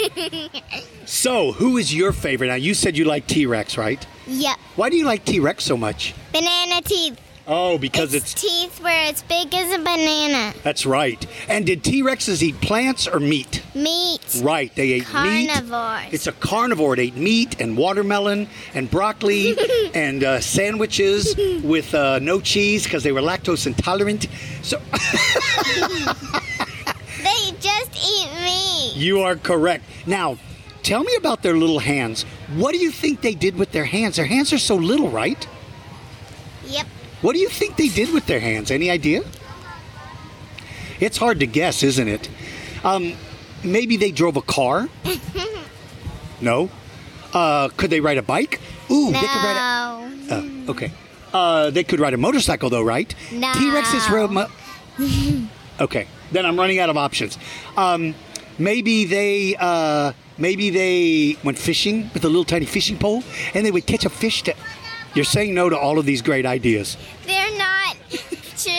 [1.06, 2.48] So, who is your favorite?
[2.48, 4.06] Now, you said you like T Rex, right?
[4.26, 4.58] Yep.
[4.76, 6.14] Why do you like T Rex so much?
[6.32, 7.18] Banana teeth.
[7.50, 10.52] Oh, because it's, teeth were as big as a banana.
[10.62, 11.24] that's right.
[11.48, 13.62] And did T Rexes eat plants or meat?
[13.74, 14.40] Meat.
[14.42, 15.48] Right, they ate meat.
[15.48, 16.12] Carnivores.
[16.12, 16.92] It's a carnivore.
[16.92, 19.56] It ate meat and watermelon and broccoli
[19.94, 21.34] and uh, sandwiches
[21.64, 24.26] with uh, no cheese because they were lactose intolerant.
[24.62, 24.78] So
[27.22, 28.92] They just eat meat.
[28.96, 29.84] you are correct.
[30.06, 30.36] Now,
[30.82, 32.24] tell me about their little hands.
[32.56, 34.16] What do you think they did with their hands?
[34.16, 35.46] Their hands are so little, right?
[36.66, 36.86] Yep.
[37.20, 38.70] What do you think they did with their hands?
[38.70, 39.22] Any idea?
[41.00, 42.28] It's hard to guess, isn't it?
[42.84, 43.14] Um,
[43.64, 44.88] maybe they drove a car.
[46.40, 46.70] no.
[47.32, 48.60] Uh, could they ride a bike?
[48.90, 50.08] Ooh, they could ride.
[50.28, 50.36] No.
[50.36, 50.92] A, oh, okay.
[51.32, 53.14] Uh, they could ride a motorcycle, though, right?
[53.32, 53.52] No.
[53.52, 54.30] T-Rexes rode.
[54.30, 54.48] Mo-
[55.80, 57.36] okay, then I'm running out of options.
[57.76, 58.14] Um,
[58.58, 59.56] maybe they.
[59.58, 63.22] Uh, maybe they went fishing with a little tiny fishing pole,
[63.54, 64.42] and they would catch a fish.
[64.44, 64.54] To-
[65.14, 66.96] You're saying no to all of these great ideas.
[67.26, 67.96] They're not
[68.56, 68.74] true.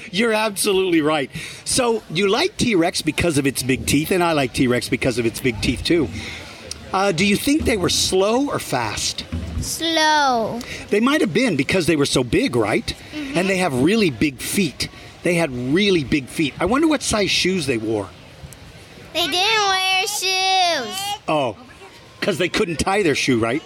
[0.10, 1.30] You're absolutely right.
[1.64, 4.88] So you like T Rex because of its big teeth, and I like T Rex
[4.88, 6.08] because of its big teeth too.
[6.92, 9.24] Uh, do you think they were slow or fast?
[9.60, 10.60] Slow.
[10.90, 12.94] They might have been because they were so big, right?
[13.14, 14.88] And they have really big feet.
[15.22, 16.54] They had really big feet.
[16.60, 18.08] I wonder what size shoes they wore.
[19.14, 21.00] They didn't wear shoes.
[21.28, 21.56] Oh,
[22.18, 23.62] because they couldn't tie their shoe, right?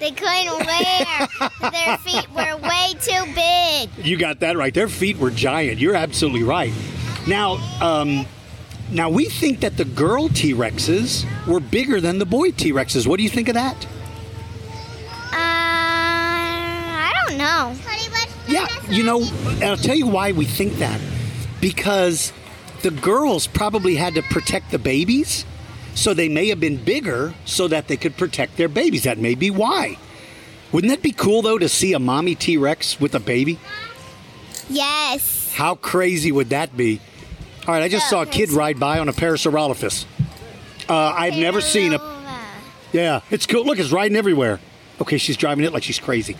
[0.00, 1.28] They couldn't wear.
[1.70, 3.90] Their feet were way too big.
[4.04, 4.72] You got that right.
[4.72, 5.78] Their feet were giant.
[5.78, 6.72] You're absolutely right.
[7.26, 8.26] Now, um,
[8.90, 13.06] now we think that the girl T Rexes were bigger than the boy T Rexes.
[13.06, 13.86] What do you think of that?
[15.32, 17.74] Uh, I don't know.
[18.48, 20.98] Yeah, you know, and I'll tell you why we think that.
[21.60, 22.32] Because
[22.82, 25.44] the girls probably had to protect the babies,
[25.94, 29.04] so they may have been bigger so that they could protect their babies.
[29.04, 29.98] That may be why.
[30.72, 33.58] Wouldn't that be cool, though, to see a mommy T Rex with a baby?
[34.68, 35.52] Yes.
[35.54, 37.00] How crazy would that be?
[37.66, 40.06] All right, I just saw a kid ride by on a Parasaurolophus.
[40.88, 42.20] Uh, I've never seen a.
[42.92, 43.64] Yeah, it's cool.
[43.64, 44.60] Look, it's riding everywhere.
[45.00, 46.36] Okay, she's driving it like she's crazy.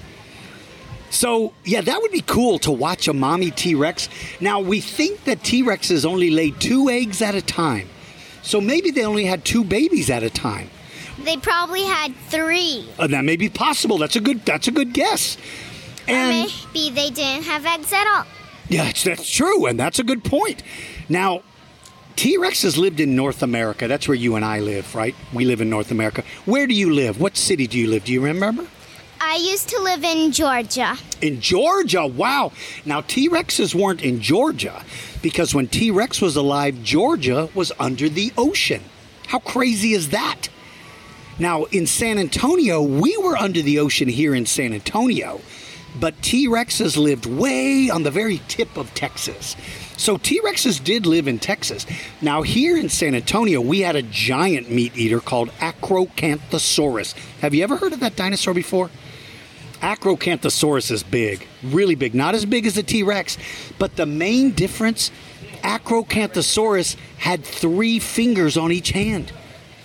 [1.11, 4.09] So, yeah, that would be cool to watch a mommy T Rex.
[4.41, 7.89] Now, we think that T Rexes only lay two eggs at a time.
[8.43, 10.71] So maybe they only had two babies at a time.
[11.25, 12.89] They probably had three.
[12.99, 13.99] Uh, that may be possible.
[13.99, 14.45] That's a good.
[14.47, 15.37] That's a good guess.
[16.09, 18.27] or And maybe they didn't have eggs at all.
[18.69, 20.63] Yeah, that's, that's true, and that's a good point.
[21.09, 21.43] Now,
[22.17, 23.89] T Rex has lived in North America.
[23.89, 25.15] That's where you and I live, right?
[25.33, 26.23] We live in North America.
[26.45, 27.21] Where do you live?
[27.21, 28.05] What city do you live?
[28.05, 28.67] Do you remember?
[29.23, 30.97] I used to live in Georgia.
[31.21, 32.07] In Georgia.
[32.07, 32.53] Wow.
[32.87, 34.83] Now, T Rexes weren't in Georgia
[35.21, 38.83] because when T Rex was alive, Georgia was under the ocean.
[39.27, 40.49] How crazy is that?
[41.39, 45.43] Now, in San Antonio, we were under the ocean here in San Antonio,
[45.99, 49.55] but T Rexes lived way on the very tip of Texas.
[49.99, 51.85] So T Rexes did live in Texas.
[52.23, 57.13] Now, here in San Antonio, we had a giant meat eater called Acrocanthosaurus.
[57.43, 58.89] Have you ever heard of that dinosaur before?
[59.81, 62.15] Acrocanthosaurus is big, really big.
[62.15, 63.39] Not as big as a T Rex,
[63.79, 65.11] but the main difference
[65.63, 69.33] Acrocanthosaurus had three fingers on each hand,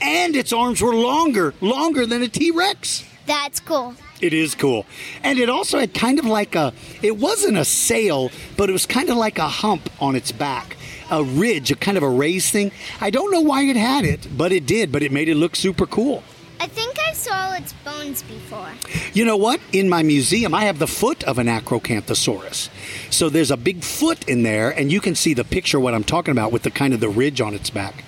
[0.01, 3.05] and its arms were longer, longer than a T Rex.
[3.25, 3.95] That's cool.
[4.21, 4.85] It is cool.
[5.23, 8.85] And it also had kind of like a, it wasn't a sail, but it was
[8.85, 10.77] kind of like a hump on its back,
[11.11, 12.71] a ridge, a kind of a raised thing.
[13.01, 15.55] I don't know why it had it, but it did, but it made it look
[15.55, 16.23] super cool.
[16.59, 18.69] I think I saw its bones before.
[19.13, 19.59] You know what?
[19.71, 22.69] In my museum, I have the foot of an Acrocanthosaurus.
[23.11, 26.03] So there's a big foot in there, and you can see the picture what I'm
[26.03, 28.03] talking about with the kind of the ridge on its back.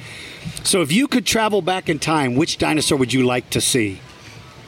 [0.64, 4.02] So if you could travel back in time, which dinosaur would you like to see?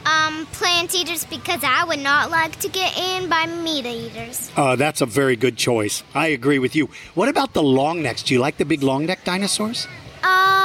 [0.06, 4.50] Um, plant eaters because I would not like to get in by meat eaters.
[4.56, 6.02] Uh, that's a very good choice.
[6.14, 6.88] I agree with you.
[7.14, 8.22] What about the long necks?
[8.22, 9.86] Do you like the big long neck dinosaurs?
[10.22, 10.59] Um,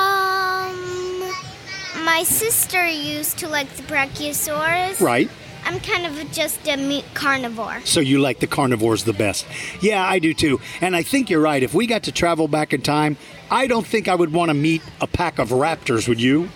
[2.06, 5.02] my sister used to like the Brachiosaurus.
[5.02, 5.30] Right.
[5.65, 7.82] I'm kind of just a meat carnivore.
[7.84, 9.48] So you like the carnivores the best.
[9.82, 10.61] Yeah, I do too.
[10.80, 11.64] And I think you're right.
[11.64, 13.18] If we got to travel back in time,
[13.49, 16.49] I don't think I would want to meet a pack of raptors, would you?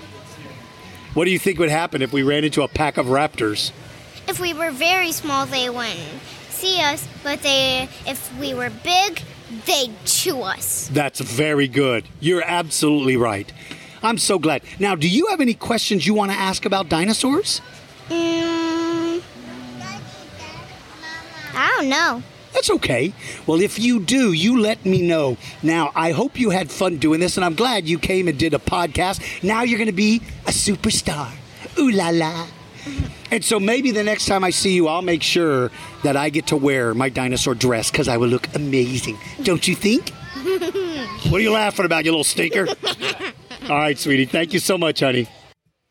[1.16, 3.72] What do you think would happen if we ran into a pack of raptors?
[4.28, 9.24] If we were very small, they wouldn't see us, but they, if we were big,
[9.66, 10.88] they'd chew us.
[10.94, 12.08] That's very good.
[12.20, 13.52] You're absolutely right.
[14.04, 14.62] I'm so glad.
[14.80, 17.62] Now, do you have any questions you want to ask about dinosaurs?
[18.10, 19.22] Mm,
[21.54, 22.24] I don't know.
[22.54, 23.14] That's okay.
[23.46, 25.38] Well, if you do, you let me know.
[25.62, 28.54] Now, I hope you had fun doing this, and I'm glad you came and did
[28.54, 29.44] a podcast.
[29.44, 31.32] Now you're going to be a superstar.
[31.78, 32.48] Ooh la la.
[33.32, 35.70] And so maybe the next time I see you, I'll make sure
[36.04, 39.18] that I get to wear my dinosaur dress because I will look amazing.
[39.44, 40.12] Don't you think?
[41.30, 42.68] What are you laughing about, you little stinker?
[43.70, 44.26] All right, sweetie.
[44.26, 45.28] Thank you so much, honey.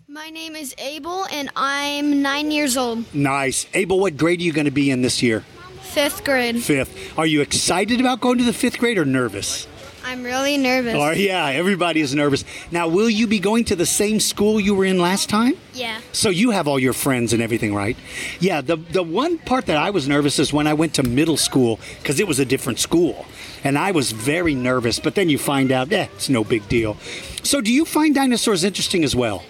[0.09, 3.15] My name is Abel, and I'm nine years old.
[3.15, 3.67] Nice.
[3.73, 5.45] Abel, what grade are you going to be in this year?
[5.83, 6.61] Fifth grade.
[6.61, 7.17] Fifth.
[7.17, 9.69] Are you excited about going to the fifth grade or nervous?
[10.05, 10.97] I'm really nervous.
[10.97, 12.45] Or yeah, everybody is nervous.
[12.73, 15.55] Now, will you be going to the same school you were in last time?
[15.73, 16.01] Yeah.
[16.11, 17.97] So you have all your friends and everything, right?
[18.41, 18.61] Yeah.
[18.61, 21.79] The the one part that I was nervous is when I went to middle school
[21.99, 23.27] because it was a different school,
[23.63, 24.99] and I was very nervous.
[24.99, 26.97] But then you find out, eh, it's no big deal.
[27.43, 29.45] So, do you find dinosaurs interesting as well?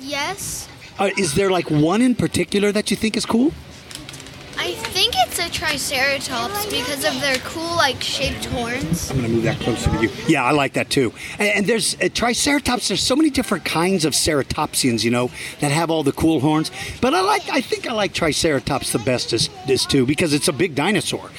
[0.00, 0.68] Yes.
[0.98, 3.52] Uh, is there like one in particular that you think is cool?
[4.58, 9.10] I think it's a Triceratops because of their cool, like, shaped horns.
[9.10, 10.10] I'm going to move that closer to you.
[10.28, 11.12] Yeah, I like that too.
[11.38, 12.88] And, and there's uh, Triceratops.
[12.88, 15.30] There's so many different kinds of ceratopsians, you know,
[15.60, 16.70] that have all the cool horns.
[17.00, 17.48] But I like.
[17.50, 21.30] I think I like Triceratops the best as this too because it's a big dinosaur.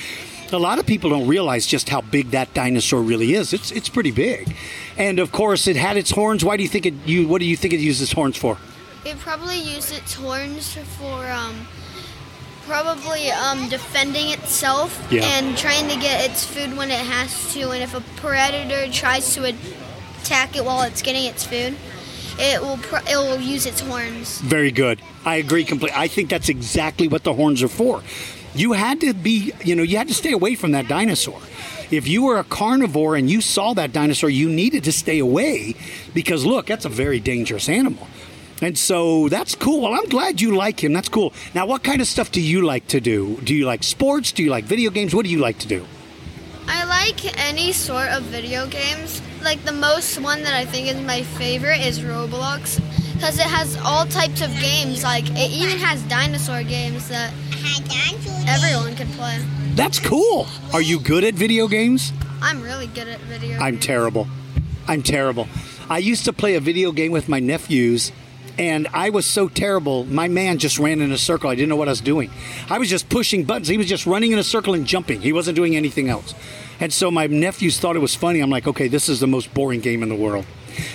[0.53, 3.53] A lot of people don't realize just how big that dinosaur really is.
[3.53, 4.55] It's it's pretty big,
[4.97, 6.45] and of course it had its horns.
[6.45, 6.93] Why do you think it?
[7.05, 8.57] You what do you think it uses its horns for?
[9.03, 11.67] It probably used its horns for, um,
[12.67, 15.23] probably, um, defending itself Yeah.
[15.25, 17.71] and trying to get its food when it has to.
[17.71, 19.53] And if a predator tries to
[20.21, 21.75] attack it while it's getting its food,
[22.39, 24.39] it will pro- it will use its horns.
[24.39, 25.01] Very good.
[25.25, 25.97] I agree completely.
[25.99, 28.01] I think that's exactly what the horns are for.
[28.55, 31.39] You had to be, you know, you had to stay away from that dinosaur.
[31.91, 35.75] If you were a carnivore and you saw that dinosaur, you needed to stay away
[36.13, 38.07] because look, that's a very dangerous animal.
[38.61, 39.81] And so that's cool.
[39.81, 40.93] Well, I'm glad you like him.
[40.93, 41.33] That's cool.
[41.53, 43.37] Now, what kind of stuff do you like to do?
[43.41, 44.31] Do you like sports?
[44.31, 45.13] Do you like video games?
[45.13, 45.85] What do you like to do?
[46.67, 49.21] I like any sort of video games.
[49.41, 52.79] Like the most one that I think is my favorite is Roblox
[53.23, 55.01] because it has all types of games.
[55.01, 57.33] Like it even has dinosaur games that
[58.49, 59.39] everyone can play.
[59.75, 60.45] That's cool.
[60.73, 62.11] Are you good at video games?
[62.41, 63.57] I'm really good at video.
[63.59, 64.27] I'm terrible.
[64.89, 65.47] I'm terrible.
[65.89, 68.11] I used to play a video game with my nephews,
[68.57, 70.03] and I was so terrible.
[70.03, 71.49] My man just ran in a circle.
[71.49, 72.29] I didn't know what I was doing.
[72.69, 73.69] I was just pushing buttons.
[73.69, 75.21] He was just running in a circle and jumping.
[75.21, 76.35] He wasn't doing anything else.
[76.81, 78.41] And so my nephews thought it was funny.
[78.41, 80.45] I'm like, okay, this is the most boring game in the world.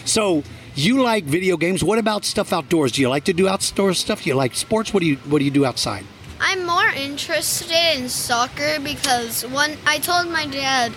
[0.04, 0.42] So
[0.82, 1.82] you like video games?
[1.82, 2.92] What about stuff outdoors?
[2.92, 4.22] Do you like to do outdoor stuff?
[4.22, 4.92] Do you like sports?
[4.92, 6.04] What do you What do you do outside?
[6.40, 10.92] I'm more interested in soccer because one I told my dad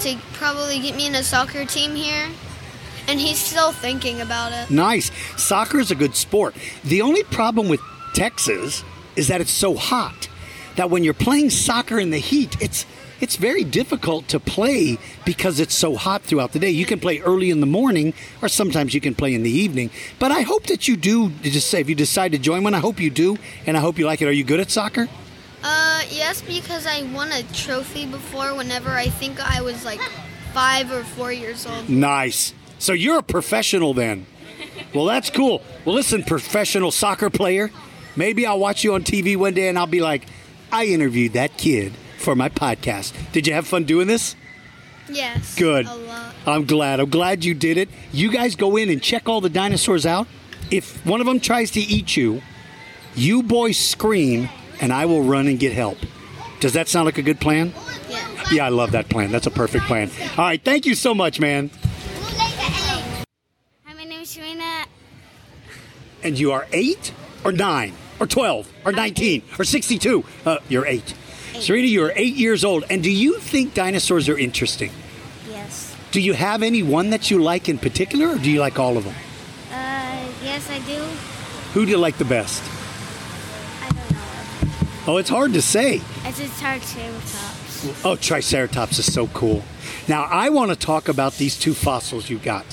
[0.00, 2.28] to probably get me in a soccer team here,
[3.08, 4.70] and he's still thinking about it.
[4.70, 5.10] Nice.
[5.36, 6.54] Soccer is a good sport.
[6.84, 7.80] The only problem with
[8.14, 8.84] Texas
[9.16, 10.28] is that it's so hot
[10.76, 12.86] that when you're playing soccer in the heat, it's
[13.22, 16.70] it's very difficult to play because it's so hot throughout the day.
[16.70, 19.90] You can play early in the morning, or sometimes you can play in the evening.
[20.18, 21.30] But I hope that you do.
[21.42, 23.96] Just say if you decide to join one, I hope you do, and I hope
[23.96, 24.26] you like it.
[24.26, 25.08] Are you good at soccer?
[25.62, 28.56] Uh, yes, because I won a trophy before.
[28.56, 30.00] Whenever I think I was like
[30.52, 31.88] five or four years old.
[31.88, 32.52] Nice.
[32.80, 34.26] So you're a professional then.
[34.92, 35.62] Well, that's cool.
[35.84, 37.70] Well, listen, professional soccer player.
[38.16, 40.26] Maybe I'll watch you on TV one day and I'll be like,
[40.72, 41.92] I interviewed that kid
[42.22, 43.12] for my podcast.
[43.32, 44.36] Did you have fun doing this?
[45.08, 45.56] Yes.
[45.58, 45.86] Good.
[45.86, 46.34] A lot.
[46.46, 47.00] I'm glad.
[47.00, 47.88] I'm glad you did it.
[48.12, 50.26] You guys go in and check all the dinosaurs out.
[50.70, 52.40] If one of them tries to eat you,
[53.14, 54.48] you boys scream
[54.80, 55.98] and I will run and get help.
[56.60, 57.74] Does that sound like a good plan?
[58.08, 58.28] Yeah.
[58.52, 59.32] Yeah, I love that plan.
[59.32, 60.10] That's a perfect plan.
[60.38, 61.70] All right, thank you so much, man.
[62.24, 64.84] Hi, my name is Serena.
[66.22, 67.12] And you are eight
[67.44, 70.24] or nine or 12 or 19 or 62.
[70.46, 71.14] Uh, you're eight.
[71.60, 72.84] Serena, you're eight years old.
[72.90, 74.90] And do you think dinosaurs are interesting?
[75.48, 75.96] Yes.
[76.10, 78.96] Do you have any one that you like in particular, or do you like all
[78.96, 79.14] of them?
[79.70, 81.02] Uh, yes, I do.
[81.74, 82.62] Who do you like the best?
[83.82, 85.12] I don't know.
[85.12, 86.00] Oh, it's hard to say.
[86.24, 88.04] It's a Triceratops.
[88.04, 89.62] Oh, Triceratops is so cool.
[90.08, 92.64] Now, I want to talk about these two fossils you got.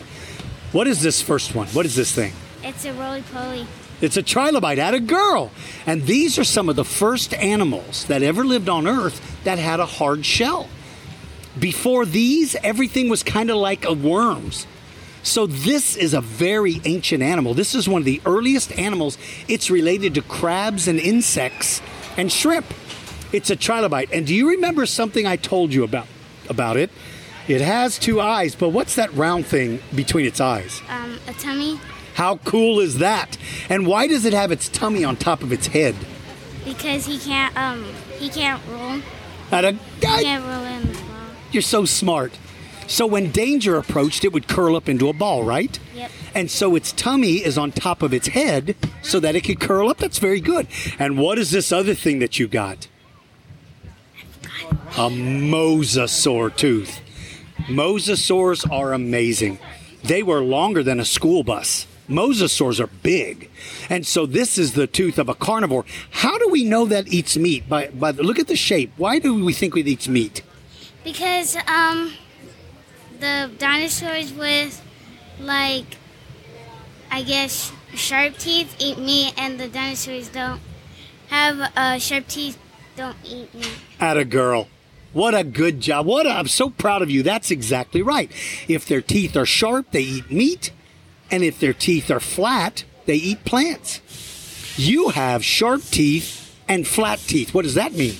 [0.72, 1.68] What is this first one?
[1.70, 2.34] What is this thing?
[2.64, 3.66] It's a roly poly.
[4.02, 5.52] It's a trilobite at a girl.
[5.86, 9.80] And these are some of the first animals that ever lived on Earth that had
[9.80, 10.70] a hard shell.
[11.58, 14.66] Before these, everything was kind of like a worm's.
[15.24, 17.54] So this is a very ancient animal.
[17.54, 19.18] This is one of the earliest animals.
[19.48, 21.82] It's related to crabs and insects
[22.18, 22.74] and shrimp.
[23.34, 24.10] It's a trilobite.
[24.14, 26.08] And do you remember something I told you about
[26.48, 26.90] about it?
[27.48, 30.82] It has two eyes, but what's that round thing between its eyes?
[30.88, 31.80] Um, a tummy
[32.20, 33.38] How cool is that?
[33.70, 35.96] And why does it have its tummy on top of its head?
[36.66, 37.84] because he can't um
[38.20, 39.02] he can't roll.
[39.54, 41.04] At a, He can't roll in the ball.
[41.54, 42.38] You're so smart.
[42.88, 45.80] So when danger approached, it would curl up into a ball, right?
[45.96, 46.12] Yep.
[46.36, 49.88] And so its tummy is on top of its head so that it could curl
[49.90, 49.98] up.
[49.98, 50.68] That's very good.
[51.00, 52.88] And what is this other thing that you got?
[54.98, 57.00] A mosasaur tooth.
[57.68, 59.58] Mosasaurs are amazing.
[60.04, 61.86] They were longer than a school bus.
[62.10, 63.50] Mosasaurs are big.
[63.90, 65.86] And so this is the tooth of a carnivore.
[66.12, 67.70] How do we know that eats meat?
[67.70, 68.92] By, by the, look at the shape.
[68.98, 70.42] Why do we think it eats meat?
[71.04, 72.14] Because um
[73.20, 74.82] the dinosaurs with
[75.40, 75.98] like
[77.12, 80.62] I guess sharp teeth eat meat and the dinosaurs don't
[81.30, 82.58] have uh, sharp teeth
[82.96, 83.72] don't eat meat.
[84.00, 84.68] At a girl.
[85.12, 86.06] What a good job.
[86.06, 87.24] What a, I'm so proud of you.
[87.24, 88.32] That's exactly right.
[88.68, 90.72] If their teeth are sharp, they eat meat.
[91.32, 94.02] And if their teeth are flat, they eat plants.
[94.78, 97.54] You have sharp teeth and flat teeth.
[97.54, 98.16] What does that mean?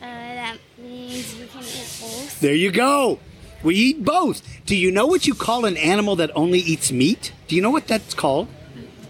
[0.00, 2.40] Uh, that means you can eat both.
[2.40, 3.18] There you go.
[3.62, 4.42] We eat both.
[4.66, 7.32] Do you know what you call an animal that only eats meat?
[7.48, 8.48] Do you know what that's called?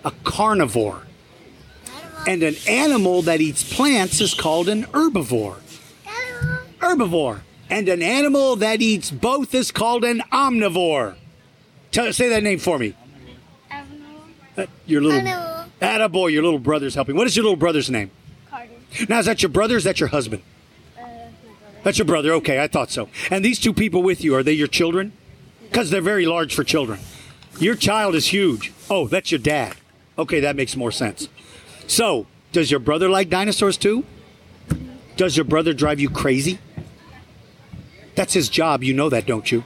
[0.05, 1.03] A carnivore.
[2.27, 5.57] And an animal that eats plants is called an herbivore.
[6.79, 7.41] Herbivore.
[7.69, 11.17] And an animal that eats both is called an omnivore.
[11.95, 12.93] Tell, say that name for me.
[13.71, 15.65] Uh, your little Hello.
[15.81, 17.15] Attaboy, your little brother's helping.
[17.15, 18.11] What is your little brother's name?
[18.51, 18.73] Carter.
[19.09, 20.43] Now, is that your brother or is that your husband?
[21.85, 22.33] That's your brother.
[22.33, 23.09] Okay, I thought so.
[23.31, 25.13] And these two people with you, are they your children?
[25.63, 26.99] Because they're very large for children.
[27.61, 28.73] Your child is huge.
[28.91, 29.77] Oh, that's your dad.
[30.19, 31.29] Okay, that makes more sense.
[31.87, 34.05] So, does your brother like dinosaurs too?
[35.17, 36.59] Does your brother drive you crazy?
[38.17, 38.83] That's his job.
[38.83, 39.63] You know that, don't you?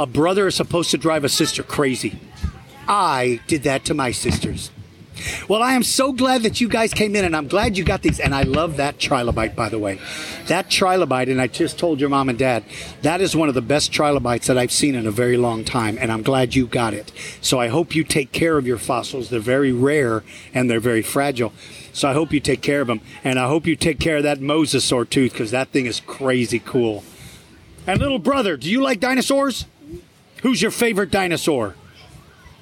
[0.00, 2.18] A brother is supposed to drive a sister crazy.
[2.88, 4.70] I did that to my sisters.
[5.46, 8.00] Well, I am so glad that you guys came in, and I'm glad you got
[8.00, 8.18] these.
[8.18, 10.00] And I love that trilobite, by the way.
[10.46, 12.64] That trilobite, and I just told your mom and dad,
[13.02, 15.98] that is one of the best trilobites that I've seen in a very long time,
[16.00, 17.12] and I'm glad you got it.
[17.42, 19.28] So I hope you take care of your fossils.
[19.28, 20.24] They're very rare
[20.54, 21.52] and they're very fragile.
[21.92, 24.22] So I hope you take care of them, and I hope you take care of
[24.22, 27.04] that mosasaur tooth because that thing is crazy cool.
[27.86, 29.66] And little brother, do you like dinosaurs?
[30.42, 31.74] Who's your favorite dinosaur?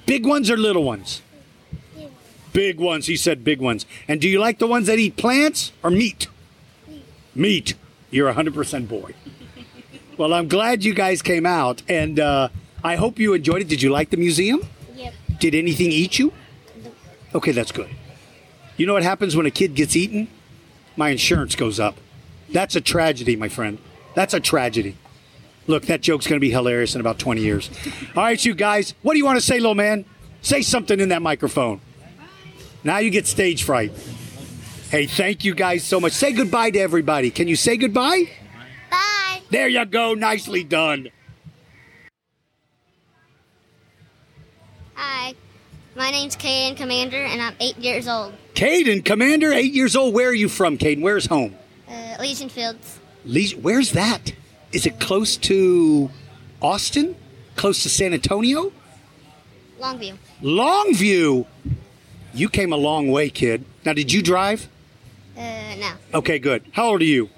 [0.05, 1.21] Big ones or little ones?
[2.51, 3.05] Big ones.
[3.05, 3.85] He said big ones.
[4.07, 6.27] And do you like the ones that eat plants or meat?
[7.35, 7.75] Meat.
[8.11, 9.13] You're a 100% boy.
[10.17, 12.49] Well, I'm glad you guys came out, and uh,
[12.83, 13.69] I hope you enjoyed it.
[13.69, 14.61] Did you like the museum?
[14.95, 15.13] Yep.
[15.39, 16.33] Did anything eat you?
[17.33, 17.89] Okay, that's good.
[18.75, 20.27] You know what happens when a kid gets eaten?
[20.97, 21.95] My insurance goes up.
[22.51, 23.77] That's a tragedy, my friend.
[24.15, 24.97] That's a tragedy.
[25.69, 27.69] Look, that joke's going to be hilarious in about 20 years.
[28.15, 30.03] All right, you guys, what do you want to say, little man?
[30.41, 31.79] Say something in that microphone.
[32.83, 33.91] Now you get stage fright.
[34.89, 36.13] Hey, thank you guys so much.
[36.13, 37.29] Say goodbye to everybody.
[37.29, 38.23] Can you say goodbye?
[38.89, 39.41] Bye.
[39.51, 40.15] There you go.
[40.15, 41.09] Nicely done.
[44.95, 45.35] Hi.
[45.95, 48.33] My name's Kaden Commander, and I'm eight years old.
[48.55, 50.15] Caden, Commander, eight years old.
[50.15, 51.03] Where are you from, Caden?
[51.03, 51.53] Where's home?
[51.87, 52.97] Uh, Legion Fields.
[53.23, 54.33] Le- Where's that?
[54.71, 56.09] Is it close to
[56.61, 57.15] Austin?
[57.55, 58.71] Close to San Antonio?
[59.79, 60.17] Longview.
[60.41, 61.45] Longview.
[62.33, 63.65] You came a long way, kid.
[63.85, 64.69] Now, did you drive?
[65.35, 65.91] Uh, no.
[66.13, 66.63] Okay, good.
[66.73, 67.29] How old are you?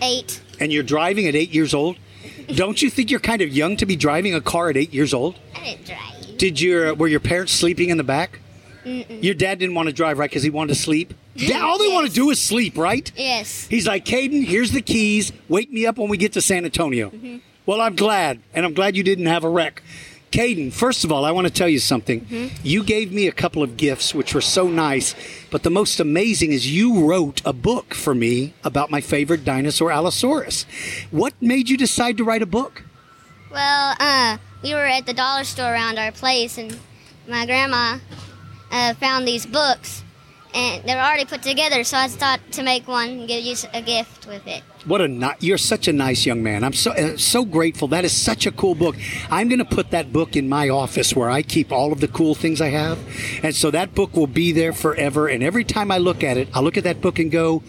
[0.00, 0.42] Eight.
[0.58, 1.98] And you're driving at eight years old?
[2.48, 5.14] Don't you think you're kind of young to be driving a car at eight years
[5.14, 5.38] old?
[5.54, 6.38] I didn't drive.
[6.38, 8.40] Did your were your parents sleeping in the back?
[8.84, 9.22] Mm-mm.
[9.22, 10.28] Your dad didn't want to drive, right?
[10.28, 11.14] Because he wanted to sleep.
[11.54, 13.10] All they want to do is sleep, right?
[13.16, 13.66] Yes.
[13.66, 15.32] He's like, Caden, here's the keys.
[15.48, 17.10] Wake me up when we get to San Antonio.
[17.10, 17.38] Mm-hmm.
[17.64, 19.82] Well, I'm glad, and I'm glad you didn't have a wreck.
[20.32, 22.50] Caden, first of all, I want to tell you something.
[22.62, 25.14] You gave me a couple of gifts, which were so nice,
[25.50, 29.92] but the most amazing is you wrote a book for me about my favorite dinosaur,
[29.92, 30.64] Allosaurus.
[31.10, 32.82] What made you decide to write a book?
[33.50, 36.78] Well, uh, we were at the dollar store around our place, and
[37.28, 37.98] my grandma
[38.70, 40.02] uh, found these books,
[40.54, 41.84] and they're already put together.
[41.84, 44.62] So I thought to make one and give you a gift with it.
[44.84, 46.64] What a ni- you're such a nice young man.
[46.64, 47.88] I'm so uh, so grateful.
[47.88, 48.96] That is such a cool book.
[49.30, 52.08] I'm going to put that book in my office where I keep all of the
[52.08, 52.98] cool things I have,
[53.44, 55.28] and so that book will be there forever.
[55.28, 57.62] And every time I look at it, I look at that book and go,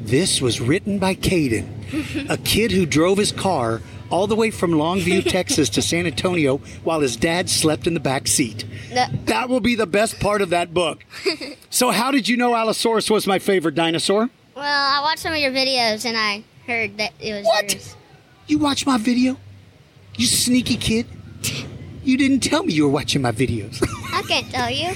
[0.00, 4.72] "This was written by Caden, a kid who drove his car." All the way from
[4.72, 8.64] Longview, Texas to San Antonio while his dad slept in the back seat.
[8.90, 11.04] The- That will be the best part of that book.
[11.70, 14.30] So, how did you know Allosaurus was my favorite dinosaur?
[14.56, 17.74] Well, I watched some of your videos, and I heard that it was What?
[17.74, 17.94] yours.
[18.46, 19.36] You watched my video?
[20.16, 21.06] You sneaky kid.
[22.04, 23.82] You didn't tell me you were watching my videos.
[24.14, 24.94] I can't tell you.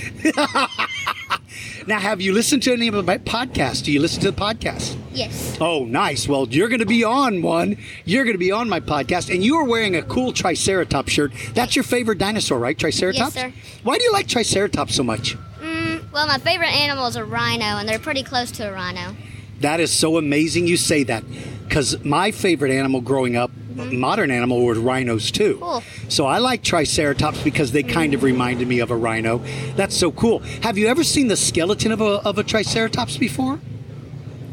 [1.86, 3.82] Now, have you listened to any of my podcasts?
[3.82, 4.96] Do you listen to the podcast?
[5.12, 5.56] Yes.
[5.60, 6.28] Oh, nice.
[6.28, 7.76] Well, you're going to be on one.
[8.04, 11.32] You're going to be on my podcast, and you are wearing a cool Triceratops shirt.
[11.54, 12.78] That's your favorite dinosaur, right?
[12.78, 13.34] Triceratops?
[13.34, 13.60] Yes, sir.
[13.82, 15.36] Why do you like Triceratops so much?
[15.60, 19.14] Mm, well, my favorite animal is a rhino, and they're pretty close to a rhino.
[19.60, 21.24] That is so amazing you say that.
[21.68, 25.58] Because my favorite animal growing up, modern animal, were rhinos too.
[25.60, 25.82] Cool.
[26.08, 29.38] So I like Triceratops because they kind of reminded me of a rhino.
[29.76, 30.40] That's so cool.
[30.62, 33.60] Have you ever seen the skeleton of a, of a Triceratops before?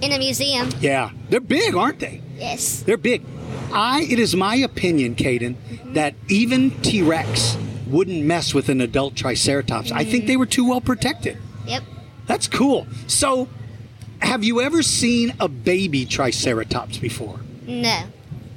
[0.02, 0.70] In a museum.
[0.80, 1.12] Yeah.
[1.30, 2.22] They're big, aren't they?
[2.38, 2.82] Yes.
[2.84, 3.24] They're big.
[3.72, 5.94] I it is my opinion, Caden, mm-hmm.
[5.94, 9.92] that even T Rex wouldn't mess with an adult Triceratops.
[9.92, 10.28] I think mm-hmm.
[10.28, 11.38] they were too well protected.
[11.66, 11.84] Yep.
[12.26, 12.88] That's cool.
[13.08, 13.48] So
[14.22, 17.40] have you ever seen a baby Triceratops before?
[17.66, 18.04] No.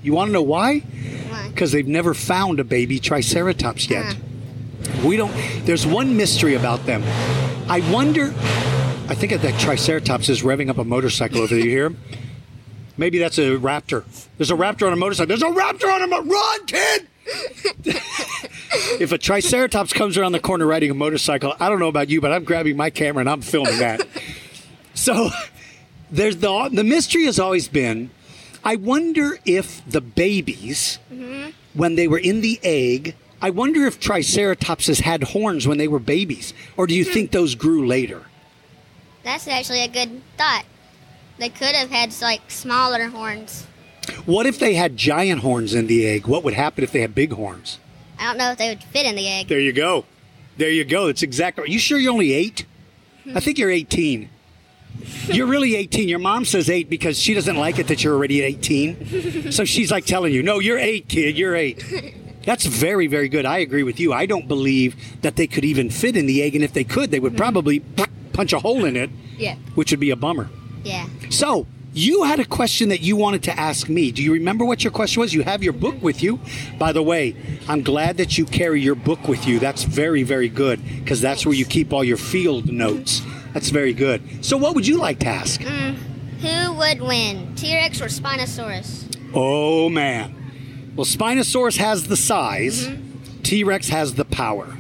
[0.02, 0.80] You want to know why?
[0.80, 1.48] Why?
[1.48, 4.06] Because they've never found a baby Triceratops yet.
[4.06, 5.08] Uh-huh.
[5.08, 5.32] We don't.
[5.64, 7.02] There's one mystery about them.
[7.68, 8.34] I wonder.
[9.08, 11.64] I think that Triceratops is revving up a motorcycle over there.
[11.64, 12.00] You hear him?
[12.96, 14.04] Maybe that's a raptor.
[14.36, 15.28] There's a raptor on a motorcycle.
[15.28, 17.08] There's a raptor on a mo- run, kid.
[19.00, 22.20] if a Triceratops comes around the corner riding a motorcycle, I don't know about you,
[22.20, 24.06] but I'm grabbing my camera and I'm filming that.
[24.94, 25.30] so
[26.10, 28.10] there's the the mystery has always been.
[28.64, 30.98] I wonder if the babies,
[31.74, 35.98] when they were in the egg, I wonder if Triceratopses had horns when they were
[35.98, 37.38] babies, or do you think hmm.
[37.38, 38.26] those grew later?
[39.24, 40.64] That's actually a good thought.
[41.38, 43.66] They could have had like smaller horns.
[44.26, 46.26] What if they had giant horns in the egg?
[46.26, 47.78] What would happen if they had big horns?
[48.18, 49.48] I don't know if they would fit in the egg.
[49.48, 50.04] There you go.
[50.56, 51.08] There you go.
[51.08, 51.64] It's exactly.
[51.64, 52.66] Are you sure you're only eight?
[53.24, 53.36] Hmm.
[53.36, 54.28] I think you're 18.
[55.26, 56.08] You're really 18.
[56.08, 59.52] Your mom says eight because she doesn't like it that you're already 18.
[59.52, 61.36] So she's like telling you, no, you're eight, kid.
[61.36, 61.82] You're eight.
[62.44, 63.46] That's very, very good.
[63.46, 64.12] I agree with you.
[64.12, 66.54] I don't believe that they could even fit in the egg.
[66.56, 67.80] And if they could, they would probably
[68.32, 69.56] punch a hole in it, Yeah.
[69.74, 70.48] which would be a bummer.
[70.84, 71.06] Yeah.
[71.30, 74.10] So, you had a question that you wanted to ask me.
[74.12, 75.34] Do you remember what your question was?
[75.34, 76.40] You have your book with you.
[76.78, 77.36] By the way,
[77.68, 79.58] I'm glad that you carry your book with you.
[79.58, 83.20] That's very, very good because that's where you keep all your field notes.
[83.52, 84.44] That's very good.
[84.44, 85.60] So, what would you like to ask?
[85.60, 85.94] Mm,
[86.40, 89.30] who would win, T Rex or Spinosaurus?
[89.34, 90.92] Oh, man.
[90.96, 93.42] Well, Spinosaurus has the size, mm-hmm.
[93.42, 94.76] T Rex has the power.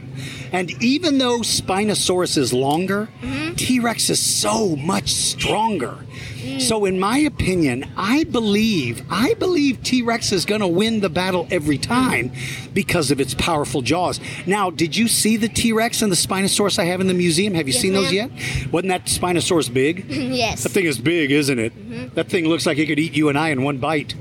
[0.52, 3.54] And even though Spinosaurus is longer, mm-hmm.
[3.54, 5.98] T Rex is so much stronger.
[6.42, 6.60] Mm.
[6.60, 11.08] So, in my opinion, I believe I believe T Rex is going to win the
[11.08, 12.32] battle every time
[12.74, 14.20] because of its powerful jaws.
[14.46, 17.54] Now, did you see the T Rex and the Spinosaurus I have in the museum?
[17.54, 18.30] Have you Yes, seen those yet?
[18.70, 20.04] Wasn't that Spinosaurus big?
[20.10, 20.62] yes.
[20.64, 21.74] That thing is big, isn't it?
[21.74, 22.14] Mm-hmm.
[22.14, 24.14] That thing looks like it could eat you and I in one bite.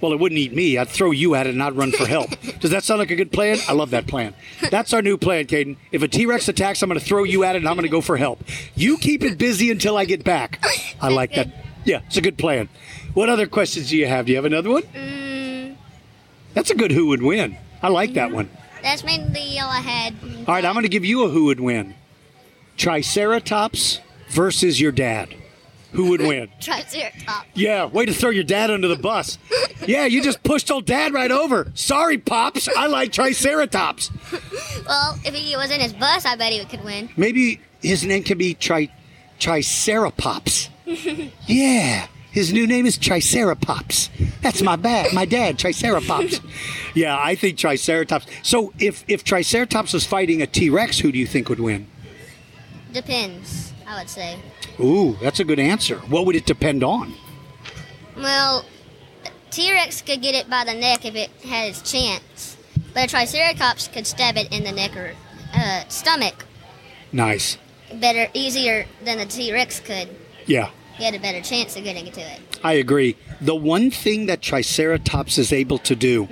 [0.00, 0.78] Well, it wouldn't eat me.
[0.78, 2.30] I'd throw you at it and I'd run for help.
[2.60, 3.58] Does that sound like a good plan?
[3.68, 4.34] I love that plan.
[4.70, 5.76] That's our new plan, Caden.
[5.92, 7.84] If a T Rex attacks, I'm going to throw you at it and I'm going
[7.84, 8.42] to go for help.
[8.74, 10.64] You keep it busy until I get back.
[11.00, 11.48] I like that.
[11.84, 12.68] Yeah, it's a good plan.
[13.14, 14.26] What other questions do you have?
[14.26, 14.82] Do you have another one?
[14.82, 15.76] Mm.
[16.54, 17.56] That's a good who would win.
[17.82, 18.36] I like that mm-hmm.
[18.36, 18.50] one.
[18.82, 20.14] That's mainly all I had.
[20.46, 21.94] All right, I'm going to give you a who would win.
[22.76, 25.34] Triceratops versus your dad.
[25.92, 26.48] Who would win?
[26.60, 27.46] Triceratops.
[27.54, 29.38] Yeah, way to throw your dad under the bus.
[29.86, 31.70] Yeah, you just pushed old dad right over.
[31.74, 32.68] Sorry, Pops.
[32.76, 34.10] I like Triceratops.
[34.86, 37.08] Well, if he was in his bus, I bet he could win.
[37.16, 38.90] Maybe his name could be Tri
[39.38, 40.68] Triceratops.
[41.46, 44.08] Yeah, his new name is Triceratops.
[44.42, 45.12] That's my bad.
[45.12, 46.40] My dad, Triceratops.
[46.94, 48.26] Yeah, I think Triceratops.
[48.42, 51.86] So if if Triceratops was fighting a T Rex, who do you think would win?
[52.92, 54.36] Depends, I would say.
[54.80, 55.96] Ooh, that's a good answer.
[56.08, 57.14] What would it depend on?
[58.16, 58.64] Well,
[59.50, 62.56] T Rex could get it by the neck if it had its chance.
[62.94, 65.14] but a Triceratops could stab it in the neck or
[65.54, 66.44] uh, stomach
[67.12, 67.56] Nice.
[67.94, 70.08] better, easier than the T Rex could.
[70.46, 70.70] Yeah.
[70.96, 72.40] He had a better chance of getting to it.
[72.64, 73.16] I agree.
[73.40, 76.24] The one thing that Triceratops is able to do,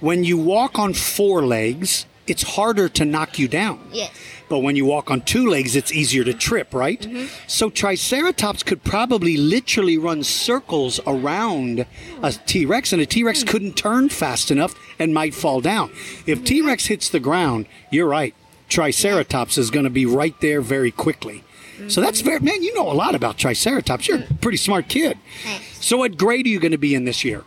[0.00, 3.88] when you walk on four legs, it's harder to knock you down.
[3.92, 4.10] Yes.
[4.48, 7.00] But when you walk on two legs, it's easier to trip, right?
[7.00, 7.26] Mm-hmm.
[7.46, 11.86] So Triceratops could probably literally run circles around
[12.22, 13.48] a T Rex, and a T Rex hmm.
[13.48, 15.90] couldn't turn fast enough and might fall down.
[16.26, 16.44] If mm-hmm.
[16.44, 18.34] T Rex hits the ground, you're right.
[18.68, 21.44] Triceratops is going to be right there very quickly.
[21.86, 22.28] So that's mm-hmm.
[22.28, 24.08] very, man, you know a lot about Triceratops.
[24.08, 24.40] You're a mm.
[24.40, 25.16] pretty smart kid.
[25.44, 25.86] Thanks.
[25.86, 27.44] So what grade are you going to be in this year?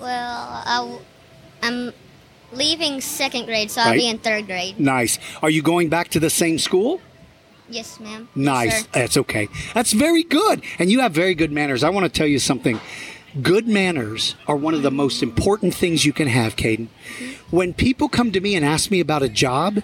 [0.00, 0.98] Well, I
[1.62, 1.92] I'm
[2.58, 3.98] leaving second grade, so I'll Right.
[4.00, 4.78] be in third grade.
[4.78, 5.18] Nice.
[5.42, 7.00] Are you going back to the same school?
[7.70, 8.28] Yes, ma'am.
[8.34, 8.82] Nice.
[8.82, 8.86] sir.
[8.92, 9.48] That's okay.
[9.74, 10.62] That's very good.
[10.78, 11.84] And you have very good manners.
[11.84, 12.80] I want to tell you something.
[13.42, 16.88] Good manners are one of the most important things you can have, Caden.
[16.88, 17.56] Mm-hmm.
[17.56, 19.82] When people come to me and ask me about a job,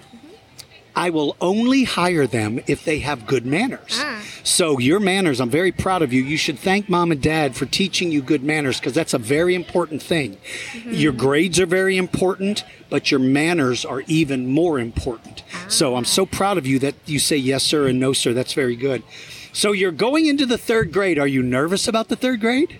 [0.95, 3.99] I will only hire them if they have good manners.
[3.99, 4.23] Ah.
[4.43, 6.21] So, your manners, I'm very proud of you.
[6.21, 9.55] You should thank mom and dad for teaching you good manners because that's a very
[9.55, 10.37] important thing.
[10.71, 10.93] Mm-hmm.
[10.93, 15.43] Your grades are very important, but your manners are even more important.
[15.67, 15.97] So, ah.
[15.97, 18.33] I'm so proud of you that you say yes, sir, and no, sir.
[18.33, 19.03] That's very good.
[19.51, 21.19] So, you're going into the third grade.
[21.19, 22.79] Are you nervous about the third grade?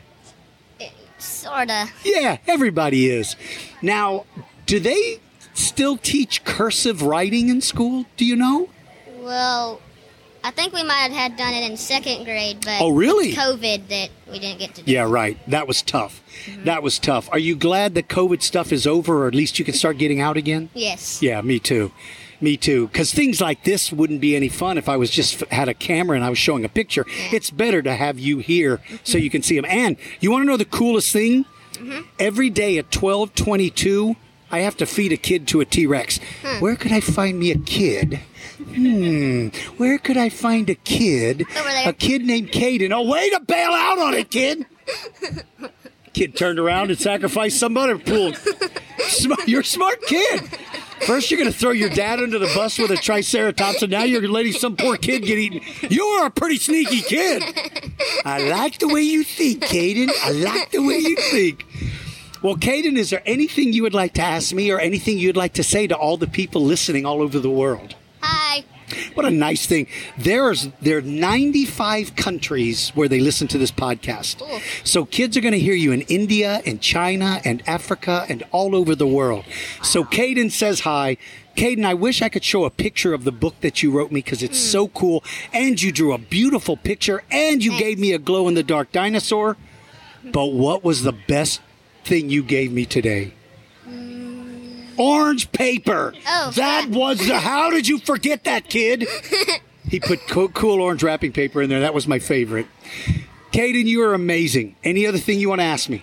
[1.18, 1.88] Sorta.
[2.04, 3.36] Yeah, everybody is.
[3.82, 4.26] Now,
[4.66, 5.20] do they
[5.76, 8.06] still teach cursive writing in school?
[8.15, 8.69] Do you know?
[9.19, 9.81] Well,
[10.41, 13.34] I think we might have had done it in second grade, but Oh, really?
[13.34, 14.89] COVID that we didn't get to do.
[14.89, 15.38] Yeah, right.
[15.49, 16.23] That was tough.
[16.45, 16.64] Mm-hmm.
[16.64, 17.27] That was tough.
[17.34, 20.22] Are you glad the COVID stuff is over, or at least you can start getting
[20.22, 20.69] out again?
[20.73, 21.22] Yes.
[21.22, 21.91] Yeah, me too.
[22.39, 22.88] Me too.
[22.88, 26.15] Because things like this wouldn't be any fun if I was just had a camera
[26.15, 27.06] and I was showing a picture.
[27.34, 28.95] It's better to have you here mm-hmm.
[29.03, 29.65] so you can see them.
[29.68, 31.43] And you want to know the coolest thing?
[31.73, 32.03] Mm-hmm.
[32.18, 34.15] Every day at twelve twenty-two,
[34.52, 36.20] I have to feed a kid to a T Rex.
[36.60, 38.20] Where could I find me a kid?
[38.58, 39.48] Hmm.
[39.78, 41.46] Where could I find a kid?
[41.86, 42.92] A kid named Caden.
[42.92, 44.66] Oh, way to bail out on it, kid.
[46.14, 48.34] Kid turned around and sacrificed some other pool.
[49.00, 50.44] Smart, you're a smart kid.
[51.06, 54.04] First, you're going to throw your dad under the bus with a triceratops, and now
[54.04, 55.60] you're letting some poor kid get eaten.
[55.90, 57.44] You're a pretty sneaky kid.
[58.24, 60.10] I like the way you think, Caden.
[60.24, 61.66] I like the way you think.
[62.41, 65.53] Well, Caden, is there anything you would like to ask me or anything you'd like
[65.53, 67.95] to say to all the people listening all over the world?
[68.22, 68.64] Hi.
[69.16, 69.88] What a nice thing.
[70.18, 74.40] There's there are 95 countries where they listen to this podcast.
[74.40, 74.60] Cool.
[74.84, 78.76] So kids are going to hear you in India and China and Africa and all
[78.76, 79.45] over the world.
[79.82, 81.18] So Caden says hi.
[81.56, 84.20] Caden, I wish I could show a picture of the book that you wrote me
[84.20, 84.72] because it's hmm.
[84.72, 85.24] so cool.
[85.53, 88.91] And you drew a beautiful picture and you gave me a glow in the dark
[88.91, 89.57] dinosaur.
[90.24, 91.62] But what was the best
[92.06, 93.34] thing you gave me today?
[94.98, 96.14] Orange paper.
[96.27, 97.38] Oh, that was the.
[97.40, 99.06] How did you forget that, kid?
[99.90, 101.82] he put cool, cool orange wrapping paper in there.
[101.82, 102.68] That was my favorite.
[103.52, 104.76] Caden, you are amazing.
[104.86, 106.02] Any other thing you want to ask me?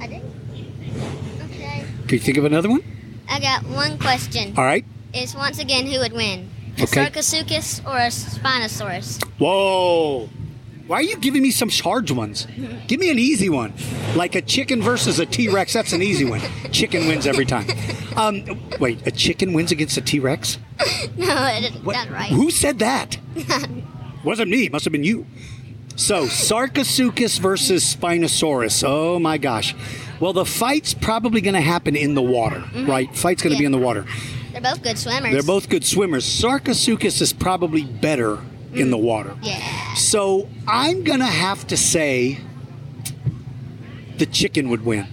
[0.00, 0.22] I did.
[1.44, 1.84] Okay.
[2.08, 2.82] Can you think of another one?
[3.28, 4.54] I got one question.
[4.56, 4.84] All right.
[5.14, 6.50] It's once again who would win?
[6.78, 7.06] A Okay.
[7.06, 9.22] Sarcosuchus or a Spinosaurus?
[9.38, 10.28] Whoa.
[10.86, 12.46] Why are you giving me some hard ones?
[12.86, 13.72] Give me an easy one.
[14.16, 15.72] Like a chicken versus a T Rex.
[15.72, 16.40] That's an easy one.
[16.72, 17.66] Chicken wins every time.
[18.16, 20.58] Um, wait, a chicken wins against a T Rex?
[21.16, 22.30] no, that's not right.
[22.30, 23.18] Who said that?
[24.24, 24.68] Wasn't me.
[24.68, 25.26] Must have been you.
[25.96, 28.82] So, Sarcosuchus versus Spinosaurus.
[28.86, 29.74] Oh my gosh.
[30.20, 33.14] Well, the fight's probably going to happen in the water, right?
[33.16, 34.06] Fight's going to be in the water.
[34.52, 35.32] They're both good swimmers.
[35.32, 36.24] They're both good swimmers.
[36.24, 38.38] Sarcosuchus is probably better
[38.72, 39.02] in the mm.
[39.02, 39.36] water.
[39.42, 39.94] Yeah.
[39.94, 42.38] So, I'm to have to say
[44.18, 45.06] the chicken would win.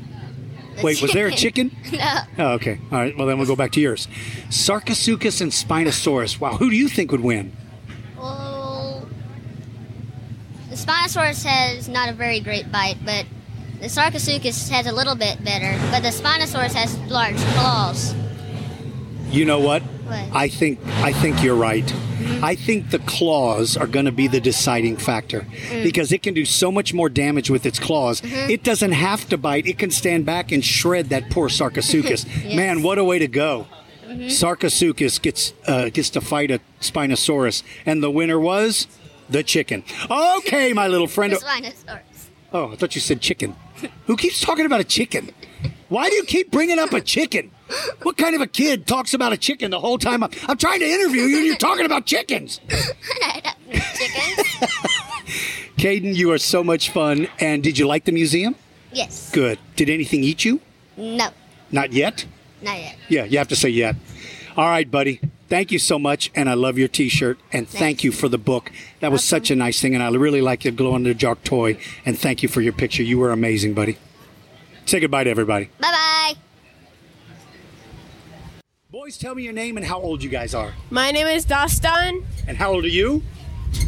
[0.83, 1.75] Wait, was there a chicken?
[1.91, 2.19] no.
[2.37, 2.79] Oh, okay.
[2.91, 3.17] All right.
[3.17, 4.07] Well, then we'll go back to yours.
[4.49, 6.39] Sarcosuchus and Spinosaurus.
[6.39, 6.57] Wow.
[6.57, 7.51] Who do you think would win?
[8.17, 9.07] Well,
[10.69, 13.25] the Spinosaurus has not a very great bite, but
[13.79, 15.77] the Sarcosuchus has a little bit better.
[15.91, 18.13] But the Spinosaurus has large claws.
[19.29, 19.83] You know what?
[19.83, 20.25] What?
[20.33, 21.85] I think I think you're right.
[21.85, 22.43] Mm-hmm.
[22.43, 25.83] I think the claws are going to be the deciding factor mm.
[25.83, 28.21] because it can do so much more damage with its claws.
[28.21, 28.49] Mm-hmm.
[28.49, 29.67] It doesn't have to bite.
[29.67, 32.25] It can stand back and shred that poor Sarcosuchus.
[32.55, 33.67] Man, what a way to go!
[34.07, 34.23] Mm-hmm.
[34.23, 38.87] Sarcosuchus gets uh, gets to fight a Spinosaurus, and the winner was
[39.29, 39.83] the chicken.
[40.09, 41.33] Okay, my little friend.
[41.33, 42.29] Spinosaurus.
[42.51, 43.55] Oh, I thought you said chicken.
[44.07, 45.29] Who keeps talking about a chicken?
[45.87, 47.51] Why do you keep bringing up a chicken?
[48.01, 50.23] What kind of a kid talks about a chicken the whole time?
[50.23, 52.59] I'm, I'm trying to interview you and you're talking about chickens.
[53.69, 54.47] Chickens.
[55.77, 57.27] Caden, you are so much fun.
[57.39, 58.55] And did you like the museum?
[58.91, 59.31] Yes.
[59.31, 59.59] Good.
[59.75, 60.59] Did anything eat you?
[60.97, 61.29] No,
[61.71, 62.25] Not yet?
[62.61, 62.97] not yet.
[63.07, 63.95] Yeah, you have to say yet.
[64.57, 65.21] All right, buddy.
[65.47, 68.71] Thank you so much, and I love your T-shirt, and thank you for the book.
[68.99, 71.43] That was such a nice thing, and I really like your glow in the dark
[71.43, 71.77] toy.
[72.05, 73.01] And thank you for your picture.
[73.01, 73.97] You were amazing, buddy.
[74.85, 75.65] Say goodbye to everybody.
[75.79, 76.33] Bye bye.
[78.99, 80.73] Boys, tell me your name and how old you guys are.
[80.89, 82.25] My name is Dastan.
[82.49, 83.23] And how old are you?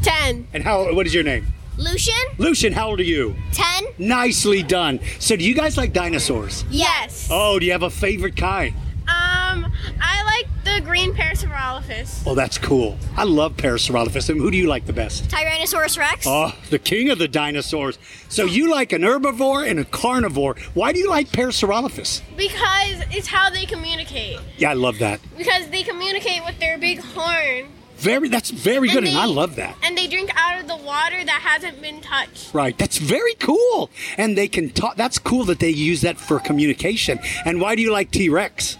[0.03, 0.47] 10.
[0.53, 0.95] And how?
[0.95, 1.47] What is your name?
[1.77, 3.35] Lucian, Lucian, how old are you?
[3.51, 3.87] 10.
[3.97, 5.01] Nicely done.
[5.19, 6.63] So, do you guys like dinosaurs?
[6.69, 7.27] Yes.
[7.29, 8.73] Oh, do you have a favorite kind?
[9.01, 9.69] Um,
[9.99, 12.23] I like the green Parasaurolophus.
[12.25, 12.97] Oh, that's cool.
[13.17, 14.29] I love Parasaurolophus.
[14.29, 15.25] And who do you like the best?
[15.25, 16.25] Tyrannosaurus Rex.
[16.27, 17.97] Oh, the king of the dinosaurs.
[18.29, 20.55] So you like an herbivore and a carnivore.
[20.73, 22.21] Why do you like Parasaurolophus?
[22.37, 24.39] Because it's how they communicate.
[24.57, 25.19] Yeah, I love that.
[25.37, 27.67] Because they communicate with their big horn.
[27.97, 29.75] Very that's very good and, I love that.
[29.83, 32.51] And they drink out of the water that hasn't been touched.
[32.51, 32.75] Right.
[32.75, 33.91] That's very cool.
[34.17, 37.19] And they can talk that's cool that they use that for communication.
[37.45, 38.77] And why do you like T-Rex?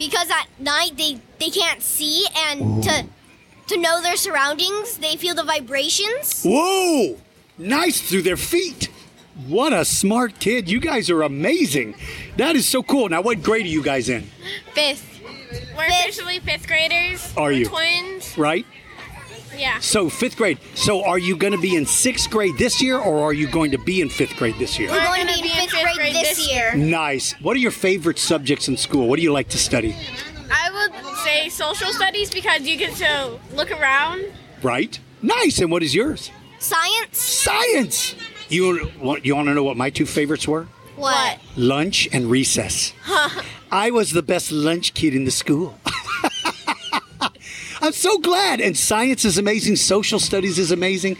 [0.00, 3.06] Because at night they they can't see and to
[3.68, 7.16] to know their surroundings they feel the vibrations Whoa!
[7.58, 8.88] Nice through their feet.
[9.46, 10.70] What a smart kid.
[10.70, 11.94] You guys are amazing.
[12.38, 13.08] That is so cool.
[13.10, 14.22] Now what grade are you guys in?
[14.72, 15.06] Fifth.
[15.76, 17.32] We're officially fifth graders.
[17.36, 17.66] Are We're you?
[17.66, 18.38] Twins.
[18.38, 18.64] Right?
[19.60, 19.78] Yeah.
[19.80, 20.58] So fifth grade.
[20.74, 23.70] So are you going to be in sixth grade this year, or are you going
[23.72, 24.90] to be in fifth grade this year?
[24.90, 27.32] we're going to be in fifth grade, this year Nice.
[27.42, 29.06] What are your favorite subjects in school?
[29.06, 29.94] What do you like to study?
[30.50, 34.24] I would say social studies because you get to look around.
[34.62, 34.98] Right.
[35.22, 35.60] Nice.
[35.60, 36.30] And what is yours?
[36.58, 38.14] science Science.
[38.48, 40.66] You want you want to know what my two favorites were?
[40.96, 42.92] what Lunch and recess.
[43.72, 45.78] I was the best lunch kid in the school.
[47.80, 48.60] I'm so glad.
[48.60, 49.76] And science is amazing.
[49.76, 51.16] Social studies is amazing.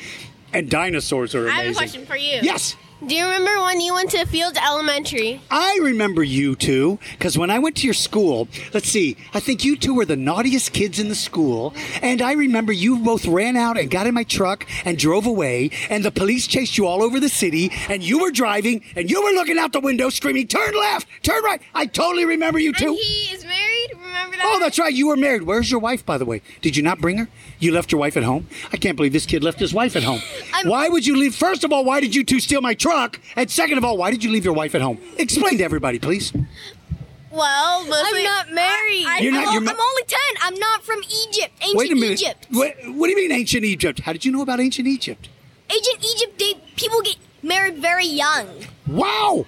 [0.53, 1.61] And dinosaurs are amazing.
[1.61, 2.41] I have a question for you.
[2.43, 2.77] Yes.
[3.07, 5.41] Do you remember when you went to Fields Elementary?
[5.51, 9.65] I remember you two because when I went to your school, let's see, I think
[9.65, 11.73] you two were the naughtiest kids in the school.
[12.03, 15.71] And I remember you both ran out and got in my truck and drove away,
[15.89, 19.23] and the police chased you all over the city, and you were driving and you
[19.23, 21.63] were looking out the window screaming, Turn left, turn right.
[21.75, 22.89] I totally remember you two.
[22.89, 23.93] And he is married.
[23.95, 24.45] Remember that?
[24.45, 24.93] Oh, that's right.
[24.93, 25.45] You were married.
[25.45, 26.43] Where's your wife, by the way?
[26.61, 27.29] Did you not bring her?
[27.61, 28.49] You left your wife at home?
[28.73, 30.21] I can't believe this kid left his wife at home.
[30.65, 31.35] why would you leave?
[31.35, 33.21] First of all, why did you two steal my truck?
[33.37, 34.99] And second of all, why did you leave your wife at home?
[35.19, 36.33] Explain to everybody, please.
[37.33, 40.83] Well, i'm not married I- You're I'm, not- you're ma- I'm only 10 i'm not
[40.83, 42.21] from egypt ancient Wait a minute.
[42.21, 44.01] egypt What, what do you mean ancient Egypt?
[44.01, 45.29] How did you know about ancient Egypt?
[45.73, 48.49] ancient egypt they people get married very young
[48.89, 49.47] Wow.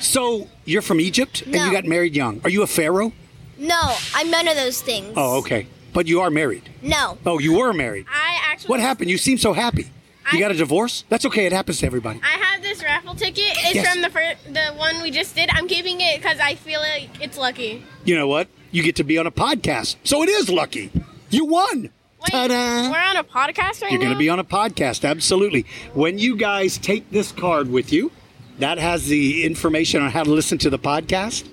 [0.00, 2.40] So you're from Egypt and you got married young.
[2.44, 3.12] Are you a pharaoh?
[3.58, 5.66] no i'm none of those things Oh, okay.
[5.92, 6.68] But you are married.
[6.82, 8.06] no Oh, you were married.
[8.12, 8.68] I actually.
[8.68, 9.10] What happened?
[9.10, 9.84] You seem so happy.
[10.32, 11.04] You I- got a divorce?
[11.08, 11.46] That's okay.
[11.46, 12.20] It happens to everybody.
[12.22, 13.44] I have this raffle ticket.
[13.56, 13.92] It's Yes.
[13.92, 15.48] from the fir- the one we just did.
[15.50, 17.82] I'm keeping it because I feel like it's lucky.
[18.04, 18.48] You know what?
[18.70, 19.96] You get to be on a podcast.
[20.04, 20.90] So it is lucky.
[21.30, 21.90] You won.
[22.20, 22.90] Wait, Ta-da.
[22.90, 23.88] we're on a podcast right now.
[23.90, 25.64] You're going to be on a podcast, absolutely.
[25.94, 28.10] When you guys take this card with you,
[28.58, 31.46] that has the information on how to listen to the podcast.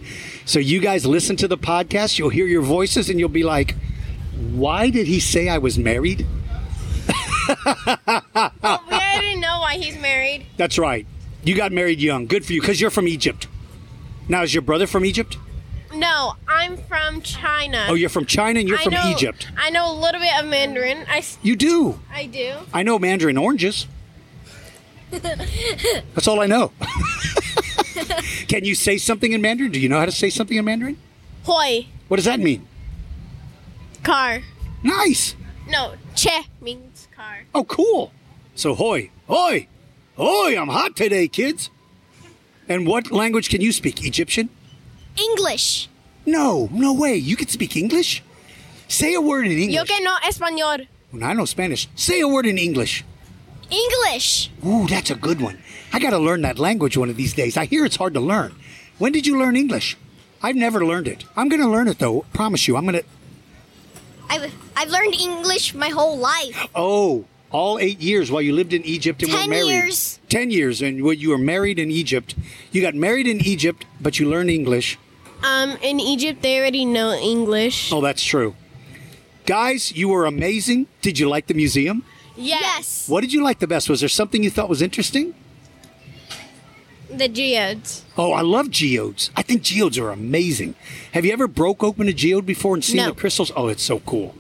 [0.46, 3.76] So you guys listen to the podcast, you'll hear your voices, and you'll be like,
[4.54, 6.26] why did he say I was married?
[7.48, 10.46] Oh, we already know why he's married.
[10.58, 11.06] That's right.
[11.44, 12.26] You got married young.
[12.26, 13.48] Good for you, because you're from Egypt.
[14.28, 15.38] Now, is your brother from Egypt?
[15.94, 17.86] No, I'm from China.
[17.88, 19.48] Oh, you're from China and you're I from know- Egypt.
[19.58, 21.06] I know a little bit of Mandarin.
[21.08, 22.00] I, You do.
[22.12, 22.56] I do.
[22.74, 23.88] I know mandarin oranges.
[25.12, 26.72] That's all I know.
[28.48, 29.72] Can you say something in Mandarin?
[29.72, 30.98] Do you know how to say something in Mandarin?
[31.44, 32.68] Hoi, What does that mean?
[34.06, 34.42] Car.
[34.84, 35.36] Nice.
[35.68, 37.46] No, che means car.
[37.54, 38.12] Oh, cool.
[38.54, 39.68] So, hoy, hoy,
[40.16, 41.70] hoy, I'm hot today, kids.
[42.70, 44.06] And what language can you speak?
[44.06, 44.50] Egyptian?
[45.18, 45.88] english
[46.26, 47.16] No, no way.
[47.16, 48.24] You can speak English?
[48.88, 49.76] Say a word in English.
[49.76, 50.88] Yo que no español.
[51.22, 51.88] I know Spanish.
[51.96, 53.04] Say a word in English.
[53.70, 55.58] english Ooh, that's a good one.
[55.94, 57.58] I got to learn that language one of these days.
[57.58, 58.54] I hear it's hard to learn.
[58.98, 59.98] When did you learn English?
[60.42, 61.26] I've never learned it.
[61.38, 62.26] I'm going to learn it though.
[62.34, 62.76] Promise you.
[62.76, 63.06] I'm going to.
[64.30, 68.84] I've, I've learned english my whole life Oh, all eight years while you lived in
[68.84, 69.68] Egypt and Ten were married.
[69.70, 70.20] years.
[70.30, 72.36] Ten years, and when you were married in Egypt,
[72.72, 74.98] you got married in Egypt, but you learned English.
[75.44, 77.92] Um, in Egypt, they already know English.
[77.94, 78.56] Oh, that's true.
[79.46, 80.88] Guys, you were amazing.
[81.02, 82.04] Did you like the museum?
[82.36, 83.08] Yes.
[83.08, 83.88] What did you like the best?
[83.90, 85.34] Was there something you thought was interesting?
[87.10, 88.04] The geodes.
[88.18, 89.30] Oh, I love geodes.
[89.36, 90.76] I think geodes are amazing.
[91.14, 93.08] Have you ever broke open a geode before and seen No.
[93.10, 93.52] the crystals?
[93.56, 94.36] Oh, it's so cool.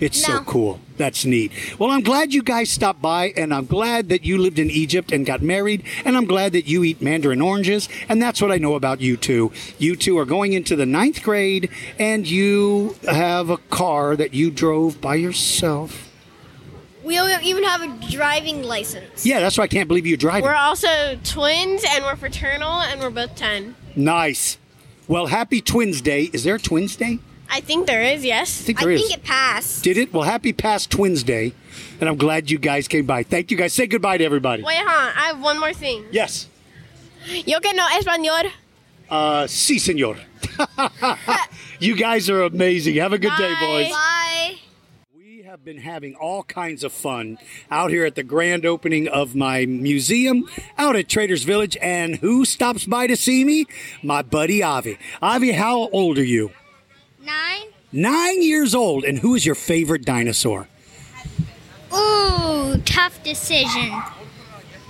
[0.00, 0.78] It's so cool.
[0.96, 1.50] That's neat.
[1.76, 5.10] Well, I'm glad you guys stopped by, and I'm glad that you lived in Egypt
[5.10, 8.58] and got married, and I'm glad that you eat mandarin oranges, and that's what I
[8.58, 9.50] know about you two.
[9.78, 11.68] You two are going into the ninth grade,
[11.98, 16.07] and you have a car that you drove by yourself.
[17.08, 19.24] We don't even have a driving license.
[19.24, 20.44] Yeah, that's why I can't believe you're driving.
[20.44, 23.74] We're also twins and we're fraternal and we're both 10.
[23.96, 24.58] Nice.
[25.06, 26.28] Well, happy Twins Day.
[26.34, 27.20] Is there a Twins Day?
[27.50, 28.60] I think there is, yes.
[28.60, 29.16] I think there is.
[29.24, 29.82] passed.
[29.82, 30.12] Did it?
[30.12, 31.54] Well, happy past Twins Day,
[31.98, 33.22] and I'm glad you guys came by.
[33.22, 33.72] Thank you guys.
[33.72, 34.62] Say goodbye to everybody.
[34.62, 35.12] Wait, huh?
[35.16, 36.04] I have one more thing.
[36.10, 36.46] Yes.
[37.46, 38.50] Yo que no español.
[39.08, 40.18] Uh, sí, senor.
[41.80, 42.96] you guys are amazing.
[42.96, 43.90] Have a good day, boys.
[43.92, 44.58] Bye.
[45.48, 47.38] Have been having all kinds of fun
[47.70, 50.46] out here at the grand opening of my museum
[50.76, 51.74] out at Traders Village.
[51.80, 53.64] And who stops by to see me?
[54.02, 54.98] My buddy Avi.
[55.22, 56.50] Avi, how old are you?
[57.22, 57.68] Nine.
[57.92, 59.04] Nine years old.
[59.04, 60.68] And who is your favorite dinosaur?
[61.94, 63.90] Ooh, tough decision.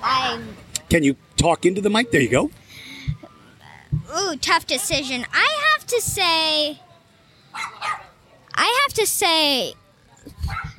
[0.03, 0.43] I
[0.91, 2.11] Can you talk into the mic?
[2.11, 2.51] There you go.
[4.13, 5.25] ooh, tough decision.
[5.33, 6.81] I have to say
[8.57, 9.75] I have to say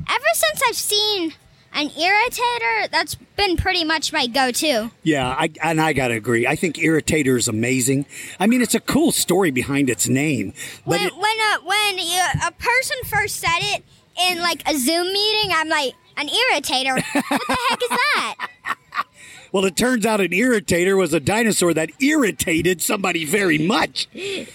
[0.10, 1.34] ever since I've seen
[1.74, 4.92] an irritator, that's been pretty much my go-to.
[5.04, 6.48] Yeah, I, and I gotta agree.
[6.48, 8.06] I think Irritator is amazing.
[8.40, 10.54] I mean, it's a cool story behind its name,
[10.86, 13.84] but When it, when a when you, a person first said it
[14.30, 16.96] in like a Zoom meeting, I'm like an irritator.
[16.96, 18.48] what the heck is that?
[19.52, 24.08] well, it turns out an Irritator was a dinosaur that irritated somebody very much.
[24.14, 24.46] You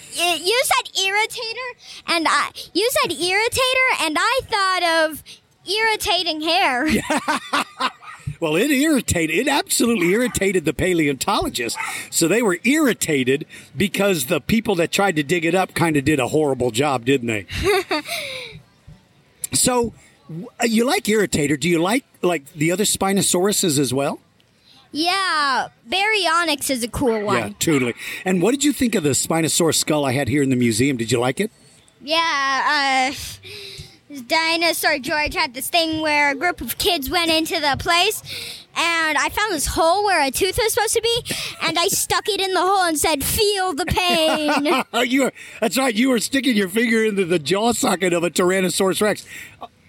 [0.64, 1.68] said irritator,
[2.06, 5.22] and I you said irritator, and I thought of
[5.66, 6.88] irritating hair.
[8.40, 9.36] Well, it irritated.
[9.36, 11.78] It absolutely irritated the paleontologists.
[12.10, 16.04] So they were irritated because the people that tried to dig it up kind of
[16.04, 17.46] did a horrible job, didn't they?
[19.52, 19.94] so
[20.64, 21.58] you like Irritator?
[21.58, 24.20] Do you like like the other Spinosauruses as well?
[24.92, 27.36] Yeah, Baryonyx is a cool one.
[27.36, 27.94] Yeah, totally.
[28.24, 30.96] And what did you think of the Spinosaurus skull I had here in the museum?
[30.96, 31.50] Did you like it?
[32.00, 33.14] Yeah, uh,
[34.22, 38.22] Dinosaur George had this thing where a group of kids went into the place,
[38.76, 42.28] and I found this hole where a tooth was supposed to be, and I stuck
[42.28, 45.94] it in the hole and said, "Feel the pain." You were, that's right.
[45.94, 49.26] You were sticking your finger into the jaw socket of a Tyrannosaurus Rex.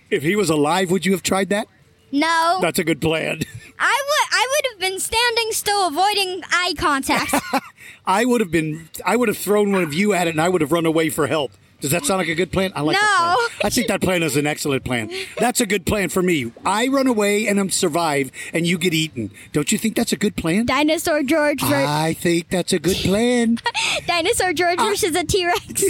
[0.10, 1.68] If he was alive, would you have tried that?
[2.12, 3.42] no, That's a good plan.
[3.80, 4.38] I would.
[4.38, 7.36] I would have been standing still, avoiding eye contact.
[8.06, 8.90] I would have been.
[9.06, 11.10] I would have thrown one of you at it, and I would have run away
[11.10, 11.52] for help.
[11.82, 12.72] Does that sound like a good plan?
[12.76, 13.48] I like that No.
[13.48, 13.60] plan.
[13.64, 15.10] I think that plan is an excellent plan.
[15.38, 16.52] That's a good plan for me.
[16.66, 19.30] I run away and I'm survive, and you get eaten.
[19.54, 20.66] Don't you think that's a good plan?
[20.66, 23.60] Dinosaur George ver- I think that's a good plan.
[24.08, 25.84] Dinosaur George Uh, versus a T Rex.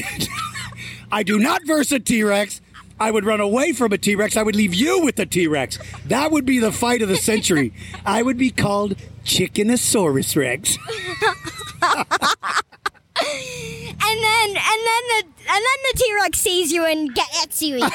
[1.12, 2.62] I do not verse a T Rex.
[3.00, 4.36] I would run away from a T Rex.
[4.38, 5.78] I would leave you with the T Rex.
[6.06, 7.74] That would be the fight of the century.
[8.06, 10.78] I would be called Chickenosaurus Rex.
[13.18, 17.80] And then and then the and then the T Rex sees you and gets you.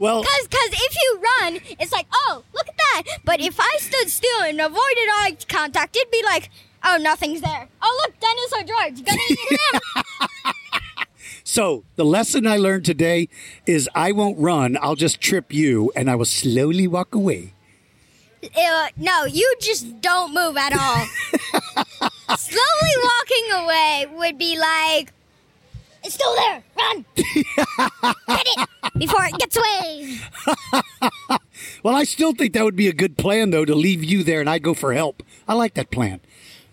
[0.00, 3.02] Well, Because because if you run, it's like, oh, look at that.
[3.22, 6.48] But if I stood still and avoided eye contact, it'd be like,
[6.82, 7.68] oh, nothing's there.
[7.82, 9.04] Oh, look, Dinosaur George.
[9.04, 9.38] Gotta eat
[9.74, 10.54] him.
[11.44, 13.28] so the lesson I learned today
[13.66, 14.78] is I won't run.
[14.80, 17.52] I'll just trip you, and I will slowly walk away.
[18.42, 21.06] Uh, no, you just don't move at all.
[22.36, 25.12] Slowly walking away would be like,
[26.02, 26.62] it's still there.
[26.78, 27.04] Run.
[27.16, 28.68] Get it
[28.98, 30.18] before it gets away.
[31.82, 34.40] Well, I still think that would be a good plan, though, to leave you there
[34.40, 35.22] and I go for help.
[35.48, 36.20] I like that plan.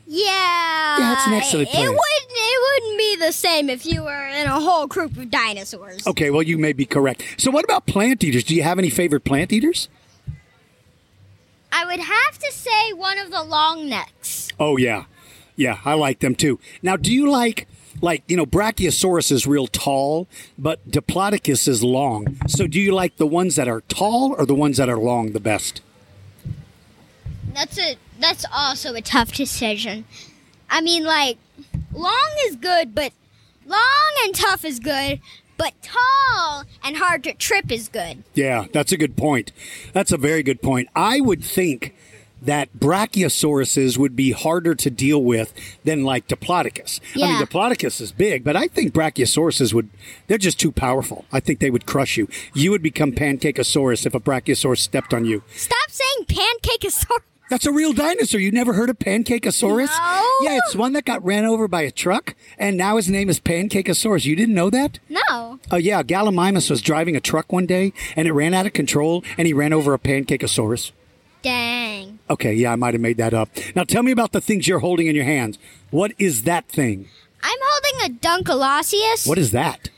[0.06, 0.26] Yeah.
[0.28, 1.98] Yeah, that's an excellent It wouldn't.
[2.00, 6.06] It wouldn't be the same if you were in a whole group of dinosaurs.
[6.08, 7.24] Okay, well, you may be correct.
[7.38, 8.44] So, what about plant eaters?
[8.46, 9.90] Do you have any favorite plant eaters?
[11.72, 14.50] I would have to say one of the long necks.
[14.60, 15.06] Oh, yeah.
[15.56, 16.60] Yeah, I like them too.
[16.82, 17.68] Now, do you like,
[18.02, 20.28] like, you know, Brachiosaurus is real tall,
[20.58, 22.38] but Diplodocus is long.
[22.48, 25.32] So, do you like the ones that are tall or the ones that are long
[25.32, 25.82] the best?
[27.54, 27.98] That's a.
[28.20, 30.06] That's also a tough decision.
[30.72, 31.38] I mean, like,
[31.94, 33.14] long is good, but
[33.66, 35.22] long and tough is good,
[35.58, 38.24] but tall and hard to trip is good.
[38.34, 39.52] Yeah, that's a good point.
[39.94, 40.90] That's a very good point.
[40.96, 41.96] I would think
[42.42, 45.54] that Brachiosauruses would be harder to deal with
[45.84, 47.00] than like Diplodocus.
[47.16, 47.26] Yeah.
[47.26, 49.90] I mean, Diplodocus is big, but I think Brachiosauruses would,
[50.28, 51.26] they're just too powerful.
[51.32, 52.28] I think they would crush you.
[52.54, 55.44] You would become Pancakeosaurus if a Brachiosaurus stepped on you.
[55.56, 57.24] Stop saying pancakeosaurus.
[57.50, 58.42] That's a real dinosaur.
[58.42, 59.88] You never heard of Pancakeosaurus?
[59.88, 60.36] No.
[60.42, 63.40] Yeah, it's one that got ran over by a truck, and now his name is
[63.40, 64.26] Pancakeosaurus.
[64.26, 65.00] You didn't know that?
[65.08, 65.60] No.
[65.72, 69.24] Oh yeah, Gallimimus was driving a truck one day, and it ran out of control,
[69.38, 70.92] and he ran over a Pancakeosaurus.
[71.42, 72.20] Dang.
[72.30, 73.50] Okay, yeah, I might have made that up.
[73.76, 75.58] Now tell me about the things you're holding in your hands.
[75.90, 77.08] What is that thing?
[77.42, 79.28] I'm holding a Dunkleosteus.
[79.28, 79.90] What is that?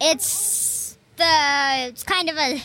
[0.00, 2.62] It's the it's kind of a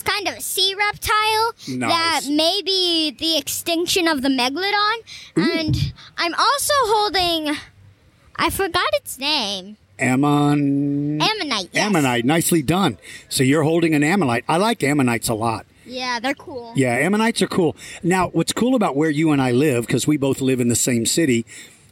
[0.00, 1.90] it's kind of a sea reptile Nice.
[1.90, 4.96] that may be the extinction of the megalodon.
[5.36, 7.56] And I'm also holding
[8.36, 9.76] I forgot its name.
[9.98, 11.20] Ammon.
[11.20, 11.68] Ammonite.
[11.72, 11.86] Yes.
[11.86, 12.24] Ammonite.
[12.24, 12.96] Nicely done.
[13.28, 14.44] So you're holding an ammonite.
[14.48, 15.66] I like ammonites a lot.
[15.84, 16.72] Yeah, they're cool.
[16.74, 17.76] Yeah, ammonites are cool.
[18.02, 20.76] Now, what's cool about where you and I live, because we both live in the
[20.76, 21.44] same city,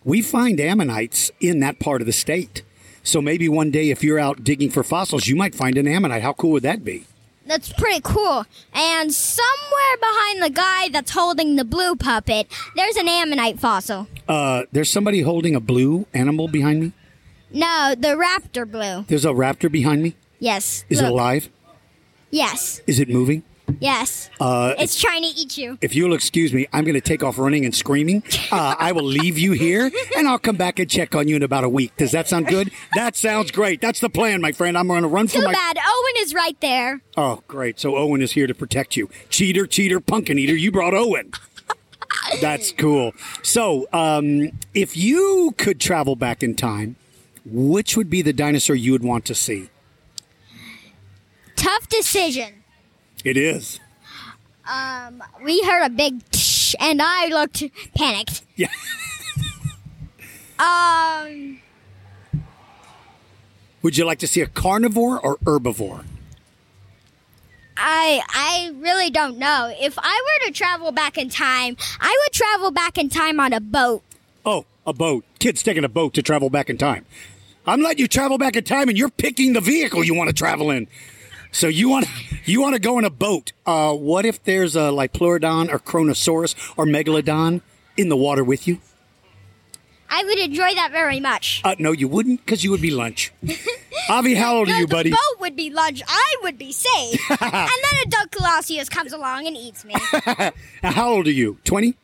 [0.04, 2.62] we find ammonites in that part of the state.
[3.02, 6.22] So maybe one day, if you're out digging for fossils, you might find an ammonite.
[6.22, 7.04] How cool would that be?
[7.48, 8.44] That's pretty cool.
[8.74, 12.46] And somewhere behind the guy that's holding the blue puppet,
[12.76, 14.06] there's an ammonite fossil.
[14.28, 16.92] Uh, there's somebody holding a blue animal behind me.
[17.50, 19.06] No, the raptor blue.
[19.08, 20.14] There's a raptor behind me.
[20.38, 20.84] Yes.
[20.90, 21.48] Is it alive?
[22.30, 22.82] Yes.
[22.86, 23.42] Is it moving?
[23.80, 24.30] Yes.
[24.40, 25.78] Uh, It's trying to eat you.
[25.80, 28.22] If you'll excuse me, I'm going to take off running and screaming.
[28.50, 31.42] Uh, I will leave you here, and I'll come back and check on you in
[31.42, 31.96] about a week.
[31.96, 32.70] Does that sound good?
[32.94, 33.80] That sounds great.
[33.80, 34.76] That's the plan, my friend.
[34.78, 35.52] I'm going to run for Too my.
[35.52, 35.76] bad.
[35.78, 37.00] Owen is right there.
[37.16, 37.78] Oh, great.
[37.78, 39.08] So Owen is here to protect you.
[39.28, 40.56] Cheater, cheater, pumpkin eater.
[40.56, 41.32] You brought Owen.
[42.40, 43.12] That's cool.
[43.42, 46.96] So, um, if you could travel back in time,
[47.44, 49.68] which would be the dinosaur you would want to see?
[51.56, 52.57] Tough decision.
[53.24, 53.80] It is.
[54.70, 57.62] Um, we heard a big tsh, and I looked
[57.96, 58.42] panicked.
[58.56, 58.68] Yeah.
[60.58, 61.60] Um,
[63.82, 66.04] Would you like to see a carnivore or herbivore?
[67.76, 69.72] I I really don't know.
[69.80, 73.52] If I were to travel back in time, I would travel back in time on
[73.52, 74.02] a boat.
[74.44, 75.24] Oh, a boat.
[75.38, 77.06] Kid's taking a boat to travel back in time.
[77.66, 80.34] I'm letting you travel back in time, and you're picking the vehicle you want to
[80.34, 80.88] travel in.
[81.52, 82.06] So you want
[82.44, 83.52] you want to go in a boat.
[83.66, 87.60] Uh, what if there's a like Pleurodon or Kronosaurus or Megalodon
[87.96, 88.80] in the water with you?
[90.10, 91.60] I would enjoy that very much.
[91.62, 93.30] Uh, no, you wouldn't, because you would be lunch.
[94.08, 95.10] Avi, how old are you, buddy?
[95.10, 96.02] The boat would be lunch.
[96.08, 97.20] I would be safe.
[97.30, 99.94] and then a Dunkleosteus comes along and eats me.
[100.82, 101.58] Now, how old are you?
[101.64, 101.94] Twenty.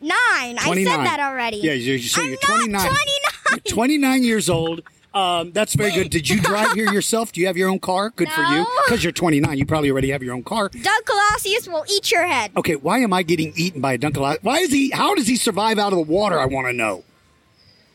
[0.00, 0.10] Nine.
[0.12, 1.04] I said 29.
[1.04, 1.58] that already.
[1.58, 2.80] Yeah, you, you, so I'm you're not 29.
[2.80, 3.60] 29.
[3.66, 4.80] You're 29 years old.
[5.12, 6.10] Um, that's very good.
[6.10, 7.32] Did you drive here yourself?
[7.32, 8.10] Do you have your own car?
[8.10, 8.64] Good for you.
[8.86, 9.58] Because you're 29.
[9.58, 10.68] You probably already have your own car.
[10.70, 12.52] Dunkleosteus will eat your head.
[12.56, 14.42] Okay, why am I getting eaten by a Dunkleosteus?
[14.42, 14.90] Why is he?
[14.90, 16.38] How does he survive out of the water?
[16.38, 17.02] I want to know.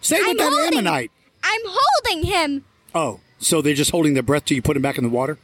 [0.02, 1.12] Same with I'm that holding- ammonite.
[1.44, 2.66] I'm holding him.
[2.94, 5.38] Oh, so they're just holding their breath till you put him back in the water?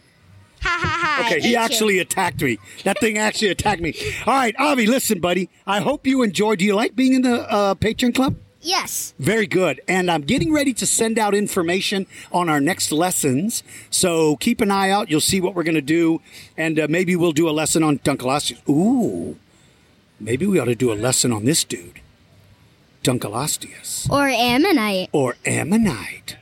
[0.62, 1.26] Ha ha ha.
[1.28, 1.56] Okay, he you.
[1.58, 2.58] actually attacked me.
[2.84, 3.96] That thing actually attacked me.
[4.28, 5.50] All right, Avi, listen, buddy.
[5.66, 6.56] I hope you enjoy.
[6.56, 8.36] Do you like being in the uh, Patreon Club?
[8.62, 9.14] Yes.
[9.18, 9.82] Very good.
[9.88, 13.64] And I'm getting ready to send out information on our next lessons.
[13.90, 15.10] So keep an eye out.
[15.10, 16.22] You'll see what we're going to do.
[16.58, 18.68] And uh, maybe we'll do a lesson on Dunkleosteus.
[18.70, 19.38] Ooh.
[20.20, 22.00] Maybe we ought to do a lesson on this dude.
[23.04, 24.10] Dunkleosteus.
[24.10, 25.10] Or ammonite.
[25.12, 26.38] Or Ammonite.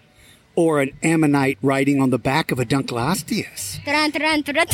[0.55, 3.83] Or an Ammonite riding on the back of a Dunkleosteus.
[3.85, 4.67] Dun, dun, dun, dun.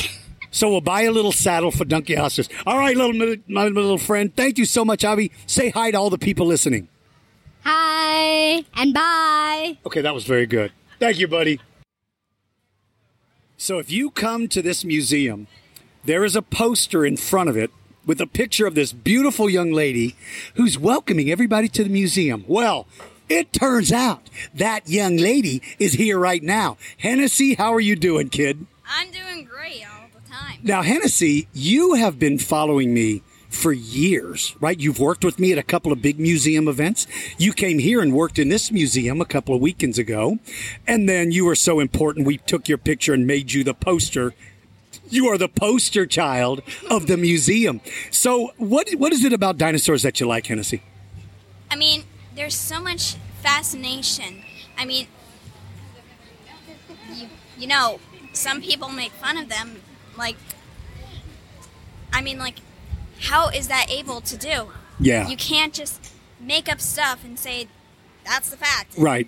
[0.50, 2.50] So we'll buy a little saddle for Dunkleosteus.
[2.66, 4.36] All right, little my little friend.
[4.36, 5.32] Thank you so much, Avi.
[5.46, 6.88] Say hi to all the people listening.
[7.66, 9.78] Hi and bye.
[9.88, 10.72] Okay, that was very good.
[11.00, 11.60] Thank you, buddy.
[13.58, 15.48] So, if you come to this museum,
[16.04, 17.72] there is a poster in front of it
[18.06, 20.16] with a picture of this beautiful young lady
[20.54, 22.46] who's welcoming everybody to the museum.
[22.48, 22.86] Well,
[23.30, 26.78] it turns out that young lady is here right now.
[26.98, 28.68] Hennessy, how are you doing, kid?
[28.88, 30.60] I'm doing great all the time.
[30.62, 33.24] Now, Hennessy, you have been following me
[33.56, 34.80] for years, right?
[34.80, 37.08] You've worked with me at a couple of big museum events.
[37.38, 40.40] You came here and worked in this museum a couple of weekends ago.
[40.86, 44.34] And then you were so important, we took your picture and made you the poster.
[45.10, 47.82] You are the poster child of the museum.
[48.12, 50.82] So, what what is it about dinosaurs that you like, Hennessy?
[51.70, 52.04] I mean,
[52.36, 54.44] there's so much fascination.
[54.78, 55.08] I mean,
[57.14, 57.28] you,
[57.58, 58.00] you know,
[58.34, 59.82] some people make fun of them.
[60.18, 60.38] Like,
[62.12, 62.56] I mean, like,
[63.26, 64.70] how is that able to do?
[65.00, 65.28] Yeah.
[65.28, 67.68] You can't just make up stuff and say
[68.24, 68.94] that's the fact.
[68.98, 69.28] Right.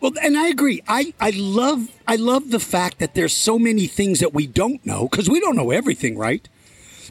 [0.00, 0.82] Well, and I agree.
[0.86, 4.84] I, I love I love the fact that there's so many things that we don't
[4.84, 6.46] know because we don't know everything, right?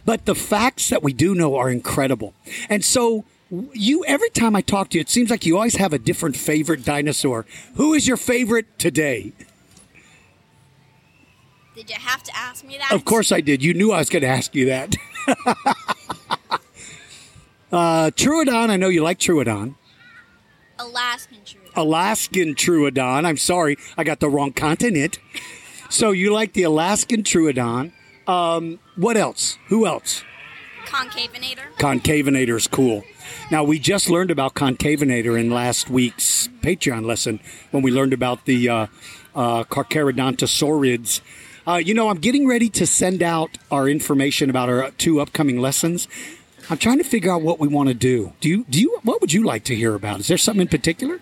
[0.05, 2.33] But the facts that we do know are incredible.
[2.69, 3.25] And so
[3.73, 6.35] you every time I talk to you, it seems like you always have a different
[6.35, 7.45] favorite dinosaur.
[7.75, 9.33] Who is your favorite today?
[11.75, 12.93] Did you have to ask me that?
[12.93, 13.61] Of course I did.
[13.61, 14.95] You knew I was going to ask you that.
[17.71, 19.75] uh, I know you like Troodon.
[20.79, 21.61] Alaskan true.
[21.75, 23.25] Alaskan Troodon.
[23.25, 25.19] I'm sorry, I got the wrong continent.
[25.89, 27.91] So you like the Alaskan Troodon.
[28.27, 29.57] Um, what else?
[29.67, 30.23] Who else?
[30.85, 31.73] Concavenator.
[31.77, 33.03] Concavenator is cool.
[33.51, 37.39] Now, we just learned about Concavenator in last week's Patreon lesson
[37.71, 38.87] when we learned about the uh,
[39.35, 41.21] uh, Carcharodontosaurids.
[41.67, 45.59] Uh, you know, I'm getting ready to send out our information about our two upcoming
[45.59, 46.07] lessons.
[46.69, 48.33] I'm trying to figure out what we want to do.
[48.39, 48.65] Do you?
[48.69, 48.99] Do you?
[49.03, 50.19] What would you like to hear about?
[50.19, 51.19] Is there something in particular?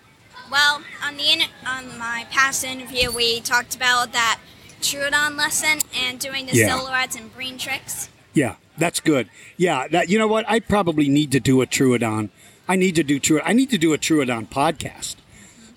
[0.50, 4.38] Well, on the in- on my past interview, we talked about that
[4.80, 6.68] Troodon lesson and doing the Yeah.
[6.68, 8.08] silhouettes and brain tricks.
[8.34, 9.28] Yeah, that's good.
[9.56, 10.44] Yeah, that you know what?
[10.48, 12.28] I probably need to do a Troodon.
[12.68, 13.40] I need to do True.
[13.44, 15.16] I need to do a Troodon podcast.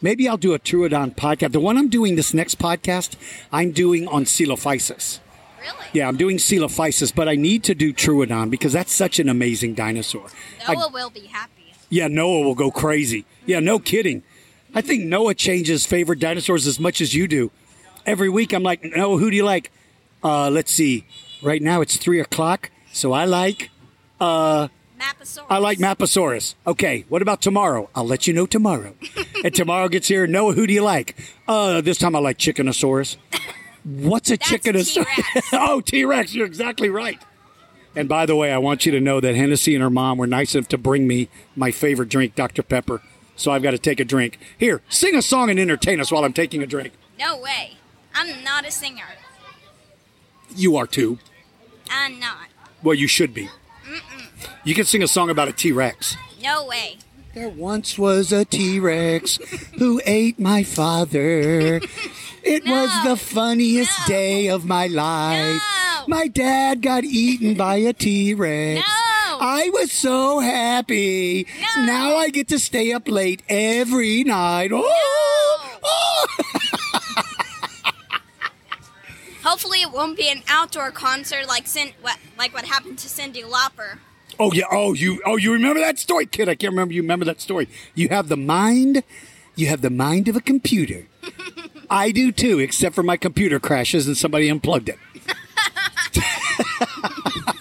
[0.02, 1.52] Maybe I'll do a Troodon podcast.
[1.54, 3.16] The one I'm doing this next podcast,
[3.52, 5.20] I'm doing on Coelophysis.
[5.60, 5.74] Really?
[5.94, 9.74] Yeah, I'm doing Coelophysis, but I need to do Troodon because that's such an amazing
[9.74, 10.28] dinosaur.
[10.68, 11.74] I- Noah will be happy.
[11.90, 13.26] yeah, Noah will go crazy.
[13.46, 14.24] Yeah, no kidding.
[14.76, 17.52] I think Noah changes favorite dinosaurs as much as you do.
[18.06, 19.72] Every week I'm like, Noah, who do you like?
[20.24, 21.06] Uh, let's see.
[21.42, 23.70] Right now it's three o'clock, so I like
[24.20, 24.68] uh
[25.50, 26.56] I like Mapusaurus.
[26.66, 27.90] Okay, what about tomorrow?
[27.96, 28.96] I'll let you know tomorrow.
[29.44, 31.16] and tomorrow gets here, Noah, who do you like?
[31.48, 33.18] Uh this time I like Chickenosaurus.
[33.84, 35.44] What's a Chickenosaurus?
[35.54, 37.22] oh, T Rex, you're exactly right.
[37.96, 40.28] And by the way, I want you to know that Hennessy and her mom were
[40.28, 42.62] nice enough to bring me my favorite drink, Dr.
[42.62, 43.02] Pepper.
[43.36, 44.38] So I've got to take a drink.
[44.58, 46.94] Here, sing a song and entertain us while I'm taking a drink.
[47.18, 47.78] No way.
[48.14, 49.06] I'm not a singer.
[50.56, 51.18] You are too.
[51.90, 52.50] I'm not.
[52.84, 53.50] Well, you should be.
[54.64, 56.18] You can sing a song about a T Rex.
[56.42, 56.98] No way.
[57.34, 59.38] There once was a T Rex
[59.78, 61.80] who ate my father.
[62.44, 65.62] It was the funniest day of my life.
[66.08, 68.84] My dad got eaten by a T Rex.
[69.40, 71.46] I was so happy.
[71.78, 74.72] Now I get to stay up late every night.
[74.74, 75.80] Oh!
[75.84, 76.26] oh,
[79.44, 83.44] Hopefully, it won't be an outdoor concert like Cin- what like what happened to Cyndi
[83.44, 84.00] Lauper.
[84.40, 84.66] Oh yeah.
[84.72, 85.22] Oh, you.
[85.26, 86.50] Oh, you remember that story, kid?
[86.50, 86.94] I can't remember.
[86.94, 87.68] You remember that story?
[87.96, 89.04] You have the mind.
[89.56, 91.08] You have the mind of a computer.
[91.90, 95.00] I do too, except for my computer crashes and somebody unplugged it.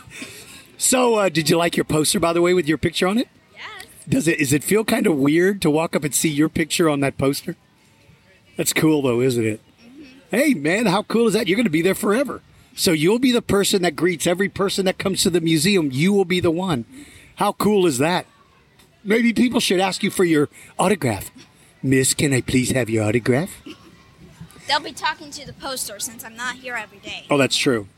[0.76, 3.28] so, uh, did you like your poster, by the way, with your picture on it?
[3.54, 3.86] Yes.
[4.08, 4.38] Does it?
[4.38, 7.18] Does it feel kind of weird to walk up and see your picture on that
[7.18, 7.56] poster?
[8.56, 9.60] That's cool, though, isn't it?
[10.30, 11.46] Hey, man, how cool is that?
[11.46, 12.42] You're going to be there forever.
[12.76, 15.88] So you'll be the person that greets every person that comes to the museum.
[15.90, 16.84] You will be the one.
[17.36, 18.26] How cool is that?
[19.02, 20.48] Maybe people should ask you for your
[20.78, 21.30] autograph.
[21.82, 23.50] Miss, can I please have your autograph?
[24.68, 27.24] They'll be talking to the poster since I'm not here every day.
[27.30, 27.88] Oh, that's true.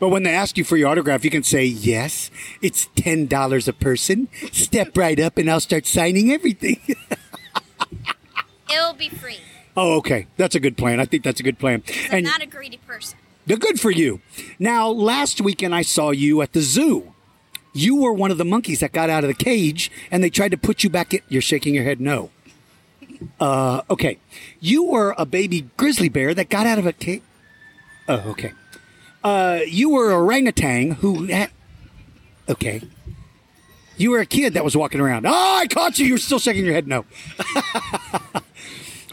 [0.00, 2.30] But when they ask you for your autograph, you can say, yes,
[2.60, 4.28] it's $10 a person.
[4.52, 6.80] Step right up and I'll start signing everything.
[8.72, 9.38] It'll be free.
[9.76, 10.26] oh, okay.
[10.36, 10.98] That's a good plan.
[11.00, 11.82] I think that's a good plan.
[11.82, 13.18] 'cause I'm not a greedy person.
[13.46, 14.20] They're good for you.
[14.58, 17.14] Now, last weekend I saw you at the zoo.
[17.72, 20.50] You were one of the monkeys that got out of the cage and they tried
[20.50, 21.20] to put you back in.
[21.28, 22.30] You're shaking your head no.
[23.38, 24.18] Uh, okay.
[24.60, 27.22] You were a baby grizzly bear that got out of a cage.
[28.08, 28.52] Oh, okay.
[29.22, 31.50] Uh, you were a orangutan who had.
[32.48, 32.82] Okay.
[33.96, 35.26] You were a kid that was walking around.
[35.26, 36.06] Oh, I caught you.
[36.06, 37.04] You're still shaking your head no.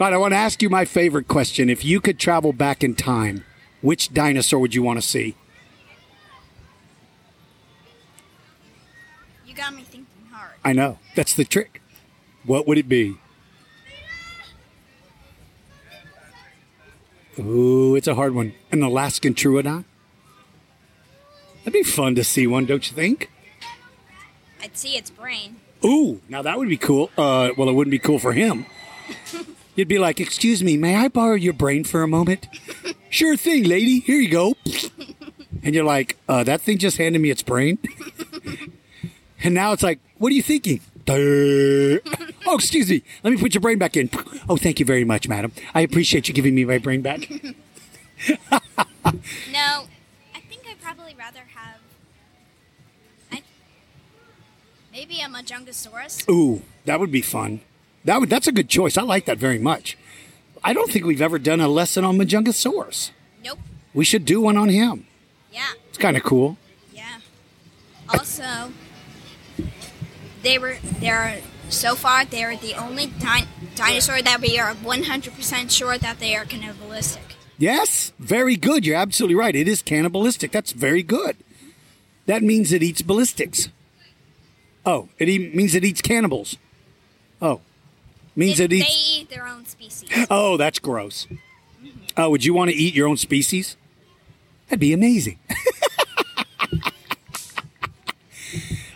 [0.00, 1.70] right, I want to ask you my favorite question.
[1.70, 3.44] If you could travel back in time,
[3.84, 5.36] which dinosaur would you want to see?
[9.46, 10.52] You got me thinking hard.
[10.64, 10.98] I know.
[11.14, 11.82] That's the trick.
[12.46, 13.18] What would it be?
[17.38, 18.54] Ooh, it's a hard one.
[18.72, 19.84] An Alaskan Troodon?
[21.58, 23.30] That'd be fun to see one, don't you think?
[24.62, 25.56] I'd see its brain.
[25.84, 27.10] Ooh, now that would be cool.
[27.18, 28.64] Uh, well, it wouldn't be cool for him.
[29.74, 32.48] You'd be like, "Excuse me, may I borrow your brain for a moment?"
[33.10, 34.00] sure thing, lady.
[34.00, 34.54] Here you go.
[35.62, 37.78] and you're like, uh, "That thing just handed me its brain."
[39.42, 40.80] and now it's like, "What are you thinking?"
[42.46, 43.02] Oh, excuse me.
[43.22, 44.10] Let me put your brain back in.
[44.48, 45.52] Oh, thank you very much, madam.
[45.74, 47.30] I appreciate you giving me my brain back.
[49.50, 49.86] No,
[50.34, 51.80] I think I'd probably rather have.
[53.32, 53.42] I,
[54.92, 56.28] maybe a Majungasaurus.
[56.30, 57.60] Ooh, that would be fun.
[58.04, 58.96] That would that's a good choice.
[58.96, 59.96] I like that very much.
[60.62, 63.10] I don't think we've ever done a lesson on Majungasaurus.
[63.44, 63.58] Nope.
[63.92, 65.06] We should do one on him.
[65.52, 65.72] Yeah.
[65.88, 66.56] It's kind of cool.
[66.92, 67.18] Yeah.
[68.08, 68.72] Also,
[70.42, 75.98] they were they're so far they're the only di- dinosaur that we are 100% sure
[75.98, 77.22] that they are cannibalistic.
[77.56, 78.84] Yes, very good.
[78.84, 79.54] You're absolutely right.
[79.54, 80.50] It is cannibalistic.
[80.50, 81.36] That's very good.
[82.26, 83.68] That means it eats ballistics.
[84.84, 86.56] Oh, it e- means it eats cannibals.
[87.40, 87.60] Oh,
[88.36, 90.08] means They, it they eat their own species.
[90.30, 91.26] Oh, that's gross.
[92.16, 93.76] Oh, would you want to eat your own species?
[94.68, 95.38] That'd be amazing.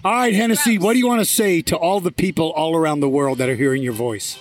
[0.04, 3.00] all right, Hennessy, what do you want to say to all the people all around
[3.00, 4.38] the world that are hearing your voice?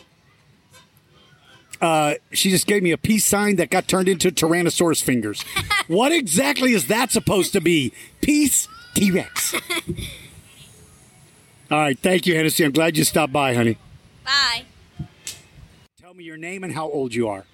[1.80, 5.44] Uh, she just gave me a peace sign that got turned into Tyrannosaurus fingers.
[5.88, 7.94] what exactly is that supposed to be?
[8.22, 9.54] Peace T Rex.
[11.70, 12.64] All right, thank you, Hennessy.
[12.64, 13.78] I'm glad you stopped by, honey.
[14.24, 14.64] Bye.
[16.18, 17.46] Me your name and how old you are.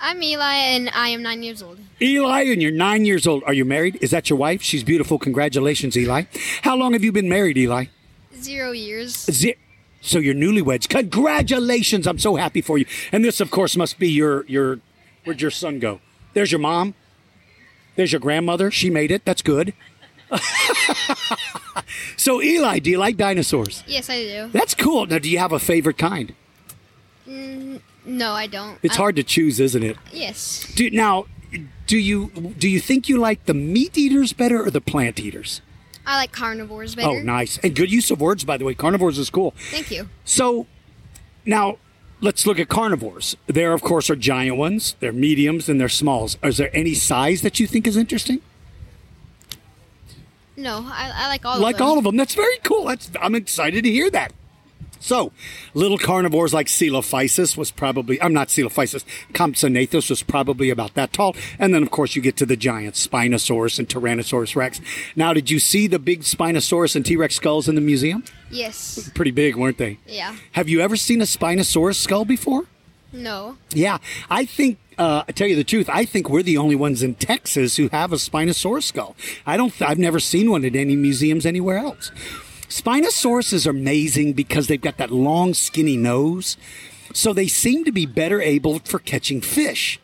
[0.00, 1.78] I'm Eli, and I am nine years old.
[2.02, 3.44] Eli, and you're nine years old.
[3.44, 3.98] Are you married?
[4.00, 4.62] Is that your wife?
[4.62, 5.16] She's beautiful.
[5.16, 6.24] Congratulations, Eli.
[6.62, 7.84] How long have you been married, Eli?
[8.34, 9.12] Zero years.
[9.30, 9.54] Zi-
[10.00, 10.88] so you're newlyweds.
[10.88, 12.08] Congratulations!
[12.08, 12.86] I'm so happy for you.
[13.12, 14.80] And this, of course, must be your your.
[15.22, 16.00] Where'd your son go?
[16.34, 16.94] There's your mom.
[17.94, 18.72] There's your grandmother.
[18.72, 19.24] She made it.
[19.24, 19.72] That's good.
[22.16, 23.84] so Eli, do you like dinosaurs?
[23.86, 24.48] Yes, I do.
[24.48, 25.06] That's cool.
[25.06, 26.34] Now, do you have a favorite kind?
[27.28, 27.80] Mm,
[28.10, 28.78] no, I don't.
[28.82, 29.96] It's I- hard to choose, isn't it?
[30.12, 30.70] Yes.
[30.74, 31.26] Do, now,
[31.86, 35.62] do you do you think you like the meat eaters better or the plant eaters?
[36.06, 37.08] I like carnivores oh, better.
[37.08, 38.74] Oh, nice and good use of words, by the way.
[38.74, 39.54] Carnivores is cool.
[39.70, 40.08] Thank you.
[40.24, 40.66] So
[41.44, 41.78] now
[42.20, 43.36] let's look at carnivores.
[43.46, 44.96] There, of course, are giant ones.
[45.00, 46.36] They're mediums and they're smalls.
[46.42, 48.40] Is there any size that you think is interesting?
[50.56, 51.86] No, I, I like all like of them.
[51.86, 52.16] all of them.
[52.16, 52.84] That's very cool.
[52.86, 54.32] That's I'm excited to hear that.
[55.00, 55.32] So,
[55.72, 61.34] little carnivores like Coelophysis was probably, I'm not Coelophysis, Compsognathus was probably about that tall.
[61.58, 64.80] And then, of course, you get to the giants, Spinosaurus and Tyrannosaurus rex.
[65.16, 68.24] Now, did you see the big Spinosaurus and T Rex skulls in the museum?
[68.50, 69.10] Yes.
[69.14, 69.98] Pretty big, weren't they?
[70.06, 70.36] Yeah.
[70.52, 72.66] Have you ever seen a Spinosaurus skull before?
[73.12, 73.56] No.
[73.70, 73.98] Yeah,
[74.28, 74.78] I think.
[74.98, 75.88] Uh, I tell you the truth.
[75.90, 79.16] I think we're the only ones in Texas who have a Spinosaurus skull.
[79.46, 79.80] I don't.
[79.80, 82.12] I've never seen one at any museums anywhere else.
[82.70, 86.56] Spinosaurus is amazing because they've got that long, skinny nose,
[87.12, 90.00] so they seem to be better able for catching fish.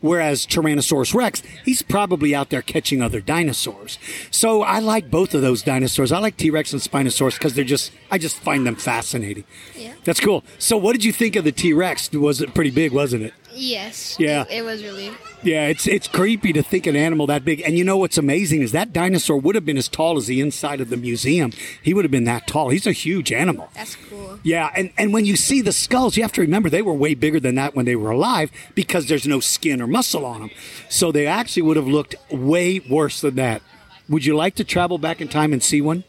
[0.00, 3.98] Whereas Tyrannosaurus Rex, he's probably out there catching other dinosaurs.
[4.30, 6.12] So I like both of those dinosaurs.
[6.12, 9.44] I like T Rex and Spinosaurus because they're just, I just find them fascinating.
[9.74, 9.94] Yeah.
[10.04, 10.44] That's cool.
[10.58, 12.10] So what did you think of the T Rex?
[12.12, 13.34] Was it pretty big, wasn't it?
[13.56, 14.16] Yes.
[14.18, 14.42] Yeah.
[14.42, 15.10] It, it was really.
[15.42, 17.60] Yeah, it's it's creepy to think an animal that big.
[17.62, 20.40] And you know what's amazing is that dinosaur would have been as tall as the
[20.40, 21.52] inside of the museum.
[21.82, 22.68] He would have been that tall.
[22.68, 23.70] He's a huge animal.
[23.74, 24.38] That's cool.
[24.42, 27.14] Yeah, and, and when you see the skulls, you have to remember they were way
[27.14, 30.50] bigger than that when they were alive because there's no skin or muscle on them.
[30.88, 33.62] So they actually would have looked way worse than that.
[34.08, 36.04] Would you like to travel back in time and see one?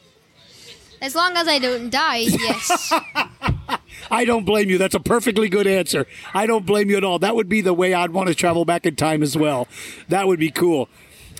[1.01, 2.93] As long as I don't die, yes.
[4.09, 4.77] I don't blame you.
[4.77, 6.05] That's a perfectly good answer.
[6.33, 7.19] I don't blame you at all.
[7.19, 9.67] That would be the way I'd want to travel back in time as well.
[10.09, 10.89] That would be cool.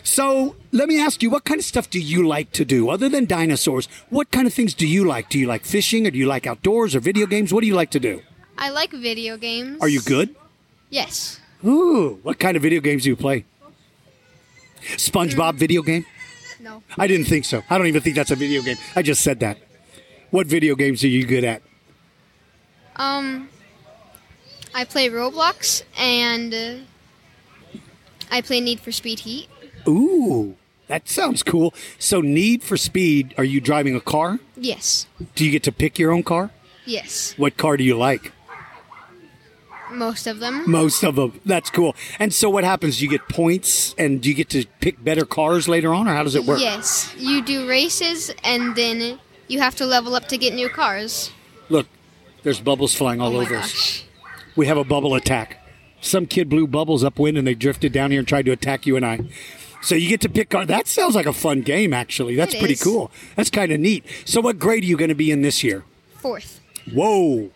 [0.03, 3.10] So let me ask you, what kind of stuff do you like to do other
[3.10, 3.88] than dinosaurs?
[4.10, 5.30] What kind of things do you like?
[5.30, 7.53] Do you like fishing or do you like outdoors or video games?
[7.53, 8.22] What do you like to do?
[8.57, 9.81] I like video games.
[9.81, 10.35] Are you good?
[10.89, 11.41] Yes.
[11.65, 13.45] Ooh, what kind of video games do you play?
[14.81, 15.56] SpongeBob mm.
[15.56, 16.06] video game?
[16.60, 16.81] No.
[16.98, 17.64] I didn't think so.
[17.69, 18.77] I don't even think that's a video game.
[18.95, 19.57] I just said that.
[20.31, 21.61] What video games are you good at?
[22.98, 23.49] Um,
[24.74, 26.76] I play Roblox and uh,
[28.32, 29.48] I play Need for Speed Heat.
[29.88, 30.56] Ooh,
[30.88, 31.74] that sounds cool.
[31.99, 34.40] So, Need for Speed, are you driving a car?
[34.56, 35.07] Yes.
[35.36, 36.52] Do you get to pick your own car?
[36.86, 37.34] Yes.
[37.38, 38.32] What car do you like?
[39.91, 40.69] Most of them.
[40.69, 41.40] Most of them.
[41.45, 41.95] That's cool.
[42.19, 43.02] And so, what happens?
[43.02, 46.24] You get points and do you get to pick better cars later on, or how
[46.24, 46.60] does it work?
[46.60, 47.14] Yes.
[47.18, 51.32] You do races and then you have to level up to get new cars.
[51.69, 51.88] Look,
[52.48, 54.06] there's bubbles flying all Oh over us.
[54.56, 55.57] We have a bubble attack.
[55.99, 58.95] Some kid blew bubbles upwind and they drifted down here and tried to attack you
[58.95, 59.19] and I.
[59.82, 60.65] So you get to pick car.
[60.65, 62.38] That sounds like a fun game, actually.
[62.38, 62.82] That's It pretty is.
[62.84, 63.11] cool.
[63.36, 64.06] That's kind of neat.
[64.24, 65.84] So, what grade are you going to be in this year?
[66.19, 66.61] Fourth.
[66.94, 67.52] Whoa.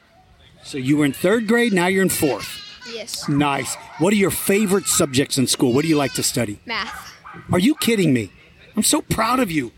[0.62, 2.60] So you were in third grade, now you're in fourth.
[2.94, 3.30] Yes.
[3.30, 3.76] Nice.
[4.00, 5.72] What are your favorite subjects in school?
[5.72, 6.60] What do you like to study?
[6.66, 7.14] Math.
[7.50, 8.34] Are you kidding me?
[8.76, 9.72] I'm so proud of you.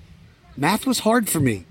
[0.58, 1.66] Math was hard for me.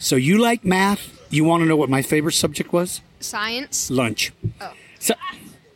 [0.00, 1.17] So you like math?
[1.30, 3.00] You want to know what my favorite subject was?
[3.20, 3.90] Science.
[3.90, 4.32] Lunch.
[4.60, 4.72] Oh.
[4.98, 5.14] So,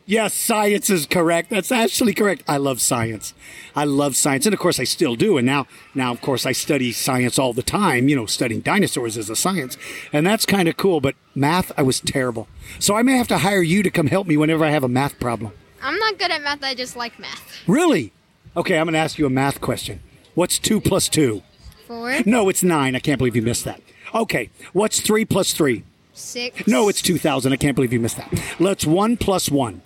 [0.07, 1.51] yes, science is correct.
[1.51, 2.43] That's actually correct.
[2.49, 3.35] I love science.
[3.75, 5.37] I love science, and of course, I still do.
[5.39, 8.09] And now, now, of course, I study science all the time.
[8.09, 9.77] You know, studying dinosaurs is a science,
[10.13, 11.01] and that's kind of cool.
[11.01, 12.49] But math, I was terrible.
[12.79, 14.89] So I may have to hire you to come help me whenever I have a
[14.89, 15.53] math problem.
[15.83, 17.59] I'm not good at math, I just like math.
[17.67, 18.13] Really?
[18.57, 20.01] Okay, I'm going to ask you a math question.
[20.35, 21.43] What's two plus two?
[21.87, 22.21] Four.
[22.25, 22.95] No, it's nine.
[22.95, 23.81] I can't believe you missed that.
[24.15, 25.85] Okay, what's three plus three?
[26.15, 26.67] Six.
[26.67, 27.53] No, it's 2,000.
[27.53, 28.33] I can't believe you missed that.
[28.59, 29.81] Let's one plus one.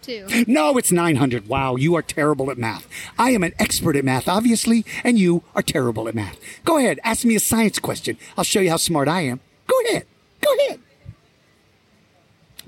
[0.00, 0.26] Two.
[0.46, 1.48] No, it's 900.
[1.48, 2.86] Wow, you are terrible at math.
[3.18, 6.38] I am an expert at math, obviously, and you are terrible at math.
[6.64, 8.16] Go ahead, ask me a science question.
[8.38, 9.40] I'll show you how smart I am.
[9.66, 10.06] Go ahead.
[10.40, 10.80] Go ahead.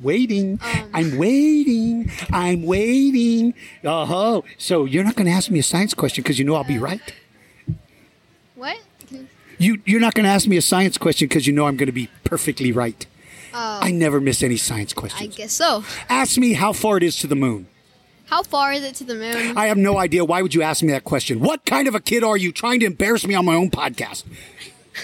[0.00, 0.58] Waiting.
[0.92, 2.10] I'm waiting.
[2.32, 3.54] I'm waiting.
[3.84, 4.42] Uh huh.
[4.56, 6.78] So you're not going to ask me a science question because you know I'll be
[6.78, 7.00] right.
[8.56, 8.78] What?
[9.58, 11.86] You you're not going to ask me a science question because you know I'm going
[11.86, 13.06] to be perfectly right.
[13.52, 15.22] Oh, I never miss any science questions.
[15.22, 15.84] I guess so.
[16.08, 17.66] Ask me how far it is to the moon.
[18.26, 19.56] How far is it to the moon?
[19.56, 20.22] I have no idea.
[20.24, 21.40] Why would you ask me that question?
[21.40, 24.24] What kind of a kid are you trying to embarrass me on my own podcast?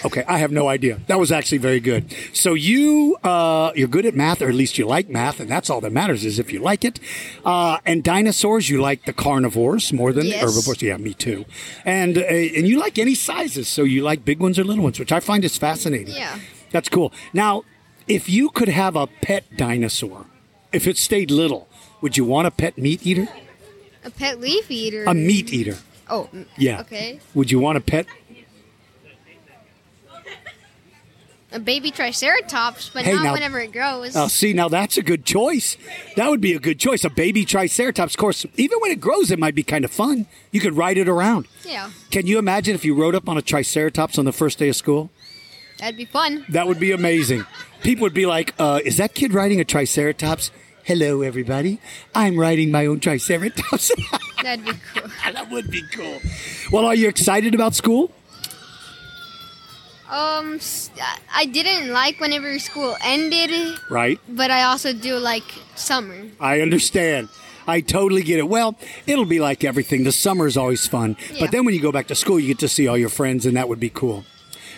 [0.03, 0.99] Okay, I have no idea.
[1.07, 2.13] That was actually very good.
[2.33, 5.69] So you, uh, you're good at math, or at least you like math, and that's
[5.69, 6.99] all that matters is if you like it.
[7.45, 10.41] Uh, and dinosaurs, you like the carnivores more than Yes.
[10.41, 10.81] herbivores.
[10.81, 11.45] Yeah, me too.
[11.85, 14.99] And uh, and you like any sizes, so you like big ones or little ones,
[14.99, 16.13] which I find is fascinating.
[16.15, 16.37] Yeah.
[16.71, 17.13] That's cool.
[17.33, 17.63] Now,
[18.07, 20.25] if you could have a pet dinosaur,
[20.73, 21.67] if it stayed little,
[22.01, 23.27] would you want a pet meat eater?
[24.03, 25.03] A pet leaf eater.
[25.05, 25.77] A meat eater.
[26.07, 26.81] Oh, Yeah.
[26.81, 27.19] Okay.
[27.33, 28.05] Would you want a pet?
[31.55, 34.13] A baby triceratops, but Hey, not now- whenever it grows.
[34.15, 35.77] Oh, see, now that's a good choice.
[36.17, 37.05] That would be a good choice.
[37.05, 38.13] A baby triceratops.
[38.15, 40.25] Of course, even when it grows, it might be kind of fun.
[40.51, 41.47] You could ride it around.
[41.63, 44.67] Yeah, Can you imagine if you rode up on a triceratops on the first day
[44.69, 45.09] of school?
[45.79, 46.45] that'd be fun.
[46.49, 47.45] That would be amazing.
[47.83, 50.51] People would be like, uh, "Is that kid riding a triceratops?"
[50.83, 51.79] Hello, everybody.
[52.13, 53.91] I'm riding my own triceratops.
[54.43, 55.09] That'd be cool.
[55.33, 56.21] that would be cool.
[56.71, 58.11] Well, are you excited about school?
[60.09, 60.59] Um,
[61.33, 64.19] I didn't like whenever school ended, Right.
[64.29, 65.43] but I also do like
[65.75, 66.15] summer.
[66.39, 67.29] I understand.
[67.67, 68.47] I totally get it.
[68.47, 68.75] Well,
[69.07, 70.03] it'll be like everything.
[70.03, 71.17] The summer is always fun.
[71.31, 71.39] Yeah.
[71.41, 73.45] But then when you go back to school, you get to see all your friends,
[73.47, 74.23] and that would be cool.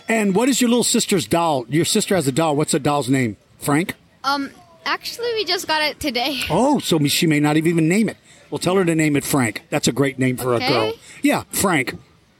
[0.07, 1.65] And what is your little sister's doll?
[1.67, 2.55] Your sister has a doll.
[2.55, 3.35] What's the doll's name?
[3.59, 3.95] Frank?
[4.23, 4.51] Um,
[4.85, 6.39] actually, we just got it today.
[6.49, 8.15] Oh, so she may not even name it.
[8.49, 9.63] Well, tell her to name it Frank.
[9.69, 10.65] That's a great name for Okay.
[10.65, 10.93] a girl.
[11.21, 11.95] Yeah, Frank.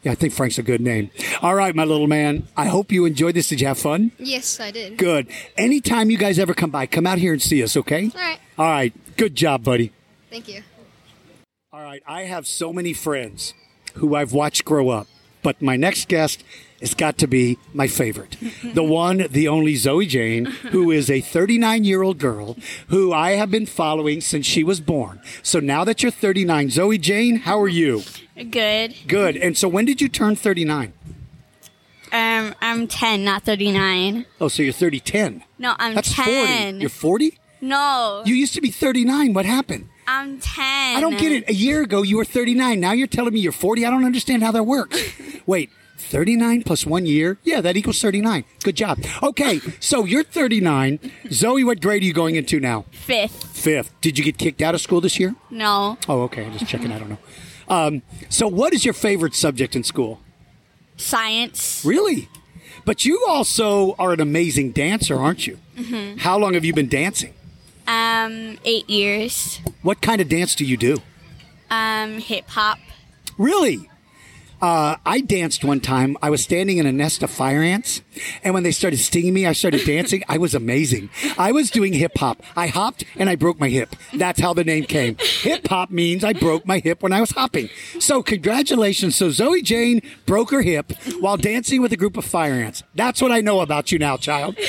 [0.08, 1.12] Yeah, I think Frank's a good name.
[1.42, 2.48] All right, my little man.
[2.56, 3.50] I hope you enjoyed this.
[3.50, 4.14] Did you have fun?
[4.18, 4.98] Yes, I did.
[4.98, 5.28] Good.
[5.58, 8.10] Anytime you guys ever come by, come out here and see us, okay?
[8.16, 8.40] All right.
[8.58, 9.18] All right.
[9.18, 9.92] Good job, buddy.
[10.30, 10.64] Thank you.
[11.74, 13.54] All right, I have so many friends
[13.96, 15.08] who I've watched grow up,
[15.44, 16.42] but my next guest
[16.80, 18.38] has got to be my favorite.
[18.64, 22.56] the one, the only Zoe Jane, who is a 39 year old girl
[22.88, 25.20] who I have been following since she was born.
[25.44, 28.04] So now that you're 39, Zoe Jane, how are you?
[28.44, 28.96] Good.
[29.08, 29.36] Good.
[29.38, 30.94] And so when did you turn 39?
[32.12, 34.26] Um, I'm 10, not 39.
[34.40, 35.44] Oh, so you're 30 10.
[35.58, 36.26] No, I'm That's 10.
[36.76, 36.82] 40.
[36.82, 37.40] You're 40?
[37.60, 39.34] No, You used to be 39.
[39.34, 39.90] What happened?
[40.08, 40.64] I'm 10.
[40.64, 41.50] I don't get it.
[41.50, 42.80] A year ago, you were 39.
[42.80, 43.86] Now you're telling me you're 40.
[43.86, 45.02] I don't understand how that works.
[45.48, 47.40] Wait, 39 plus one year?
[47.44, 48.46] Yeah, that equals 39.
[48.64, 49.00] Good job.
[49.24, 51.00] Okay, so you're 39.
[51.32, 52.86] Zoe, what grade are you going into now?
[52.92, 53.44] Fifth.
[53.58, 53.92] Fifth.
[54.02, 55.36] Did you get kicked out of school this year?
[55.50, 55.98] No.
[56.08, 56.46] Oh, okay.
[56.46, 56.92] I'm just checking.
[56.92, 57.18] I don't know.
[57.68, 60.20] Um, so, what is your favorite subject in school?
[60.96, 61.84] Science.
[61.86, 62.30] Really?
[62.86, 65.60] But you also are an amazing dancer, aren't you?
[65.78, 67.34] hmm How long have you been dancing?
[67.88, 69.60] Um, eight years.
[69.82, 70.98] What kind of dance do you do?
[71.70, 72.80] Um, hip hop.
[73.38, 73.90] Really?
[74.62, 76.18] Uh, I danced one time.
[76.22, 78.02] I was standing in a nest of fire ants,
[78.44, 80.24] and when they started stinging me, I started dancing.
[80.28, 81.10] I was amazing.
[81.38, 82.42] I was doing hip hop.
[82.56, 83.96] I hopped and I broke my hip.
[84.14, 85.18] That's how the name came.
[85.42, 87.70] Hip hop means I broke my hip when I was hopping.
[88.00, 89.16] So congratulations.
[89.16, 92.84] So Zoe Jane broke her hip while dancing with a group of fire ants.
[92.96, 94.58] That's what I know about you now, child.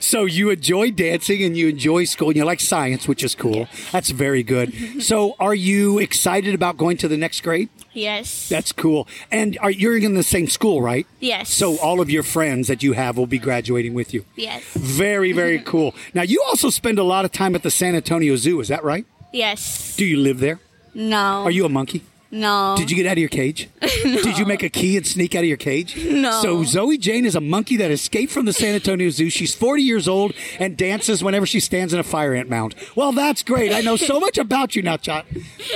[0.00, 3.68] So you enjoy dancing and you enjoy school and you like science, which is cool.
[3.92, 5.02] That's very good.
[5.02, 7.68] So are you excited about going to the next grade?
[7.92, 8.48] Yes.
[8.48, 9.06] That's cool.
[9.30, 11.06] And are you're in the same school, right?
[11.20, 11.50] Yes.
[11.52, 14.24] So all of your friends that you have will be graduating with you.
[14.36, 14.62] Yes.
[14.74, 15.94] Very, very cool.
[16.14, 18.82] Now you also spend a lot of time at the San Antonio Zoo, is that
[18.84, 19.04] right?
[19.32, 19.96] Yes.
[19.96, 20.60] Do you live there?
[20.94, 21.42] No.
[21.44, 22.02] Are you a monkey?
[22.34, 22.74] No.
[22.78, 23.68] Did you get out of your cage?
[23.80, 25.94] Did you make a key and sneak out of your cage?
[26.02, 26.40] No.
[26.40, 29.28] So Zoe Jane is a monkey that escaped from the San Antonio Zoo.
[29.28, 32.74] She's 40 years old and dances whenever she stands in a fire ant mound.
[32.96, 33.70] Well, that's great.
[33.70, 35.26] I know so much about you now, Chot.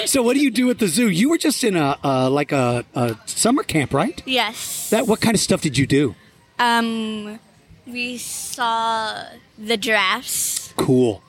[0.07, 1.11] So what do you do at the zoo?
[1.11, 4.23] You were just in a uh, like a, a summer camp, right?
[4.25, 4.89] Yes.
[4.89, 6.15] That what kind of stuff did you do?
[6.59, 7.39] Um,
[7.87, 9.25] we saw
[9.59, 10.73] the giraffes.
[10.79, 11.23] Cool.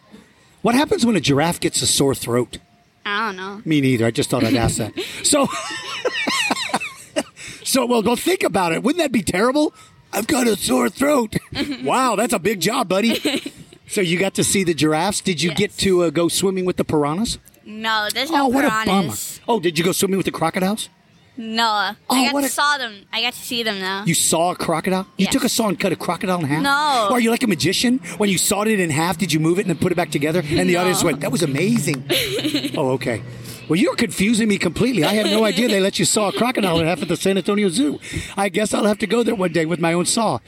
[0.62, 2.60] What happens when a giraffe gets a sore throat?
[3.08, 3.62] I don't know.
[3.64, 4.06] Me neither.
[4.06, 4.94] I just thought I'd ask that.
[5.24, 5.48] So,
[7.64, 8.84] so well, go think about it.
[8.84, 9.74] Wouldn't that be terrible?
[10.14, 11.36] I've got a sore throat.
[11.84, 13.52] wow, that's a big job, buddy.
[13.88, 15.22] So you got to see the giraffes.
[15.22, 17.40] Did you get to uh, go swimming with the piranhas?
[17.66, 18.86] No, there's no oh, what a bummer.
[18.86, 19.42] piranhas.
[19.48, 20.90] Oh, did you go swimming with the crocodiles?
[21.38, 21.92] No.
[22.10, 23.06] Oh, I got to a- saw them.
[23.14, 24.04] I got to see them now.
[24.06, 25.08] You saw a crocodile?
[25.18, 25.34] You Yes.
[25.34, 26.64] took a saw and cut a crocodile in half?
[26.64, 27.08] No.
[27.10, 28.00] Oh, are you like a magician?
[28.18, 30.10] When you sawed it in half, did you move it and then put it back
[30.12, 30.40] together?
[30.40, 30.82] And the No.
[30.82, 32.04] audience went, that was amazing.
[32.78, 33.22] oh, okay.
[33.70, 35.04] Well, you're confusing me completely.
[35.04, 37.38] I had no idea they let you saw a crocodile in half at the San
[37.38, 38.00] Antonio Zoo.
[38.38, 40.40] I guess I'll have to go there one day with my own saw.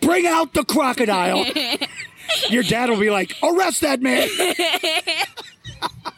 [0.00, 1.44] Bring out the crocodile.
[2.50, 4.26] Your dad will be like, arrest that man.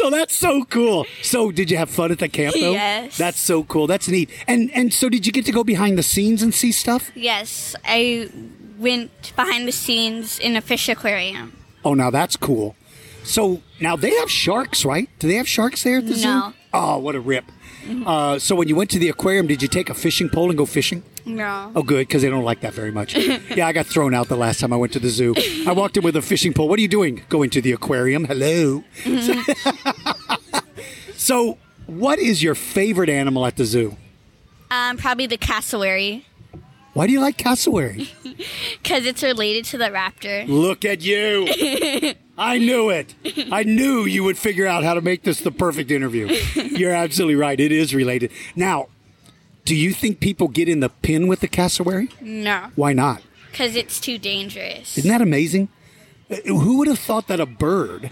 [0.00, 1.04] So that's so cool.
[1.22, 2.72] So did you have fun at the camp though?
[2.72, 3.18] Yes.
[3.18, 3.86] That's so cool.
[3.86, 4.30] That's neat.
[4.48, 7.10] And and so did you get to go behind the scenes and see stuff?
[7.14, 8.30] Yes, I
[8.78, 11.52] went behind the scenes in a fish aquarium.
[11.84, 12.76] Oh, now that's cool.
[13.24, 15.10] So now they have sharks, right?
[15.18, 16.28] Do they have sharks there at the zoo?
[16.28, 16.52] No.
[16.72, 17.44] Oh, what a rip.
[18.06, 20.56] Uh, so when you went to the aquarium, did you take a fishing pole and
[20.56, 21.02] go fishing?
[21.26, 21.72] No.
[21.74, 23.14] Oh, good, because they don't like that very much.
[23.56, 25.34] yeah, I got thrown out the last time I went to the zoo.
[25.66, 26.68] I walked in with a fishing pole.
[26.68, 27.22] What are you doing?
[27.28, 28.24] Going to the aquarium.
[28.24, 28.84] Hello.
[31.16, 33.96] So, what is your favorite animal at the zoo?
[34.70, 36.24] Um, probably the cassowary,
[36.94, 38.08] Why do you like cassowary?
[38.82, 40.48] because it's related to the raptor.
[40.48, 41.46] Look at you.
[42.38, 43.14] I knew it.
[43.52, 46.26] I knew you would figure out how to make this the perfect interview.
[46.54, 47.60] You're absolutely right.
[47.60, 48.32] It is related.
[48.56, 48.88] Now,
[49.64, 52.08] do you think people get in the pin with the cassowary?
[52.20, 53.22] No, Why not?
[53.50, 54.96] because it's too dangerous.
[54.96, 55.68] Isn't that amazing?
[56.30, 58.10] Uh, Who would have thought that a bird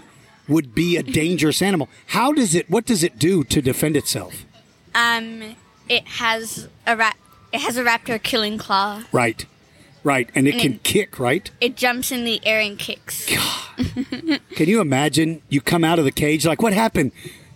[0.49, 1.87] would be a dangerous animal?
[2.07, 4.45] How does it what does it do to defend itself?
[4.93, 5.55] Um,
[5.87, 7.17] it has a rap.
[7.53, 9.03] It has a raptor killing claw.
[9.11, 9.45] Right.
[10.03, 10.29] Right.
[10.35, 11.49] And it And can it- kick, right?
[11.61, 13.25] It jumps in the air and kicks.
[13.27, 13.65] God.
[14.55, 17.11] Can you imagine you come out of the cage like what happened?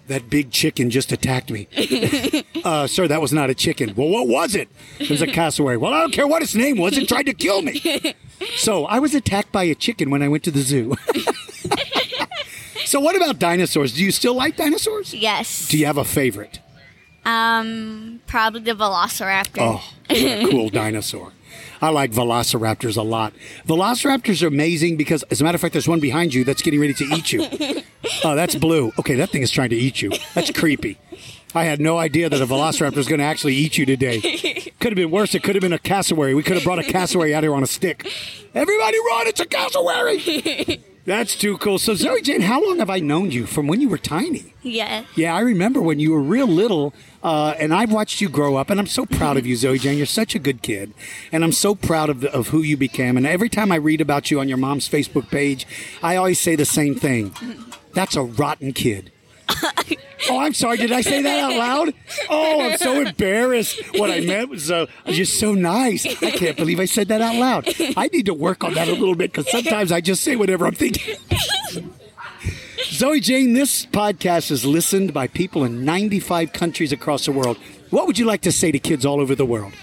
[0.08, 1.68] That big chicken just attacked me.
[2.66, 3.94] uh, sir, that was not a chicken.
[3.96, 4.68] Well, what was it?
[5.00, 5.78] It was a cassowary.
[5.78, 6.98] Well, I don't care what its name was.
[6.98, 8.16] It tried to kill me.
[8.58, 10.96] So I was attacked by a chicken when I went to the zoo.
[12.86, 13.94] so what about dinosaurs?
[13.94, 15.14] Do you still like dinosaurs?
[15.14, 15.70] Yes.
[15.70, 16.60] Do you have a favorite?
[17.24, 19.60] Um, probably the velociraptor.
[19.60, 21.32] Oh, what a cool dinosaur.
[21.84, 23.34] I like velociraptors a lot.
[23.68, 26.80] Velociraptors are amazing because, as a matter of fact, there's one behind you that's getting
[26.80, 27.46] ready to eat you.
[28.26, 28.92] Oh, that's blue.
[29.00, 30.12] Okay, that thing is trying to eat you.
[30.34, 30.98] That's creepy.
[31.56, 34.20] I had no idea that a velociraptor was going to actually eat you today.
[34.80, 35.34] Could have been worse.
[35.36, 36.34] It could have been a cassowary.
[36.34, 38.06] We could have brought a cassowary out here on a stick.
[38.54, 39.28] Everybody run!
[39.28, 40.84] It's a cassowary.
[41.06, 41.80] That's too cool.
[41.80, 43.46] So, Zoe Jane, how long have I known you?
[43.46, 44.54] From when you were tiny?
[44.62, 45.04] Yeah.
[45.16, 48.70] Yeah, I remember when you were real little, uh, and I've watched you grow up,
[48.70, 49.98] and I'm so proud of you, Zoe Jane.
[49.98, 50.94] You're such a good kid,
[51.32, 53.18] and I'm so proud of, the, of who you became.
[53.18, 55.68] And every time I read about you on your mom's Facebook page,
[56.02, 57.34] I always say the same thing.
[57.94, 59.12] That's a rotten kid.
[60.30, 60.78] oh, I'm sorry.
[60.78, 61.94] Did I say that out loud?
[62.30, 63.82] Oh, I'm so embarrassed.
[63.98, 66.06] What I meant was uh, just so nice.
[66.24, 67.68] I can't believe I said that out loud.
[67.98, 70.66] I need to work on that a little bit because sometimes I just say whatever
[70.66, 71.16] I'm thinking.
[72.86, 77.58] Zoe Jane, this podcast is listened by people in 95 countries across the world.
[77.90, 79.74] What would you like to say to kids all over the world?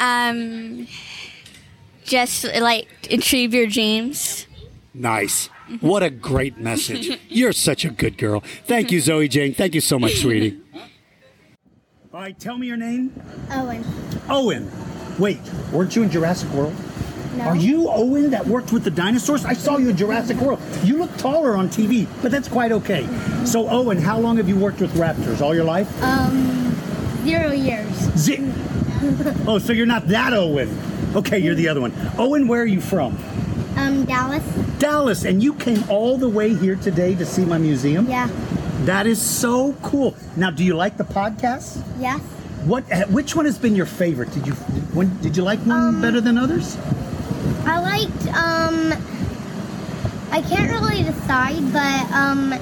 [0.00, 0.86] Um,
[2.04, 4.46] just like achieve your dreams.
[4.98, 5.48] Nice.
[5.80, 7.20] What a great message.
[7.28, 8.42] You're such a good girl.
[8.64, 9.54] Thank you, Zoe Jane.
[9.54, 10.60] Thank you so much, sweetie.
[12.12, 13.12] All right, tell me your name.
[13.50, 13.84] Owen.
[14.28, 14.70] Owen.
[15.18, 15.38] Wait,
[15.72, 16.74] weren't you in Jurassic World?
[17.36, 17.44] No.
[17.44, 19.44] Are you Owen that worked with the dinosaurs?
[19.44, 20.60] I saw you in Jurassic World.
[20.82, 23.06] You look taller on TV, but that's quite okay.
[23.44, 25.40] So, Owen, how long have you worked with raptors?
[25.40, 26.02] All your life?
[26.02, 26.74] Um,
[27.22, 27.94] zero years.
[28.16, 28.52] Zi-
[29.46, 30.76] oh, so you're not that Owen.
[31.14, 31.92] Okay, you're the other one.
[32.18, 33.16] Owen, where are you from?
[33.78, 34.44] Um, Dallas.
[34.78, 38.06] Dallas, and you came all the way here today to see my museum?
[38.08, 38.28] Yeah.
[38.84, 40.14] That is so cool.
[40.36, 41.82] Now, do you like the podcast?
[41.98, 42.20] Yes.
[42.64, 42.90] What?
[42.92, 44.32] uh, Which one has been your favorite?
[44.32, 44.52] Did you
[44.94, 46.76] when, did you like one better than others?
[47.64, 48.92] I liked, um,
[50.32, 52.52] I can't really decide, but, um,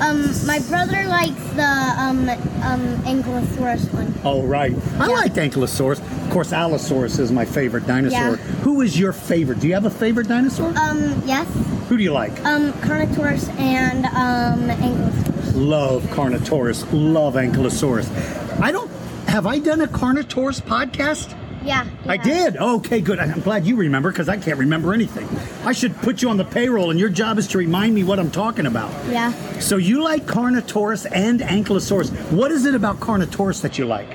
[0.00, 2.28] um, my brother likes the, um,
[2.62, 4.14] um, Ankylosaurus one.
[4.24, 4.74] Oh, right.
[4.98, 6.00] I like Ankylosaurus.
[6.24, 8.18] Of course, Allosaurus is my favorite dinosaur.
[8.18, 8.36] Yeah.
[8.62, 9.60] Who is your favorite?
[9.60, 10.72] Do you have a favorite dinosaur?
[10.76, 11.48] Um, yes.
[11.88, 12.44] Who do you like?
[12.44, 15.52] Um, Carnotaurus and, um, Ankylosaurus.
[15.54, 16.86] Love Carnotaurus.
[16.92, 18.60] Love Ankylosaurus.
[18.60, 18.90] I don't.
[19.26, 21.34] Have I done a Carnotaurus podcast?
[21.68, 21.86] Yeah.
[22.06, 22.56] I did.
[22.56, 23.18] Okay, good.
[23.18, 25.28] I'm glad you remember because I can't remember anything.
[25.66, 28.18] I should put you on the payroll, and your job is to remind me what
[28.18, 28.90] I'm talking about.
[29.10, 29.32] Yeah.
[29.60, 32.10] So you like Carnotaurus and Ankylosaurus.
[32.32, 34.08] What is it about Carnotaurus that you like?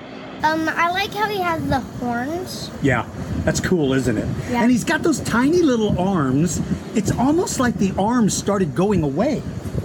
[0.43, 2.71] Um, I like how he has the horns.
[2.81, 3.07] Yeah,
[3.45, 4.27] that's cool, isn't it?
[4.49, 4.63] Yeah.
[4.63, 6.59] And he's got those tiny little arms.
[6.95, 9.43] It's almost like the arms started going away.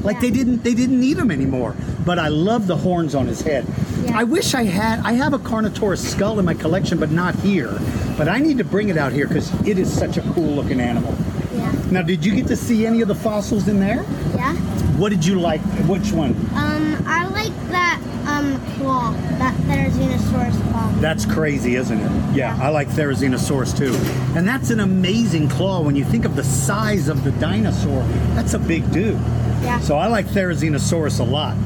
[0.08, 1.76] Like they didn't they didn't need them anymore.
[2.06, 3.66] But I love the horns on his head.
[4.14, 7.78] I wish I had I have a Carnotaurus skull in my collection but not here.
[8.16, 10.80] But I need to bring it out here cuz it is such a cool looking
[10.80, 11.14] animal.
[11.52, 11.72] Yeah.
[11.90, 14.06] Now, did you get to see any of the fossils in there?
[14.34, 14.54] Yeah.
[14.96, 15.60] What did you like?
[15.86, 16.30] Which one?
[16.54, 20.90] Um, I like that, um claw, that Therizinosaurus claw.
[21.00, 22.34] That's crazy, isn't it?
[22.34, 23.94] Yeah, I like Therizinosaurus too.
[24.38, 25.82] And that's an amazing claw.
[25.82, 28.02] When you think of the size of the dinosaur,
[28.34, 29.20] that's a big dude.
[29.62, 29.80] Yeah.
[29.80, 31.56] So I like Therizinosaurus a lot.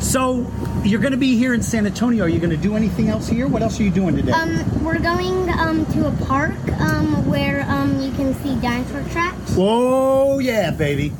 [0.00, 0.50] So
[0.82, 2.24] you're going to be here in San Antonio.
[2.24, 3.46] Are you going to do anything else here?
[3.46, 4.32] What else are you doing today?
[4.32, 9.54] Um, we're going um to a park um where um you can see dinosaur tracks.
[9.56, 11.12] Oh yeah, baby.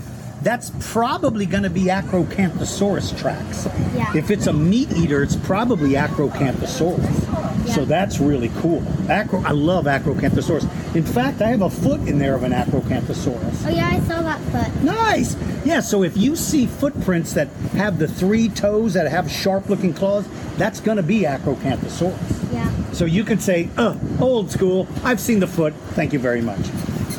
[0.43, 3.67] That's probably going to be Acrocanthosaurus tracks.
[3.95, 4.17] Yeah.
[4.17, 7.69] If it's a meat eater, it's probably Acrocanthosaurus.
[7.75, 8.83] So that's really cool.
[9.09, 10.65] Acro, I love Acrocanthosaurus.
[10.97, 13.67] In fact, I have a foot in there of an Acrocanthosaurus.
[13.67, 14.83] Oh yeah, I saw that foot.
[14.83, 15.37] Nice.
[15.65, 15.81] Yeah.
[15.81, 20.27] So if you see footprints that have the three toes that have sharp-looking claws,
[20.57, 22.53] that's going to be Acrocanthosaurus.
[22.53, 22.73] Yeah.
[22.93, 24.89] So you can say, "Uh, old school.
[25.05, 25.75] I've seen the foot.
[25.91, 26.61] Thank you very much."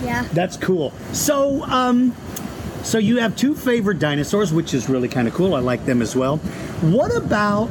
[0.04, 0.28] Yeah.
[0.34, 0.92] That's cool.
[1.14, 2.14] So, um,
[2.84, 5.56] so you have two favorite dinosaurs, which is really kind of cool.
[5.56, 6.38] I like them as well.
[6.82, 7.70] What about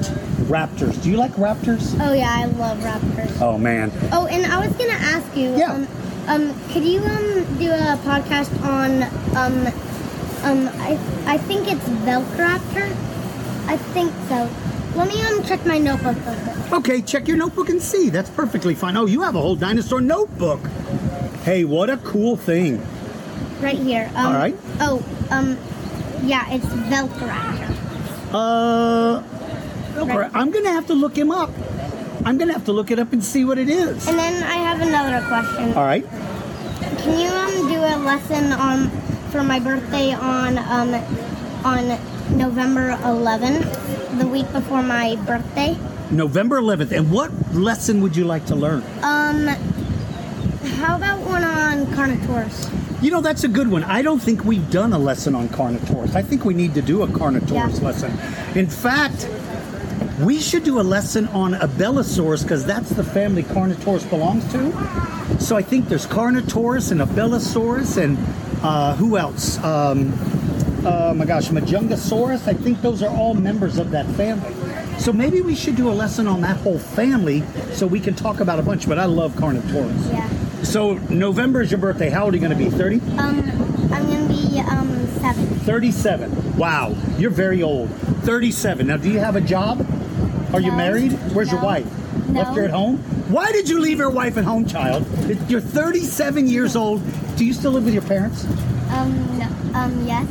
[0.48, 1.02] raptors?
[1.02, 1.96] Do you like raptors?
[2.00, 3.40] Oh yeah, I love raptors.
[3.40, 5.56] Oh man, Oh, and I was gonna ask you.
[5.56, 5.72] Yeah.
[5.72, 5.88] Um,
[6.28, 9.02] um, could you um do a podcast on
[9.36, 9.66] um
[10.44, 12.86] um I I think it's Velociraptor.
[13.68, 14.48] I think so.
[14.96, 16.16] Let me um check my notebook.
[16.72, 18.10] Okay, check your notebook and see.
[18.10, 18.96] That's perfectly fine.
[18.96, 20.60] Oh, you have a whole dinosaur notebook.
[21.42, 22.84] Hey, what a cool thing.
[23.60, 24.10] Right here.
[24.14, 24.56] Um, All right.
[24.80, 25.58] Oh, um,
[26.24, 27.68] yeah, it's Velociraptor.
[28.32, 29.22] Uh,
[29.96, 31.50] okay, I'm gonna have to look him up.
[32.24, 34.06] I'm gonna have to look it up and see what it is.
[34.08, 35.74] And then I have another question.
[35.74, 36.04] All right.
[37.02, 38.88] Can you um do a lesson on
[39.30, 40.94] for my birthday on um
[41.64, 41.98] on
[42.36, 45.76] November 11th, the week before my birthday?
[46.10, 46.92] November 11th.
[46.92, 48.82] And what lesson would you like to learn?
[49.02, 49.46] Um,
[50.80, 52.68] how about one on Carnotaurus?
[53.02, 53.82] You know, that's a good one.
[53.84, 56.14] I don't think we've done a lesson on Carnotaurus.
[56.14, 57.86] I think we need to do a Carnotaurus Yeah.
[57.86, 58.12] lesson.
[58.54, 59.26] In fact,
[60.22, 64.70] we should do a lesson on Abelisaurus because that's the family Carnotaurus belongs to.
[65.38, 68.18] So I think there's Carnotaurus and Abelisaurus and
[68.62, 69.56] uh, who else?
[69.64, 70.12] Um,
[70.84, 72.46] oh my gosh, Majungasaurus.
[72.46, 74.52] I think those are all members of that family.
[74.98, 78.40] So maybe we should do a lesson on that whole family so we can talk
[78.40, 78.86] about a bunch.
[78.86, 80.12] But I love Carnotaurus.
[80.12, 80.28] Yeah.
[80.62, 82.10] So November is your birthday.
[82.10, 82.70] How old are you going to be?
[82.70, 83.00] 30?
[83.18, 83.40] Um,
[83.92, 85.46] I'm gonna be um seven.
[85.60, 86.56] 37.
[86.56, 87.90] Wow, you're very old.
[88.24, 88.86] 37.
[88.86, 89.84] Now, do you have a job?
[90.52, 91.12] Are you married?
[91.32, 91.86] Where's your wife?
[92.28, 92.42] No.
[92.42, 92.98] Left her at home?
[93.32, 95.06] Why did you leave your wife at home, child?
[95.48, 97.02] You're 37 years old.
[97.36, 98.44] Do you still live with your parents?
[98.90, 99.46] Um, no,
[99.78, 100.28] um, yes.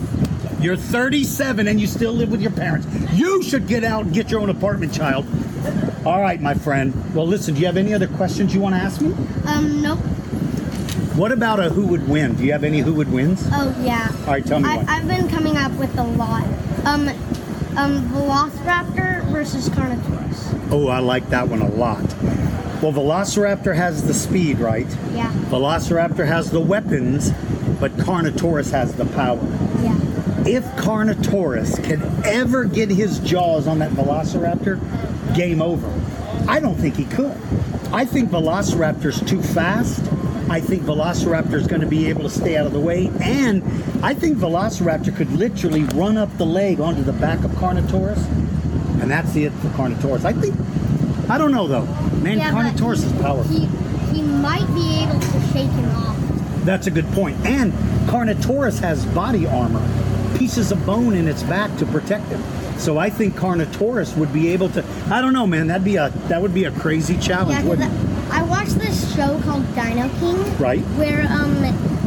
[0.61, 2.87] You're 37 and you still live with your parents.
[3.13, 5.25] You should get out and get your own apartment, child.
[6.05, 6.93] All right, my friend.
[7.15, 9.13] Well, listen, do you have any other questions you want to ask me?
[9.45, 9.99] Um, nope.
[11.19, 12.35] What about a who would win?
[12.35, 13.45] Do you have any who would wins?
[13.51, 14.07] Oh yeah.
[14.21, 14.87] All right, tell me I, one.
[14.87, 16.45] I've been coming up with a lot.
[16.85, 17.09] Um,
[17.75, 20.71] um, Velociraptor versus Carnotaurus.
[20.71, 22.05] Oh, I like that one a lot.
[22.81, 24.87] Well, Velociraptor has the speed, right?
[25.11, 25.29] Yeah.
[25.49, 27.31] Velociraptor has the weapons,
[27.81, 29.43] but Carnotaurus has the power.
[29.83, 29.97] Yeah.
[30.47, 35.91] If Carnotaurus can ever get his jaws on that Velociraptor, game over.
[36.47, 37.37] I don't think he could.
[37.91, 40.01] I think Velociraptor's too fast.
[40.49, 43.09] I think Velociraptor is going to be able to stay out of the way.
[43.21, 43.61] And
[44.03, 48.17] I think Velociraptor could literally run up the leg onto the back of Carnotaurus.
[49.01, 50.25] And that's it for Carnotaurus.
[50.25, 50.55] I think,
[51.29, 51.85] I don't know though.
[52.21, 53.43] Man, Yeah, Carnotaurus is powerful.
[53.55, 53.65] He
[54.13, 56.17] he might be able to shake him off.
[56.65, 57.37] That's a good point.
[57.45, 57.71] And
[58.09, 59.87] Carnotaurus has body armor,
[60.37, 62.41] pieces of bone in its back to protect him.
[62.79, 64.83] So I think Carnotaurus would be able to.
[65.09, 65.67] I don't know, man.
[65.67, 68.31] That'd be a that would be a crazy challenge, Yeah, 'cause wouldn't it?
[68.31, 68.88] I watched this
[69.19, 70.57] show called Dino King.
[70.57, 70.79] Right.
[70.95, 71.53] Where um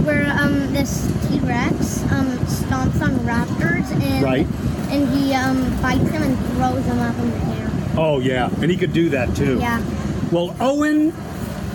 [0.06, 4.46] where um this T Rex um stomps on raptors and Right.
[4.90, 7.70] and he um bites them and throws them up in the air.
[7.98, 9.58] Oh yeah, and he could do that too.
[9.58, 9.82] Yeah.
[10.30, 11.12] Well, Owen,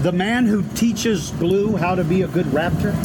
[0.02, 2.96] the man who teaches Blue how to be a good raptor,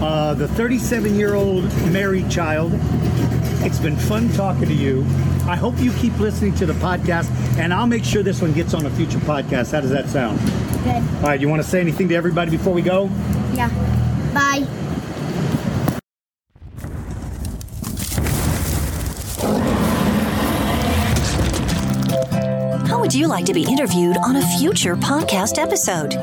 [0.00, 2.70] uh, the 37-year-old married child.
[3.64, 5.04] It's been fun talking to you.
[5.48, 8.74] I hope you keep listening to the podcast, and I'll make sure this one gets
[8.74, 9.72] on a future podcast.
[9.72, 10.40] How does that sound?
[10.82, 10.96] Good.
[11.16, 13.08] All right, you want to say anything to everybody before we go?
[13.54, 13.68] Yeah.
[14.34, 14.66] Bye.
[22.88, 26.14] How would you like to be interviewed on a future podcast episode?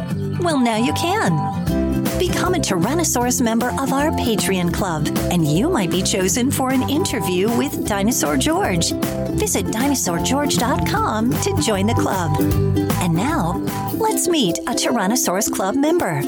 [0.42, 1.63] Well, now you can.
[2.34, 6.90] Become a Tyrannosaurus member of our Patreon club, and you might be chosen for an
[6.90, 8.92] interview with Dinosaur George.
[9.38, 12.36] Visit dinosaurgeorge.com to join the club.
[13.02, 13.58] And now,
[13.94, 16.22] let's meet a Tyrannosaurus Club member.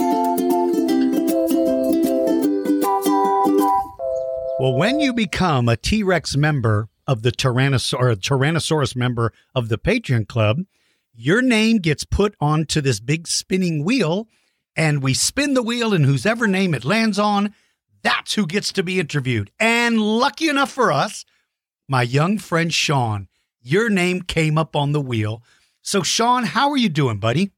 [4.60, 9.80] Well, when you become a T Rex member of the Tyrannosaurus, Tyrannosaurus member of the
[9.80, 10.60] Patreon Club,
[11.16, 14.28] your name gets put onto this big spinning wheel,
[14.76, 17.54] and we spin the wheel, and whosever name it lands on,
[18.04, 19.52] that's who gets to be interviewed.
[19.60, 21.26] And lucky enough for us,
[21.88, 23.28] my young friend Sean,
[23.62, 25.42] your name came up on the wheel.
[25.82, 27.52] So, Sean, how are you doing, buddy?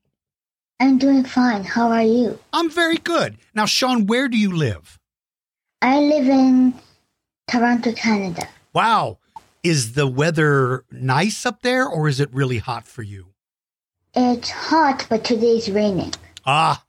[0.80, 1.64] I'm doing fine.
[1.64, 2.40] How are you?
[2.54, 3.38] I'm very good.
[3.54, 5.00] Now, Sean, where do you live?
[5.82, 6.74] I live in
[7.48, 8.48] Toronto, Canada.
[8.74, 9.18] Wow.
[9.64, 13.34] Is the weather nice up there or is it really hot for you?
[14.14, 16.14] It's hot, but today's raining.
[16.46, 16.84] Ah,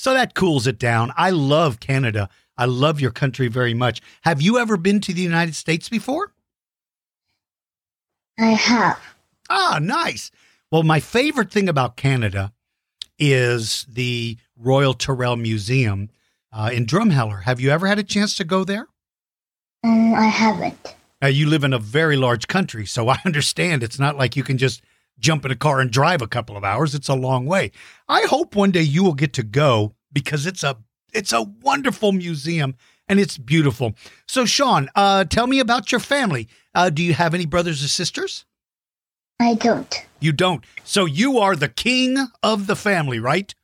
[0.00, 1.12] so that cools it down.
[1.14, 2.30] I love Canada.
[2.56, 4.00] I love your country very much.
[4.22, 6.32] Have you ever been to the United States before?
[8.38, 8.98] I have.
[9.50, 10.30] Ah, nice.
[10.72, 12.54] Well, my favorite thing about Canada
[13.18, 16.08] is the Royal Tyrrell Museum
[16.50, 17.42] uh, in Drumheller.
[17.42, 18.88] Have you ever had a chance to go there?
[19.84, 20.94] Um, I haven't.
[21.20, 24.44] Now, you live in a very large country, so I understand it's not like you
[24.44, 24.80] can just
[25.20, 26.94] jump in a car and drive a couple of hours.
[26.94, 27.70] It's a long way.
[28.08, 30.76] I hope one day you will get to go because it's a
[31.12, 32.74] it's a wonderful museum
[33.08, 33.94] and it's beautiful.
[34.28, 36.48] So, Sean, uh, tell me about your family.
[36.74, 38.44] Uh, do you have any brothers or sisters?
[39.40, 40.06] I don't.
[40.20, 40.64] You don't.
[40.84, 43.54] So you are the king of the family, right?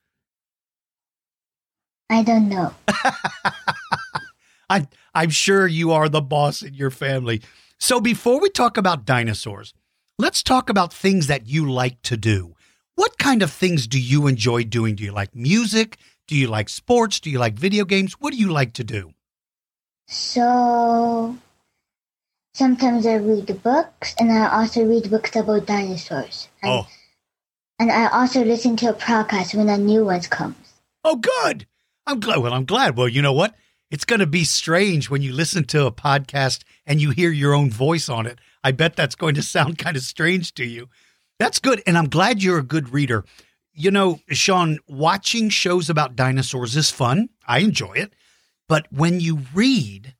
[2.08, 2.74] I don't know.
[4.70, 7.42] I, I'm sure you are the boss in your family.
[7.78, 9.74] So before we talk about dinosaurs,
[10.18, 12.54] let's talk about things that you like to do.
[12.94, 14.94] What kind of things do you enjoy doing?
[14.94, 15.98] Do you like music?
[16.26, 17.20] Do you like sports?
[17.20, 18.14] Do you like video games?
[18.14, 19.12] What do you like to do?
[20.08, 21.36] So
[22.54, 26.48] sometimes I read books, and I also read books about dinosaurs.
[26.62, 26.86] And, oh.
[27.78, 30.56] and I also listen to a podcast when a new one comes.
[31.04, 31.66] Oh, good.
[32.06, 32.38] I'm glad.
[32.38, 32.96] Well, I'm glad.
[32.96, 33.54] Well, you know what?
[33.90, 37.54] It's going to be strange when you listen to a podcast and you hear your
[37.54, 38.40] own voice on it.
[38.66, 40.88] I bet that's going to sound kind of strange to you.
[41.38, 41.82] That's good.
[41.86, 43.24] And I'm glad you're a good reader.
[43.72, 47.28] You know, Sean, watching shows about dinosaurs is fun.
[47.46, 48.14] I enjoy it.
[48.68, 50.16] But when you read,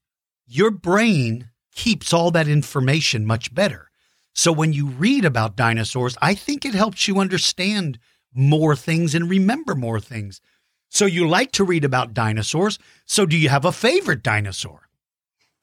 [0.46, 3.90] your brain keeps all that information much better.
[4.32, 7.98] So when you read about dinosaurs, I think it helps you understand
[8.32, 10.40] more things and remember more things.
[10.88, 12.78] So you like to read about dinosaurs.
[13.06, 14.85] So do you have a favorite dinosaur?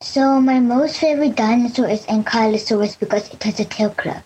[0.03, 4.21] So my most favorite dinosaur is Ankylosaurus because it has a tail club.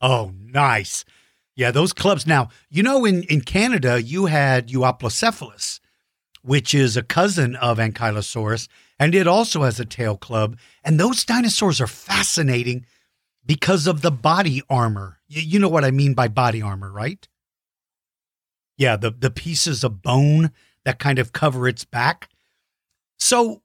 [0.00, 1.04] Oh, nice.
[1.54, 2.26] Yeah, those clubs.
[2.26, 5.80] Now, you know, in, in Canada, you had Euoplocephalus,
[6.42, 8.68] which is a cousin of Ankylosaurus,
[8.98, 10.56] and it also has a tail club.
[10.82, 12.86] And those dinosaurs are fascinating
[13.44, 15.18] because of the body armor.
[15.28, 17.28] You, you know what I mean by body armor, right?
[18.78, 20.52] Yeah, the, the pieces of bone
[20.84, 22.30] that kind of cover its back.
[23.18, 23.60] So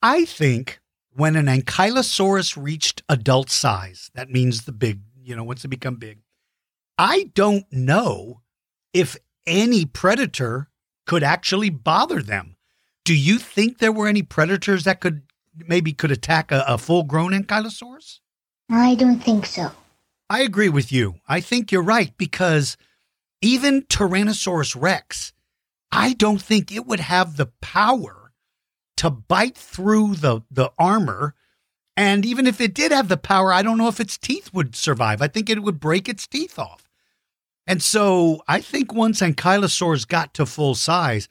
[0.00, 0.80] I think
[1.14, 5.96] when an ankylosaurus reached adult size, that means the big, you know, once they become
[5.96, 6.20] big,
[6.98, 8.42] I don't know
[8.92, 9.16] if
[9.46, 10.68] any predator
[11.06, 12.56] could actually bother them.
[13.04, 15.22] Do you think there were any predators that could
[15.56, 18.20] maybe could attack a, a full grown ankylosaurus?
[18.70, 19.72] I don't think so.
[20.30, 21.16] I agree with you.
[21.28, 22.76] I think you're right because
[23.42, 25.32] even Tyrannosaurus Rex,
[25.90, 28.21] I don't think it would have the power
[29.02, 31.34] to bite through the, the armor.
[31.96, 34.76] And even if it did have the power, I don't know if its teeth would
[34.76, 35.20] survive.
[35.20, 36.88] I think it would break its teeth off.
[37.66, 41.28] And so I think once ankylosaurs got to full size,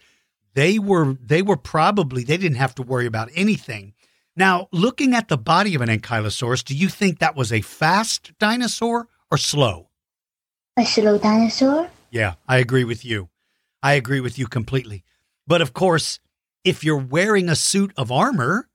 [0.53, 3.93] they were they were probably they didn't have to worry about anything.
[4.35, 8.37] Now, looking at the body of an ankylosaurus, do you think that was a fast
[8.37, 9.87] dinosaur or slow?
[10.75, 11.89] A slow dinosaur?
[12.09, 13.29] Yeah, I agree with you.
[13.81, 15.05] I agree with you completely.
[15.47, 16.19] But of course,
[16.63, 18.69] if you're wearing a suit of armor,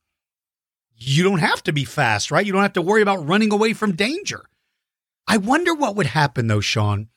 [0.95, 2.45] you don't have to be fast, right?
[2.45, 4.45] You don't have to worry about running away from danger.
[5.27, 7.09] I wonder what would happen though, Sean,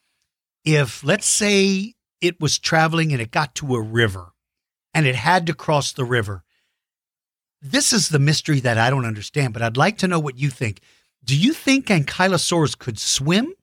[0.64, 4.32] if let's say it was traveling and it got to a river
[4.92, 6.44] and it had to cross the river.
[7.62, 10.50] This is the mystery that I don't understand, but I'd like to know what you
[10.50, 10.80] think.
[11.24, 13.54] Do you think ankylosaurs could swim?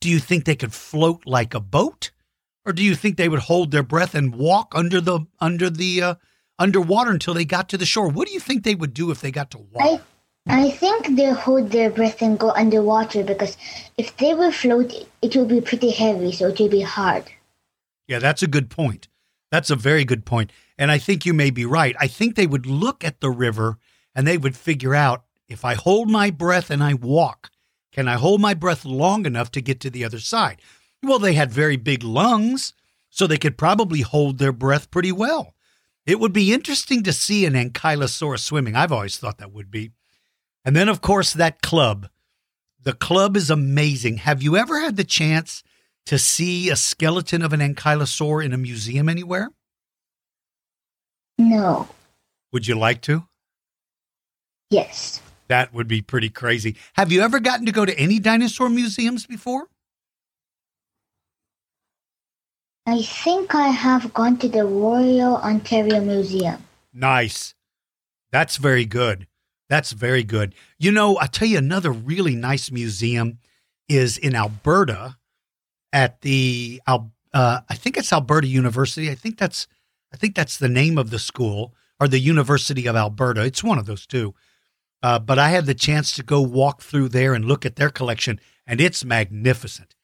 [0.00, 2.10] Do you think they could float like a boat?
[2.64, 6.02] Or do you think they would hold their breath and walk under the under the
[6.02, 6.14] uh,
[6.58, 8.08] underwater until they got to the shore?
[8.08, 10.02] What do you think they would do if they got to water?
[10.48, 13.56] I, I think they hold their breath and go underwater because
[13.96, 17.24] if they would float, it would be pretty heavy, so it would be hard.
[18.06, 19.08] Yeah, that's a good point.
[19.50, 20.52] That's a very good point.
[20.78, 21.96] And I think you may be right.
[21.98, 23.78] I think they would look at the river
[24.14, 27.50] and they would figure out if I hold my breath and I walk,
[27.92, 30.60] can I hold my breath long enough to get to the other side?
[31.02, 32.74] Well, they had very big lungs,
[33.10, 35.54] so they could probably hold their breath pretty well.
[36.08, 38.74] It would be interesting to see an ankylosaurus swimming.
[38.74, 39.90] I've always thought that would be.
[40.64, 42.08] And then, of course, that club.
[42.82, 44.16] The club is amazing.
[44.16, 45.62] Have you ever had the chance
[46.06, 49.50] to see a skeleton of an ankylosaur in a museum anywhere?
[51.36, 51.86] No.
[52.52, 53.28] Would you like to?
[54.70, 55.20] Yes.
[55.48, 56.76] That would be pretty crazy.
[56.94, 59.68] Have you ever gotten to go to any dinosaur museums before?
[62.88, 66.64] I think I have gone to the Royal Ontario Museum.
[66.94, 67.54] Nice.
[68.32, 69.26] That's very good.
[69.68, 70.54] That's very good.
[70.78, 73.40] You know, I'll tell you another really nice museum
[73.90, 75.18] is in Alberta
[75.92, 77.00] at the uh,
[77.34, 79.10] I think it's Alberta University.
[79.10, 79.66] I think that's
[80.10, 83.44] I think that's the name of the school or the University of Alberta.
[83.44, 84.34] It's one of those two.
[85.02, 87.90] Uh, but I had the chance to go walk through there and look at their
[87.90, 89.94] collection, and it's magnificent.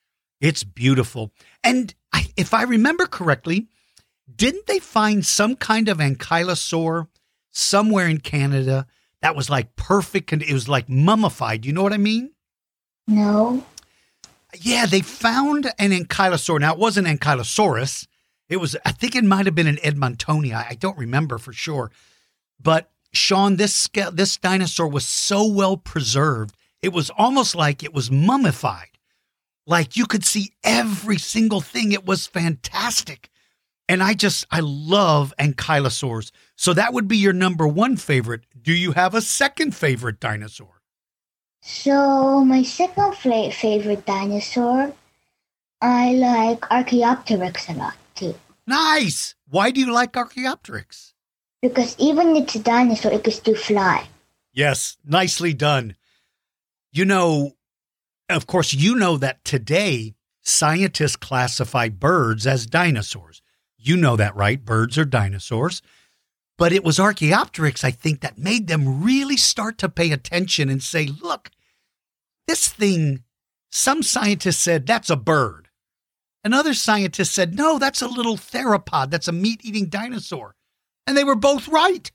[0.44, 1.32] It's beautiful.
[1.62, 3.68] And I, if I remember correctly,
[4.34, 7.08] didn't they find some kind of ankylosaur
[7.50, 8.86] somewhere in Canada
[9.22, 10.32] that was like perfect?
[10.32, 11.64] And it was like mummified.
[11.64, 12.32] You know what I mean?
[13.06, 13.64] No.
[14.60, 16.60] Yeah, they found an ankylosaur.
[16.60, 18.06] Now, it wasn't Ankylosaurus.
[18.48, 20.66] It was, I think it might have been an Edmontonia.
[20.68, 21.90] I don't remember for sure.
[22.60, 26.54] But Sean, this this dinosaur was so well preserved.
[26.82, 28.93] It was almost like it was mummified.
[29.66, 31.92] Like you could see every single thing.
[31.92, 33.30] It was fantastic.
[33.88, 36.30] And I just, I love ankylosaurs.
[36.56, 38.44] So that would be your number one favorite.
[38.60, 40.80] Do you have a second favorite dinosaur?
[41.62, 44.92] So my second favorite dinosaur,
[45.80, 48.34] I like Archaeopteryx a lot too.
[48.66, 49.34] Nice.
[49.48, 51.12] Why do you like Archaeopteryx?
[51.60, 54.06] Because even it's a dinosaur, it can still fly.
[54.52, 55.96] Yes, nicely done.
[56.92, 57.53] You know,
[58.28, 63.42] of course, you know that today scientists classify birds as dinosaurs.
[63.76, 64.64] You know that, right?
[64.64, 65.82] Birds are dinosaurs.
[66.56, 70.82] But it was Archaeopteryx, I think, that made them really start to pay attention and
[70.82, 71.50] say, look,
[72.46, 73.24] this thing,
[73.72, 75.68] some scientists said that's a bird.
[76.44, 79.10] Another scientist said, no, that's a little theropod.
[79.10, 80.54] That's a meat eating dinosaur.
[81.06, 82.10] And they were both right.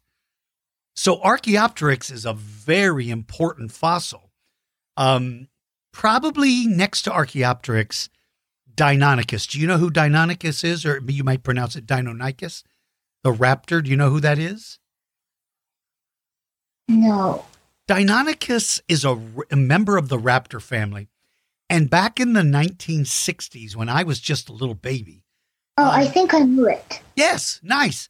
[0.96, 4.32] So Archaeopteryx is a very important fossil.
[4.96, 5.48] Um,
[5.92, 8.10] probably next to Archaeopteryx,
[8.74, 9.48] Deinonychus.
[9.50, 10.86] Do you know who Deinonychus is?
[10.86, 12.64] Or you might pronounce it Deinonychus,
[13.24, 13.84] the raptor.
[13.84, 14.80] Do you know who that is?
[16.88, 17.46] No.
[17.88, 19.20] Deinonychus is a,
[19.52, 21.10] a member of the raptor family.
[21.70, 25.24] And back in the 1960s, when I was just a little baby.
[25.78, 27.02] Oh, I um, think I knew it.
[27.16, 28.10] Yes, nice.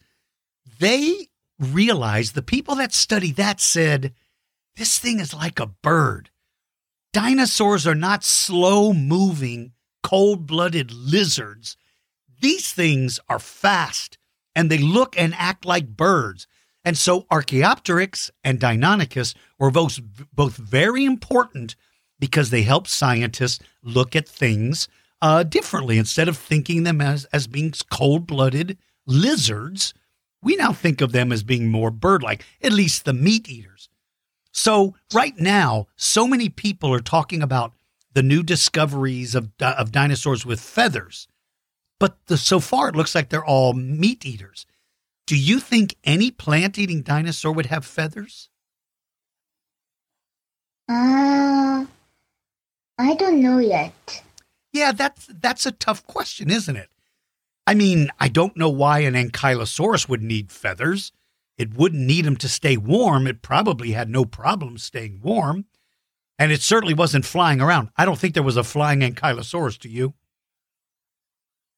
[0.79, 1.27] They
[1.59, 4.13] realized the people that study that said,
[4.77, 6.29] this thing is like a bird.
[7.11, 9.71] Dinosaurs are not slow moving,
[10.03, 11.75] cold blooded lizards.
[12.41, 14.17] These things are fast
[14.55, 16.47] and they look and act like birds.
[16.85, 19.99] And so Archaeopteryx and Deinonychus were both,
[20.33, 21.75] both very important
[22.19, 24.87] because they help scientists look at things
[25.21, 25.97] uh, differently.
[25.97, 29.93] Instead of thinking them as, as being cold blooded lizards,
[30.41, 33.88] we now think of them as being more bird like, at least the meat eaters.
[34.51, 37.73] So, right now, so many people are talking about
[38.13, 41.27] the new discoveries of, of dinosaurs with feathers.
[41.99, 44.65] But the, so far, it looks like they're all meat eaters.
[45.27, 48.49] Do you think any plant eating dinosaur would have feathers?
[50.89, 51.85] Uh,
[52.97, 54.23] I don't know yet.
[54.73, 56.89] Yeah, that's that's a tough question, isn't it?
[57.67, 61.11] I mean, I don't know why an ankylosaurus would need feathers.
[61.59, 63.27] It wouldn't need them to stay warm.
[63.27, 65.65] It probably had no problem staying warm.
[66.39, 67.89] And it certainly wasn't flying around.
[67.97, 70.13] I don't think there was a flying ankylosaurus to you.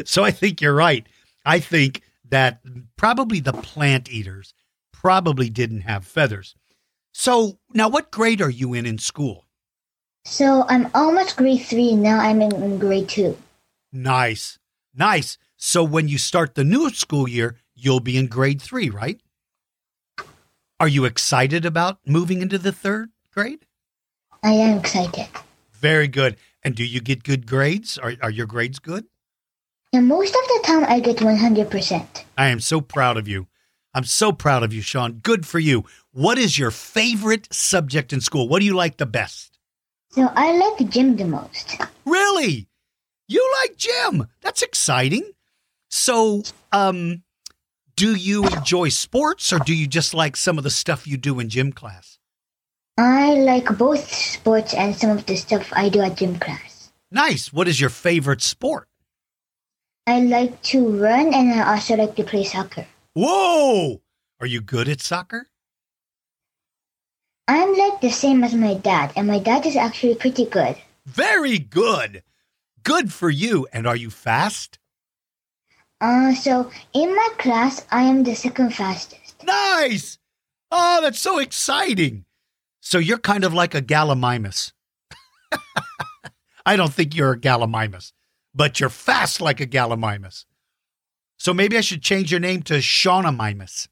[0.06, 1.08] so I think you're right.
[1.46, 2.60] I think that
[2.98, 4.54] probably the plant eaters
[4.92, 6.54] probably didn't have feathers.
[7.14, 9.46] So now, what grade are you in in school?
[10.26, 12.20] So I'm almost grade three now.
[12.20, 13.38] I'm in, in grade two.
[13.94, 14.60] Nice,
[14.94, 15.38] nice.
[15.62, 19.20] So when you start the new school year, you'll be in grade three, right?
[20.80, 23.66] Are you excited about moving into the third grade?
[24.42, 25.28] I am excited.
[25.74, 26.38] Very good.
[26.64, 27.98] And do you get good grades?
[27.98, 29.04] Are, are your grades good?
[29.92, 32.24] And most of the time, I get 100%.
[32.38, 33.48] I am so proud of you.
[33.94, 35.20] I'm so proud of you, Sean.
[35.22, 35.84] Good for you.
[36.14, 38.48] What is your favorite subject in school?
[38.48, 39.60] What do you like the best?
[40.12, 41.82] So I like gym the most.
[42.06, 42.70] Really?
[43.28, 44.28] You like gym?
[44.42, 45.30] That's exciting.
[45.90, 47.24] So, um,
[47.96, 51.40] do you enjoy sports or do you just like some of the stuff you do
[51.40, 52.20] in gym class?
[52.98, 56.92] I like both sports and some of the stuff I do at gym class.
[57.12, 57.52] Nice.
[57.52, 58.88] What is your favorite sport?
[60.06, 62.88] I like to run and I also like to play soccer.
[63.14, 64.02] Whoa!
[64.40, 65.48] Are you good at soccer?
[67.48, 70.78] I'm like the same as my dad, and my dad is actually pretty good.
[71.06, 72.22] Very good.
[72.84, 73.68] Good for you.
[73.74, 74.78] And are you fast?
[76.02, 79.44] Uh, so in my class, I am the second fastest.
[79.44, 80.18] Nice.
[80.72, 82.26] Oh, that's so exciting.
[82.80, 84.72] So you're kind of like a Gallimimus.
[86.66, 88.14] I don't think you're a Gallimimus,
[88.54, 90.46] but you're fast like a Gallimimus.
[91.38, 93.88] So maybe I should change your name to Shaunamimus.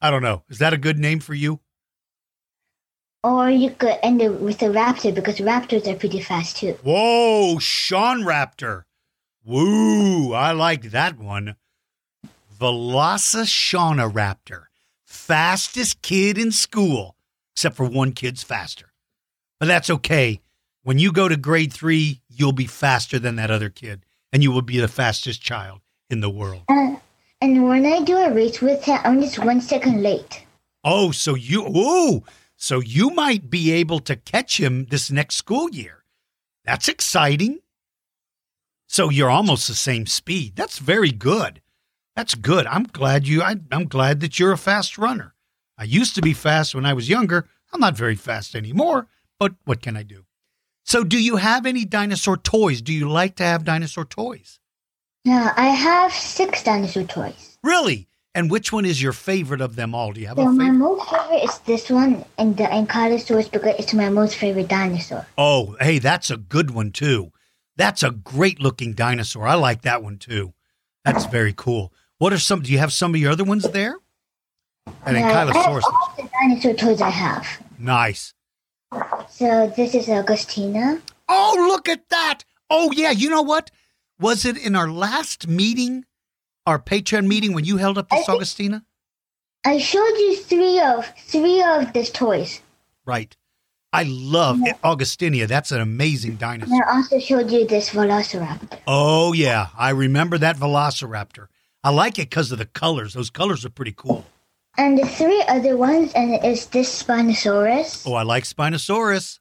[0.00, 0.42] I don't know.
[0.48, 1.60] Is that a good name for you?
[3.24, 6.78] Or you could end it with a raptor because raptors are pretty fast too.
[6.82, 8.85] Whoa, Sean Raptor.
[9.46, 11.54] Woo, I like that one.
[12.58, 14.64] Velocishana Raptor.
[15.04, 17.14] Fastest kid in school,
[17.54, 18.92] except for one kid's faster.
[19.60, 20.40] But that's okay.
[20.82, 24.50] When you go to grade three, you'll be faster than that other kid, and you
[24.50, 26.62] will be the fastest child in the world.
[26.68, 26.96] Uh,
[27.40, 30.44] and when I do a race with him, I'm just one second late.
[30.82, 32.24] Oh, so you, ooh,
[32.56, 36.02] so you might be able to catch him this next school year.
[36.64, 37.60] That's exciting.
[38.86, 40.56] So you're almost the same speed.
[40.56, 41.60] That's very good.
[42.14, 42.66] That's good.
[42.66, 43.42] I'm glad you.
[43.42, 45.34] I, I'm glad that you're a fast runner.
[45.76, 47.48] I used to be fast when I was younger.
[47.72, 49.08] I'm not very fast anymore.
[49.38, 50.24] But what can I do?
[50.84, 52.80] So, do you have any dinosaur toys?
[52.80, 54.60] Do you like to have dinosaur toys?
[55.24, 57.58] Yeah, I have six dinosaur toys.
[57.62, 58.08] Really?
[58.34, 60.12] And which one is your favorite of them all?
[60.12, 63.74] Do you have So a my most favorite is this one, and the Ankylosaurus because
[63.78, 65.26] it's my most favorite dinosaur.
[65.36, 67.32] Oh, hey, that's a good one too.
[67.76, 69.46] That's a great looking dinosaur.
[69.46, 70.54] I like that one too.
[71.04, 71.92] That's very cool.
[72.18, 72.62] What are some?
[72.62, 73.96] Do you have some of your other ones there?
[75.04, 75.82] And Yeah, I have Ankylosaurus.
[75.84, 77.46] all the dinosaur toys I have.
[77.78, 78.32] Nice.
[79.30, 81.00] So this is Agustinia.
[81.28, 82.44] Oh, look at that.
[82.70, 83.10] Oh, yeah.
[83.10, 83.70] You know what?
[84.18, 86.04] Was it in our last meeting,
[86.64, 88.82] our Patreon meeting, when you held up this Agustinia?
[89.64, 92.60] I showed you three of three of these toys.
[93.04, 93.36] Right.
[93.92, 95.46] I love Agustinia.
[95.46, 96.86] That's an amazing And dinosaur.
[96.86, 98.78] I also showed you this Velociraptor.
[98.86, 99.68] Oh, yeah.
[99.76, 101.46] I remember that Velociraptor.
[101.82, 103.14] I like it because of the colors.
[103.14, 104.26] Those colors are pretty cool.
[104.76, 108.06] And the three other ones, and it's this Spinosaurus.
[108.06, 109.38] Oh, I like Spinosaurus.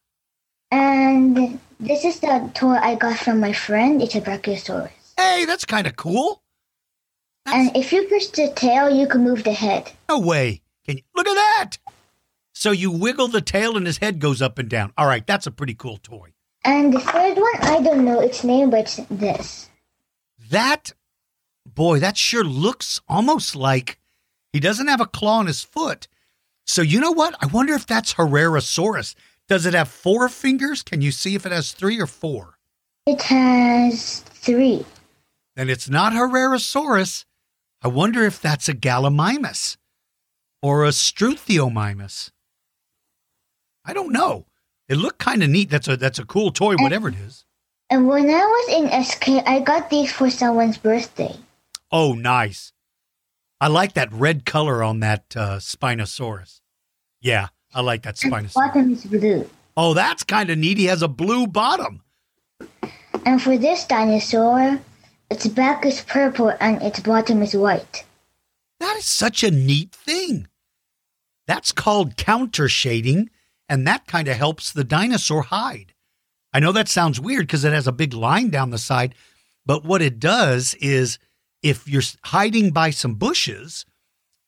[0.71, 4.01] And this is the toy I got from my friend.
[4.01, 4.91] It's a Brachiosaurus.
[5.17, 6.41] Hey, that's kind of cool.
[7.47, 9.91] And if you push the tail, you can move the head.
[10.09, 10.61] No way.
[10.85, 11.77] Can you look at that?
[12.57, 14.93] So you wiggle the tail and his head goes up and down.
[14.97, 16.29] All right, that's a pretty cool toy.
[16.63, 19.69] And the third one, I don't know its name, but it's this.
[20.49, 20.93] That
[21.65, 23.99] boy, that sure looks almost like
[24.53, 26.07] he doesn't have a claw on his foot.
[26.65, 27.35] So you know what?
[27.43, 29.15] I wonder if that's Herrerasaurus.
[29.49, 30.81] Does it have four fingers?
[30.81, 32.57] Can you see if it has three or four?
[33.05, 34.85] It has three.
[35.57, 37.25] Then it's not Herrerasaurus.
[37.81, 39.75] I wonder if that's a Gallimimus
[40.61, 42.31] or a Struthiomimus.
[43.85, 44.45] I don't know.
[44.87, 45.69] It looked kind of neat.
[45.69, 47.45] That's a that's a cool toy, whatever it is.
[47.89, 51.35] And when I was in SK, I got these for someone's birthday.
[51.91, 52.73] Oh, nice.
[53.61, 56.61] I like that red color on that uh, Spinosaurus.
[57.21, 58.53] Yeah, I like that Spinosaurus.
[58.55, 59.49] Bottom is blue.
[59.77, 60.77] Oh, that's kind of neat.
[60.77, 62.01] He has a blue bottom.
[63.25, 64.79] And for this dinosaur,
[65.29, 68.03] its back is purple and its bottom is white.
[68.79, 70.47] That is such a neat thing.
[71.47, 73.29] That's called counter shading,
[73.69, 75.93] and that kind of helps the dinosaur hide.
[76.53, 79.15] I know that sounds weird because it has a big line down the side,
[79.65, 81.19] but what it does is
[81.61, 83.85] if you're hiding by some bushes,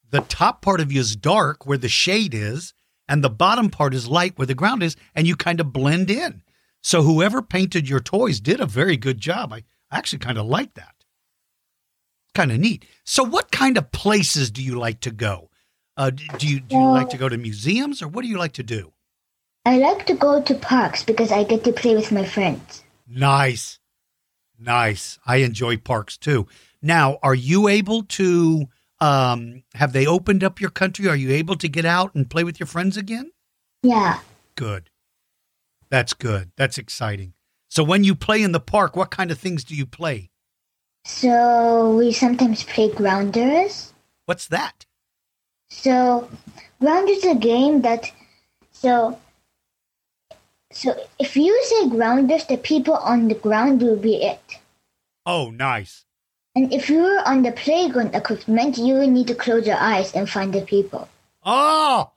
[0.10, 2.74] the top part of you is dark where the shade is,
[3.10, 6.10] and the bottom part is light where the ground is, and you kind of blend
[6.10, 6.44] in.
[6.82, 9.52] So whoever painted your toys did a very good job.
[9.52, 10.94] I actually kind of like that.
[12.34, 12.86] Kind of neat.
[13.04, 15.50] So, what kind of places do you like to go?
[15.96, 18.54] Uh, do you do you like to go to museums, or what do you like
[18.54, 18.94] to do?
[19.68, 22.86] I like to go to parks because I get to play with my friends.
[23.06, 23.80] Nice,
[24.58, 25.20] nice.
[25.26, 26.48] I enjoy parks too.
[26.82, 28.68] Now, are you able to?
[29.02, 31.10] Um, have they opened up your country?
[31.10, 33.32] Are you able to get out and play with your friends again?
[33.84, 34.22] Yeah.
[34.56, 34.90] Good.
[35.90, 36.52] That's good.
[36.56, 37.34] That's exciting.
[37.70, 40.32] So, when you play in the park, what kind of things do you play?
[41.04, 43.94] So we sometimes play grounders.
[44.28, 44.86] What's that?
[45.70, 46.30] So
[46.80, 48.12] grounders is a game that
[48.72, 49.18] so
[50.72, 54.60] so if you say grounders, the people on the ground will be it.
[55.26, 56.06] Oh, nice.
[56.56, 60.30] And if you're on the playground equipment, you will need to close your eyes and
[60.30, 61.08] find the people.
[61.46, 62.12] Oh,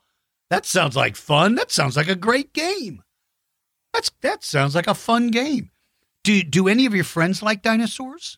[0.49, 1.55] that sounds like fun.
[1.55, 3.03] That sounds like a great game.
[3.93, 5.71] That's that sounds like a fun game.
[6.23, 8.37] Do do any of your friends like dinosaurs?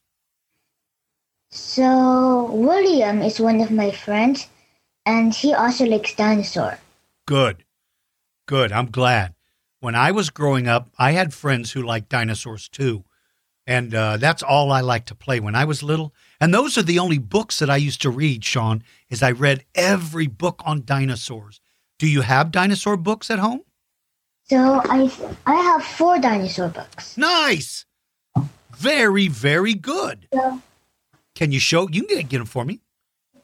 [1.51, 4.47] So William is one of my friends,
[5.05, 6.79] and he also likes dinosaur.
[7.27, 7.63] Good.
[8.47, 8.71] Good.
[8.71, 9.32] I'm glad.
[9.83, 13.03] When I was growing up, I had friends who liked dinosaurs too.
[13.67, 16.13] And uh, that's all I liked to play when I was little.
[16.39, 19.65] And those are the only books that I used to read, Sean, is I read
[19.75, 21.59] every book on dinosaurs.
[21.99, 23.63] Do you have dinosaur books at home?
[24.45, 25.11] So I
[25.45, 27.17] I have four dinosaur books.
[27.17, 27.85] Nice.
[28.77, 30.29] Very, very good.
[30.33, 30.61] So
[31.35, 31.89] Can you show?
[31.89, 32.79] You can get, get them for me.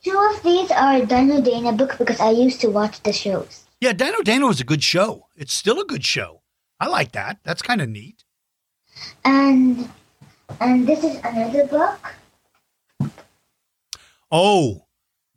[0.05, 3.65] two of these are Dino Dana books because I used to watch the shows.
[3.81, 5.27] Yeah, Dino Dana was a good show.
[5.37, 6.41] It's still a good show.
[6.81, 7.39] I like that.
[7.43, 8.25] That's kind of neat.
[9.23, 9.89] And
[10.59, 13.11] and this is another book.
[14.29, 14.85] Oh,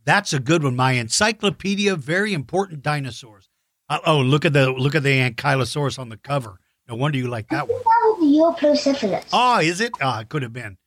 [0.04, 0.74] that's a good one.
[0.74, 3.48] My encyclopedia, very important dinosaurs.
[3.88, 6.58] Uh, oh, look at the look at the ankylosaurus on the cover.
[6.88, 7.78] No wonder you like that one.
[7.78, 9.28] That was the Eoprocephalus.
[9.32, 9.92] Oh, is it?
[10.00, 10.78] Ah, it could have been.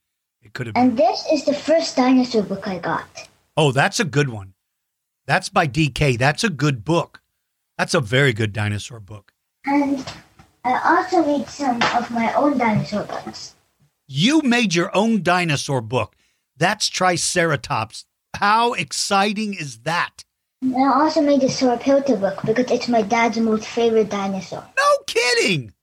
[0.41, 0.89] It could have been.
[0.89, 3.29] And this is the first dinosaur book I got.
[3.55, 4.55] Oh, that's a good one.
[5.25, 6.17] That's by DK.
[6.17, 7.21] That's a good book.
[7.77, 9.33] That's a very good dinosaur book.
[9.65, 10.05] And
[10.63, 13.55] I also read some of my own dinosaur books.
[14.07, 16.15] You made your own dinosaur book.
[16.57, 18.05] That's Triceratops.
[18.35, 20.23] How exciting is that?
[20.61, 24.63] And I also made a Sauropelta book because it's my dad's most favorite dinosaur.
[24.77, 25.73] No kidding.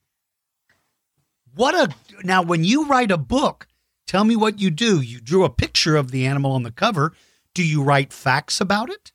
[1.54, 3.66] What a now when you write a book,
[4.06, 5.00] tell me what you do.
[5.00, 7.12] You drew a picture of the animal on the cover.
[7.54, 9.12] Do you write facts about it?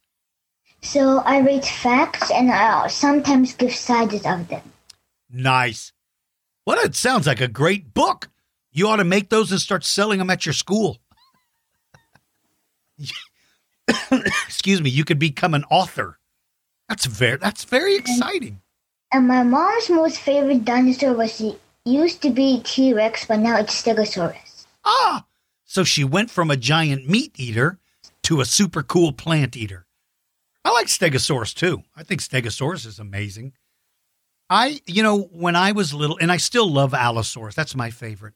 [0.88, 4.62] So I read facts and I sometimes give sides of them.
[5.30, 5.92] Nice.
[6.66, 8.30] Well, it sounds like a great book.
[8.72, 11.00] You ought to make those and start selling them at your school.
[14.48, 16.20] Excuse me, you could become an author.
[16.88, 18.62] That's very that's very exciting.
[19.12, 23.58] And my mom's most favorite dinosaur was the used to be T Rex, but now
[23.58, 24.66] it's Stegosaurus.
[24.86, 25.26] Ah,
[25.66, 27.78] so she went from a giant meat eater
[28.24, 29.87] to a super cool plant eater.
[30.68, 31.84] I like Stegosaurus too.
[31.96, 33.54] I think Stegosaurus is amazing.
[34.50, 38.34] I, you know, when I was little, and I still love Allosaurus, that's my favorite.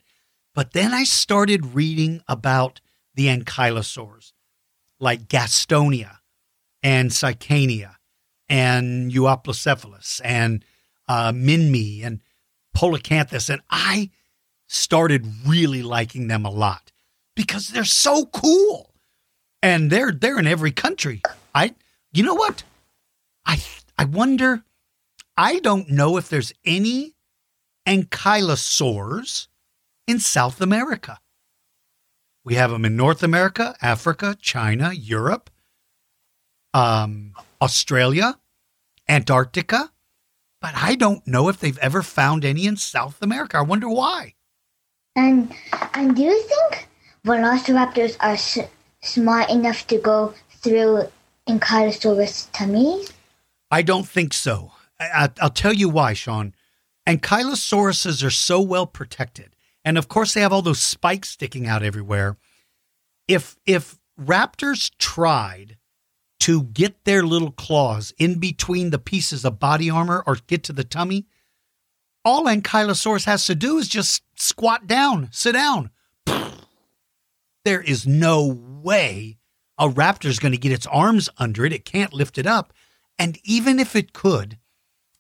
[0.56, 2.80] But then I started reading about
[3.16, 4.32] the ankylosaurs,
[4.98, 6.20] like Gastonia
[6.82, 7.96] and Saichania
[8.48, 10.64] and Euoplocephalus and
[11.10, 12.22] uh, Minmi and
[12.74, 13.50] Polacanthus.
[13.50, 14.10] And I
[14.70, 16.94] started really liking them a lot
[17.36, 18.94] because they're so cool.
[19.62, 21.22] And they're they're in every country.
[21.54, 21.76] I
[22.14, 22.64] you know what?
[23.46, 23.62] I
[23.98, 24.64] I wonder
[25.38, 27.14] I don't know if there's any
[27.88, 29.48] ankylosaurs
[30.08, 31.20] in South America.
[32.44, 35.50] We have them in North America, Africa, China, Europe,
[36.74, 38.40] um, Australia,
[39.08, 39.92] Antarctica,
[40.60, 43.58] but I don't know if they've ever found any in South America.
[43.58, 44.36] I wonder why.
[45.16, 45.54] And
[45.94, 46.88] and do you think
[47.26, 48.60] velociraptors are s-
[49.02, 51.08] smart enough to go through
[51.60, 53.12] Ankylosaurus tummies?
[53.70, 54.72] I don't think so.
[55.00, 56.54] I, I, I'll tell you why, Sean.
[57.08, 61.84] Ankylosauruses are so well protected, and of course they have all those spikes sticking out
[61.84, 62.38] everywhere.
[63.28, 65.78] If if raptors tried
[66.42, 70.74] to get their little claws in between the pieces of body armor or get to
[70.74, 71.26] the tummy,
[72.24, 75.92] all Ankylosaurus has to do is just squat down, sit down.
[77.64, 79.38] There is no way
[79.82, 81.74] a raptor is going to get its arms under it.
[81.74, 82.72] It can't lift it up.
[83.18, 84.60] And even if it could,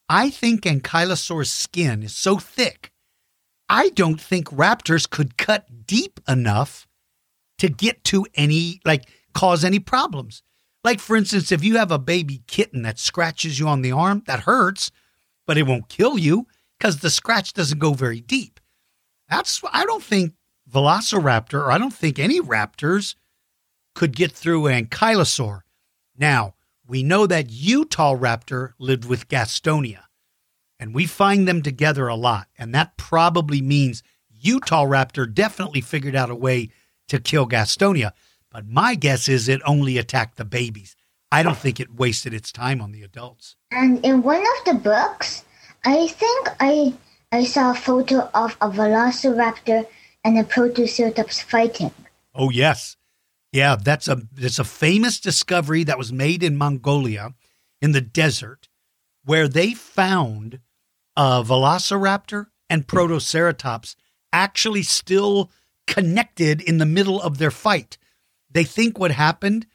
[0.07, 2.91] I think Ankylosaurus skin is so thick,
[3.67, 6.87] I don't think raptors could cut deep enough
[7.57, 10.43] to get to any, like, cause any problems.
[10.83, 14.21] Like, for instance, if you have a baby kitten that scratches you on the arm,
[14.27, 14.91] that hurts,
[15.47, 16.45] but it won't kill you
[16.77, 18.59] because the scratch doesn't go very deep.
[19.27, 20.33] That's, I don't think
[20.69, 23.15] Velociraptor, or I don't think any raptors
[23.93, 25.61] could get through ankylosaur.
[26.17, 26.55] Now,
[26.87, 30.03] we know that Utah raptor lived with Gastonia,
[30.79, 32.47] and we find them together a lot.
[32.57, 36.69] And that probably means Utah raptor definitely figured out a way
[37.07, 38.11] to kill Gastonia.
[38.49, 40.95] But my guess is it only attacked the babies.
[41.31, 43.55] I don't think it wasted its time on the adults.
[43.71, 45.45] And in one of the books,
[45.85, 46.93] I think I
[47.31, 49.87] I saw a photo of a velociraptor
[50.25, 51.91] and a protoceratops fighting.
[52.35, 52.97] Oh yes.
[53.51, 57.33] Yeah, that's a that's a famous discovery that was made in Mongolia
[57.81, 58.69] in the desert
[59.25, 60.59] where they found
[61.17, 63.95] a velociraptor and protoceratops
[64.31, 65.51] actually still
[65.85, 67.97] connected in the middle of their fight.
[68.49, 69.67] They think what happened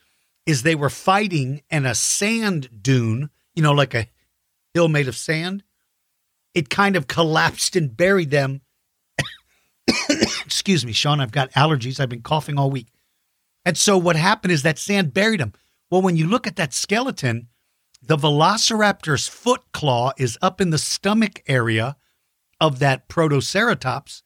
[0.46, 4.08] is they were fighting and a sand dune, you know, like a
[4.72, 5.62] hill made of sand,
[6.54, 8.62] it kind of collapsed and buried them.
[10.44, 12.00] Excuse me, Sean, I've got allergies.
[12.00, 12.88] I've been coughing all week.
[13.66, 15.52] And so what happened is that sand buried them.
[15.90, 17.48] Well, when you look at that skeleton,
[18.00, 21.96] the velociraptor's foot claw is up in the stomach area
[22.60, 24.22] of that protoceratops,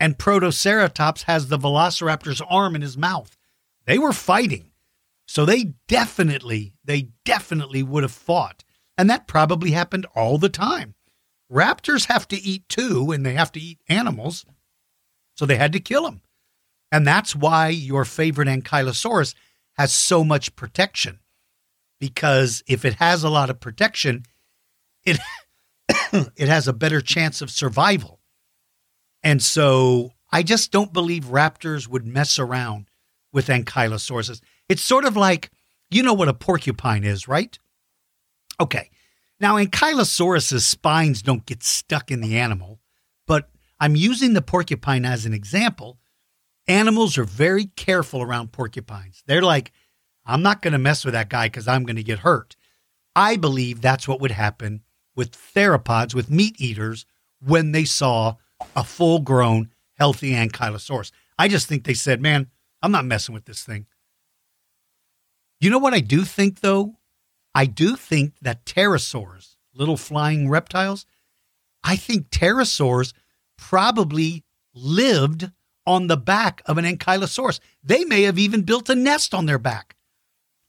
[0.00, 3.36] and protoceratops has the velociraptor's arm in his mouth.
[3.84, 4.70] They were fighting.
[5.26, 8.64] So they definitely, they definitely would have fought.
[8.96, 10.94] And that probably happened all the time.
[11.52, 14.46] Raptors have to eat too, and they have to eat animals.
[15.36, 16.22] So they had to kill them.
[16.92, 19.34] And that's why your favorite Ankylosaurus
[19.78, 21.18] has so much protection.
[21.98, 24.24] Because if it has a lot of protection,
[25.04, 25.18] it
[26.12, 28.20] it has a better chance of survival.
[29.22, 32.88] And so I just don't believe raptors would mess around
[33.32, 34.40] with ankylosauruses.
[34.68, 35.50] It's sort of like,
[35.90, 37.58] you know what a porcupine is, right?
[38.60, 38.90] Okay.
[39.40, 42.80] Now, ankylosaurus's spines don't get stuck in the animal,
[43.26, 43.48] but
[43.80, 45.98] I'm using the porcupine as an example.
[46.68, 49.22] Animals are very careful around porcupines.
[49.26, 49.72] They're like,
[50.24, 52.56] I'm not going to mess with that guy because I'm going to get hurt.
[53.16, 54.82] I believe that's what would happen
[55.14, 57.04] with theropods, with meat eaters,
[57.44, 58.36] when they saw
[58.76, 61.10] a full grown, healthy ankylosaurus.
[61.38, 62.48] I just think they said, man,
[62.80, 63.86] I'm not messing with this thing.
[65.60, 66.98] You know what I do think, though?
[67.54, 71.06] I do think that pterosaurs, little flying reptiles,
[71.84, 73.12] I think pterosaurs
[73.58, 75.50] probably lived
[75.86, 77.60] on the back of an ankylosaurus.
[77.82, 79.96] They may have even built a nest on their back.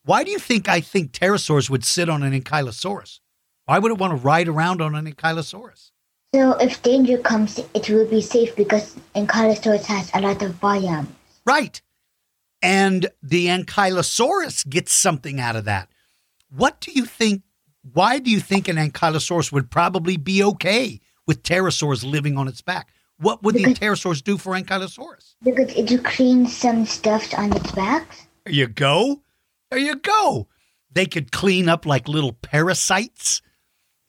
[0.06, 3.20] Why do you think I think pterosaurs would sit on an ankylosaurus?
[3.66, 5.92] Why would it want to ride around on an ankylosaurus?
[6.36, 11.08] So if danger comes, it will be safe because Ankylosaurus has a lot of biome.
[11.46, 11.80] Right.
[12.62, 15.90] And the ankylosaurus gets something out of that.
[16.50, 17.44] What do you think?
[17.94, 22.62] Why do you think an ankylosaurus would probably be okay with pterosaurs living on its
[22.62, 22.93] back?
[23.20, 25.36] What would because, the pterosaurs do for ankylosaurus?
[25.44, 28.28] Because it would clean some stuff on its back.
[28.46, 29.22] There you go.
[29.70, 30.48] There you go.
[30.92, 33.42] They could clean up like little parasites.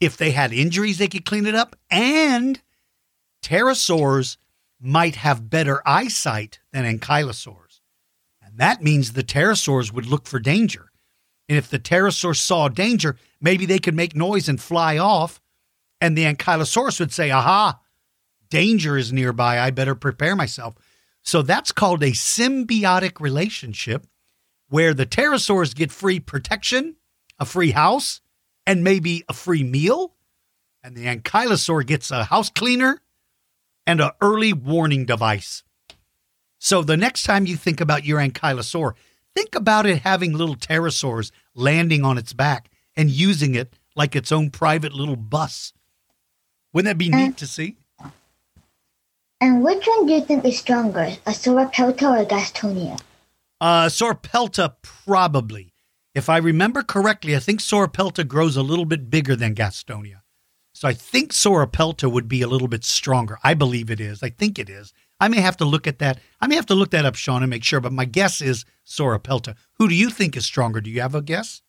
[0.00, 1.76] If they had injuries, they could clean it up.
[1.90, 2.60] And
[3.42, 4.36] pterosaurs
[4.80, 7.80] might have better eyesight than ankylosaurs.
[8.42, 10.90] And that means the pterosaurs would look for danger.
[11.48, 15.40] And if the pterosaur saw danger, maybe they could make noise and fly off.
[16.00, 17.80] And the ankylosaurus would say, aha,
[18.50, 19.58] danger is nearby.
[19.58, 20.74] I better prepare myself.
[21.22, 24.06] So that's called a symbiotic relationship
[24.68, 26.96] where the pterosaurs get free protection,
[27.38, 28.20] a free house,
[28.66, 30.14] and maybe a free meal.
[30.82, 33.00] And the ankylosaur gets a house cleaner
[33.86, 35.62] and an early warning device.
[36.58, 38.92] So the next time you think about your ankylosaur,
[39.34, 44.32] think about it having little pterosaurs landing on its back and using it like its
[44.32, 45.72] own private little bus.
[46.72, 47.76] Wouldn't that be neat to see?
[49.44, 52.98] And which one do you think is stronger, a Sauropelta or a Gastonia?
[53.60, 55.74] Uh, Sauropelta, probably.
[56.14, 60.22] If I remember correctly, I think Sauropelta grows a little bit bigger than Gastonia.
[60.72, 63.38] So I think Sauropelta would be a little bit stronger.
[63.44, 64.22] I believe it is.
[64.22, 64.94] I think it is.
[65.20, 66.20] I may have to look at that.
[66.40, 67.80] I may have to look that up, Sean, and make sure.
[67.80, 69.56] But my guess is Sauropelta.
[69.74, 70.80] Who do you think is stronger?
[70.80, 71.60] Do you have a guess?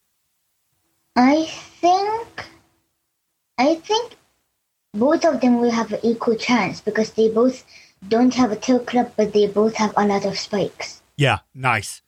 [1.18, 1.44] I
[1.82, 2.46] think.
[3.58, 4.16] I think
[4.96, 7.64] both of them will have an equal chance because they both
[8.08, 11.02] don't have a tail club, but they both have a lot of spikes.
[11.18, 12.02] Yeah, nice.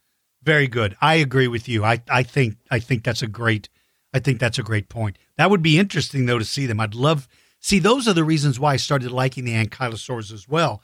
[0.43, 0.95] Very good.
[1.01, 1.83] I agree with you.
[1.83, 3.69] I, I think I think that's a great
[4.13, 5.17] I think that's a great point.
[5.37, 6.79] That would be interesting though to see them.
[6.79, 7.27] I'd love
[7.59, 10.81] see those are the reasons why I started liking the ankylosaurs as well,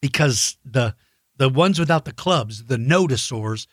[0.00, 0.94] because the
[1.36, 3.66] the ones without the clubs, the nodosaurs,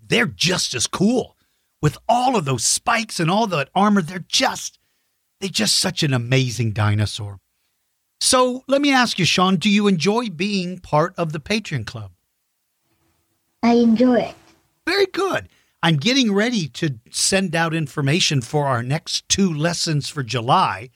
[0.00, 1.36] they're just as cool
[1.82, 4.02] with all of those spikes and all that armor.
[4.02, 4.75] They're just
[5.40, 7.38] they're just such an amazing dinosaur.
[8.20, 12.12] So let me ask you, Sean, do you enjoy being part of the Patreon Club?
[13.62, 14.34] I enjoy it.
[14.86, 15.48] Very good.
[15.82, 20.90] I'm getting ready to send out information for our next two lessons for July.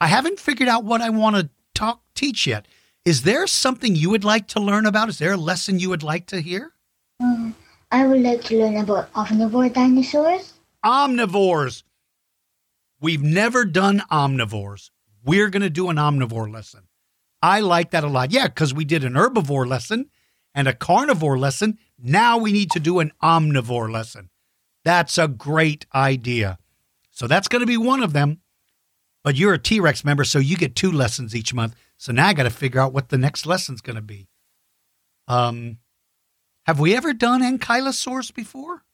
[0.00, 2.66] I haven't figured out what I want to talk teach yet.
[3.04, 5.08] Is there something you would like to learn about?
[5.08, 6.72] Is there a lesson you would like to hear?
[7.20, 7.54] Um,
[7.90, 10.54] I would like to learn about omnivore dinosaurs.
[10.84, 11.82] Omnivores.
[13.00, 14.90] We've never done omnivores.
[15.24, 16.88] We're going to do an omnivore lesson.
[17.42, 18.32] I like that a lot.
[18.32, 20.10] Yeah, because we did an herbivore lesson
[20.54, 21.78] and a carnivore lesson.
[21.98, 24.30] Now we need to do an omnivore lesson.
[24.84, 26.58] That's a great idea.
[27.10, 28.40] So that's going to be one of them.
[29.22, 31.74] But you're a T Rex member, so you get two lessons each month.
[31.98, 34.28] So now I got to figure out what the next lesson's going to be.
[35.26, 35.78] Um,
[36.66, 38.84] have we ever done ankylosaurs before?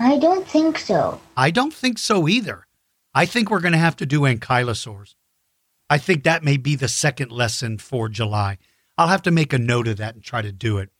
[0.00, 1.20] I don't think so.
[1.36, 2.66] I don't think so either.
[3.14, 5.14] I think we're going to have to do ankylosaurs.
[5.90, 8.58] I think that may be the second lesson for July.
[8.96, 10.90] I'll have to make a note of that and try to do it.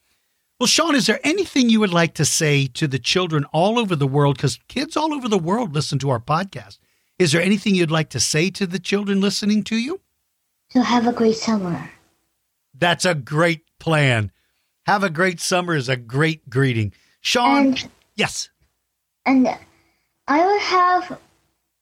[0.58, 3.94] Well, Sean, is there anything you would like to say to the children all over
[3.94, 4.36] the world?
[4.36, 6.78] Because kids all over the world listen to our podcast.
[7.18, 10.00] Is there anything you'd like to say to the children listening to you?
[10.70, 11.90] So have a great summer.
[12.74, 14.32] That's a great plan.
[14.86, 16.92] Have a great summer is a great greeting.
[17.20, 18.48] Sean, And- yes.
[19.26, 19.48] And
[20.26, 21.18] I will have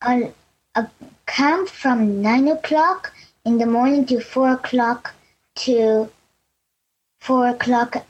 [0.02, 0.32] a,
[0.74, 0.88] a
[1.26, 3.12] camp from 9 o'clock
[3.44, 5.14] in the morning to 4 o'clock
[5.56, 6.10] to
[7.20, 8.04] 4 o'clock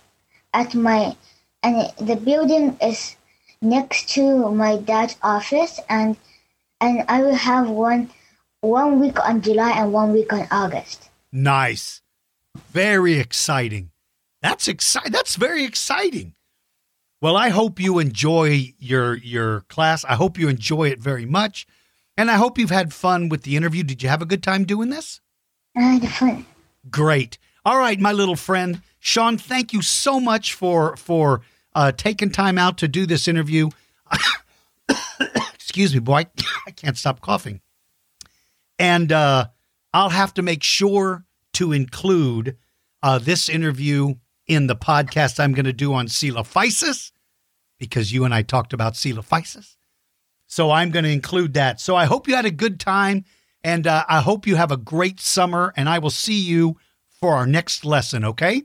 [0.52, 1.16] at my,
[1.62, 3.16] and the building is
[3.60, 6.16] next to my dad's office and
[6.80, 8.10] and I will have one
[8.60, 11.08] one week on July and one week on August.
[11.32, 12.02] Nice.
[12.70, 13.90] Very exciting.
[14.42, 15.12] That's exciting.
[15.12, 16.34] That's very exciting.
[17.20, 20.04] Well, I hope you enjoy your your class.
[20.04, 21.66] I hope you enjoy it very much.
[22.16, 23.82] And I hope you've had fun with the interview.
[23.82, 25.20] Did you have a good time doing this?
[25.76, 26.46] I had fun.
[26.90, 27.38] Great.
[27.64, 28.80] All right, my little friend.
[29.00, 31.42] Sean, thank you so much for for
[31.74, 33.68] uh, taking time out to do this interview.
[35.54, 36.26] Excuse me, boy.
[36.66, 37.60] I can't stop coughing.
[38.78, 39.48] And uh,
[39.92, 42.56] I'll have to make sure to include
[43.02, 44.14] uh, this interview
[44.46, 47.12] in the podcast I'm going to do on coelophysis
[47.78, 49.76] because you and I talked about coelophysis.
[50.46, 51.80] So I'm going to include that.
[51.80, 53.24] So I hope you had a good time
[53.64, 55.72] and uh, I hope you have a great summer.
[55.76, 56.76] And I will see you
[57.10, 58.62] for our next lesson, okay?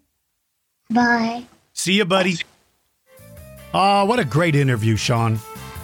[0.90, 1.46] Bye.
[1.74, 2.36] See you, buddy.
[3.74, 5.38] Oh, what a great interview, Sean.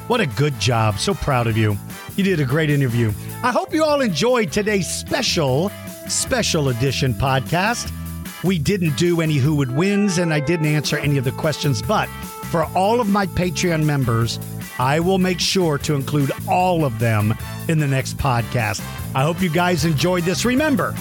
[0.08, 1.00] What a good job.
[1.00, 1.78] So proud of you.
[2.16, 3.12] You did a great interview.
[3.44, 5.70] I hope you all enjoyed today's special,
[6.08, 7.92] special edition podcast.
[8.44, 11.82] We didn't do any Who Would Wins, and I didn't answer any of the questions,
[11.82, 12.08] but
[12.52, 14.40] for all of my Patreon members,
[14.80, 17.34] I will make sure to include all of them
[17.68, 18.80] in the next podcast.
[19.16, 20.46] I hope you guys enjoyed this.
[20.46, 20.96] Remember,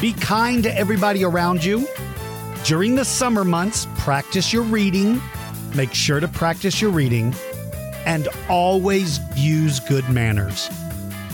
[0.00, 1.86] be kind to everybody around you.
[2.64, 5.20] During the summer months, practice your reading.
[5.74, 7.34] Make sure to practice your reading
[8.06, 10.70] and always use good manners.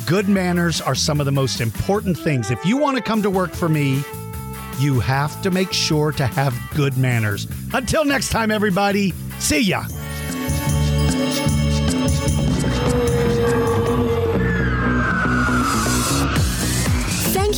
[0.06, 2.50] Good manners are some of the most important things.
[2.50, 4.02] If you want to come to work for me,
[4.78, 7.46] you have to make sure to have good manners.
[7.72, 9.84] Until next time, everybody, see ya.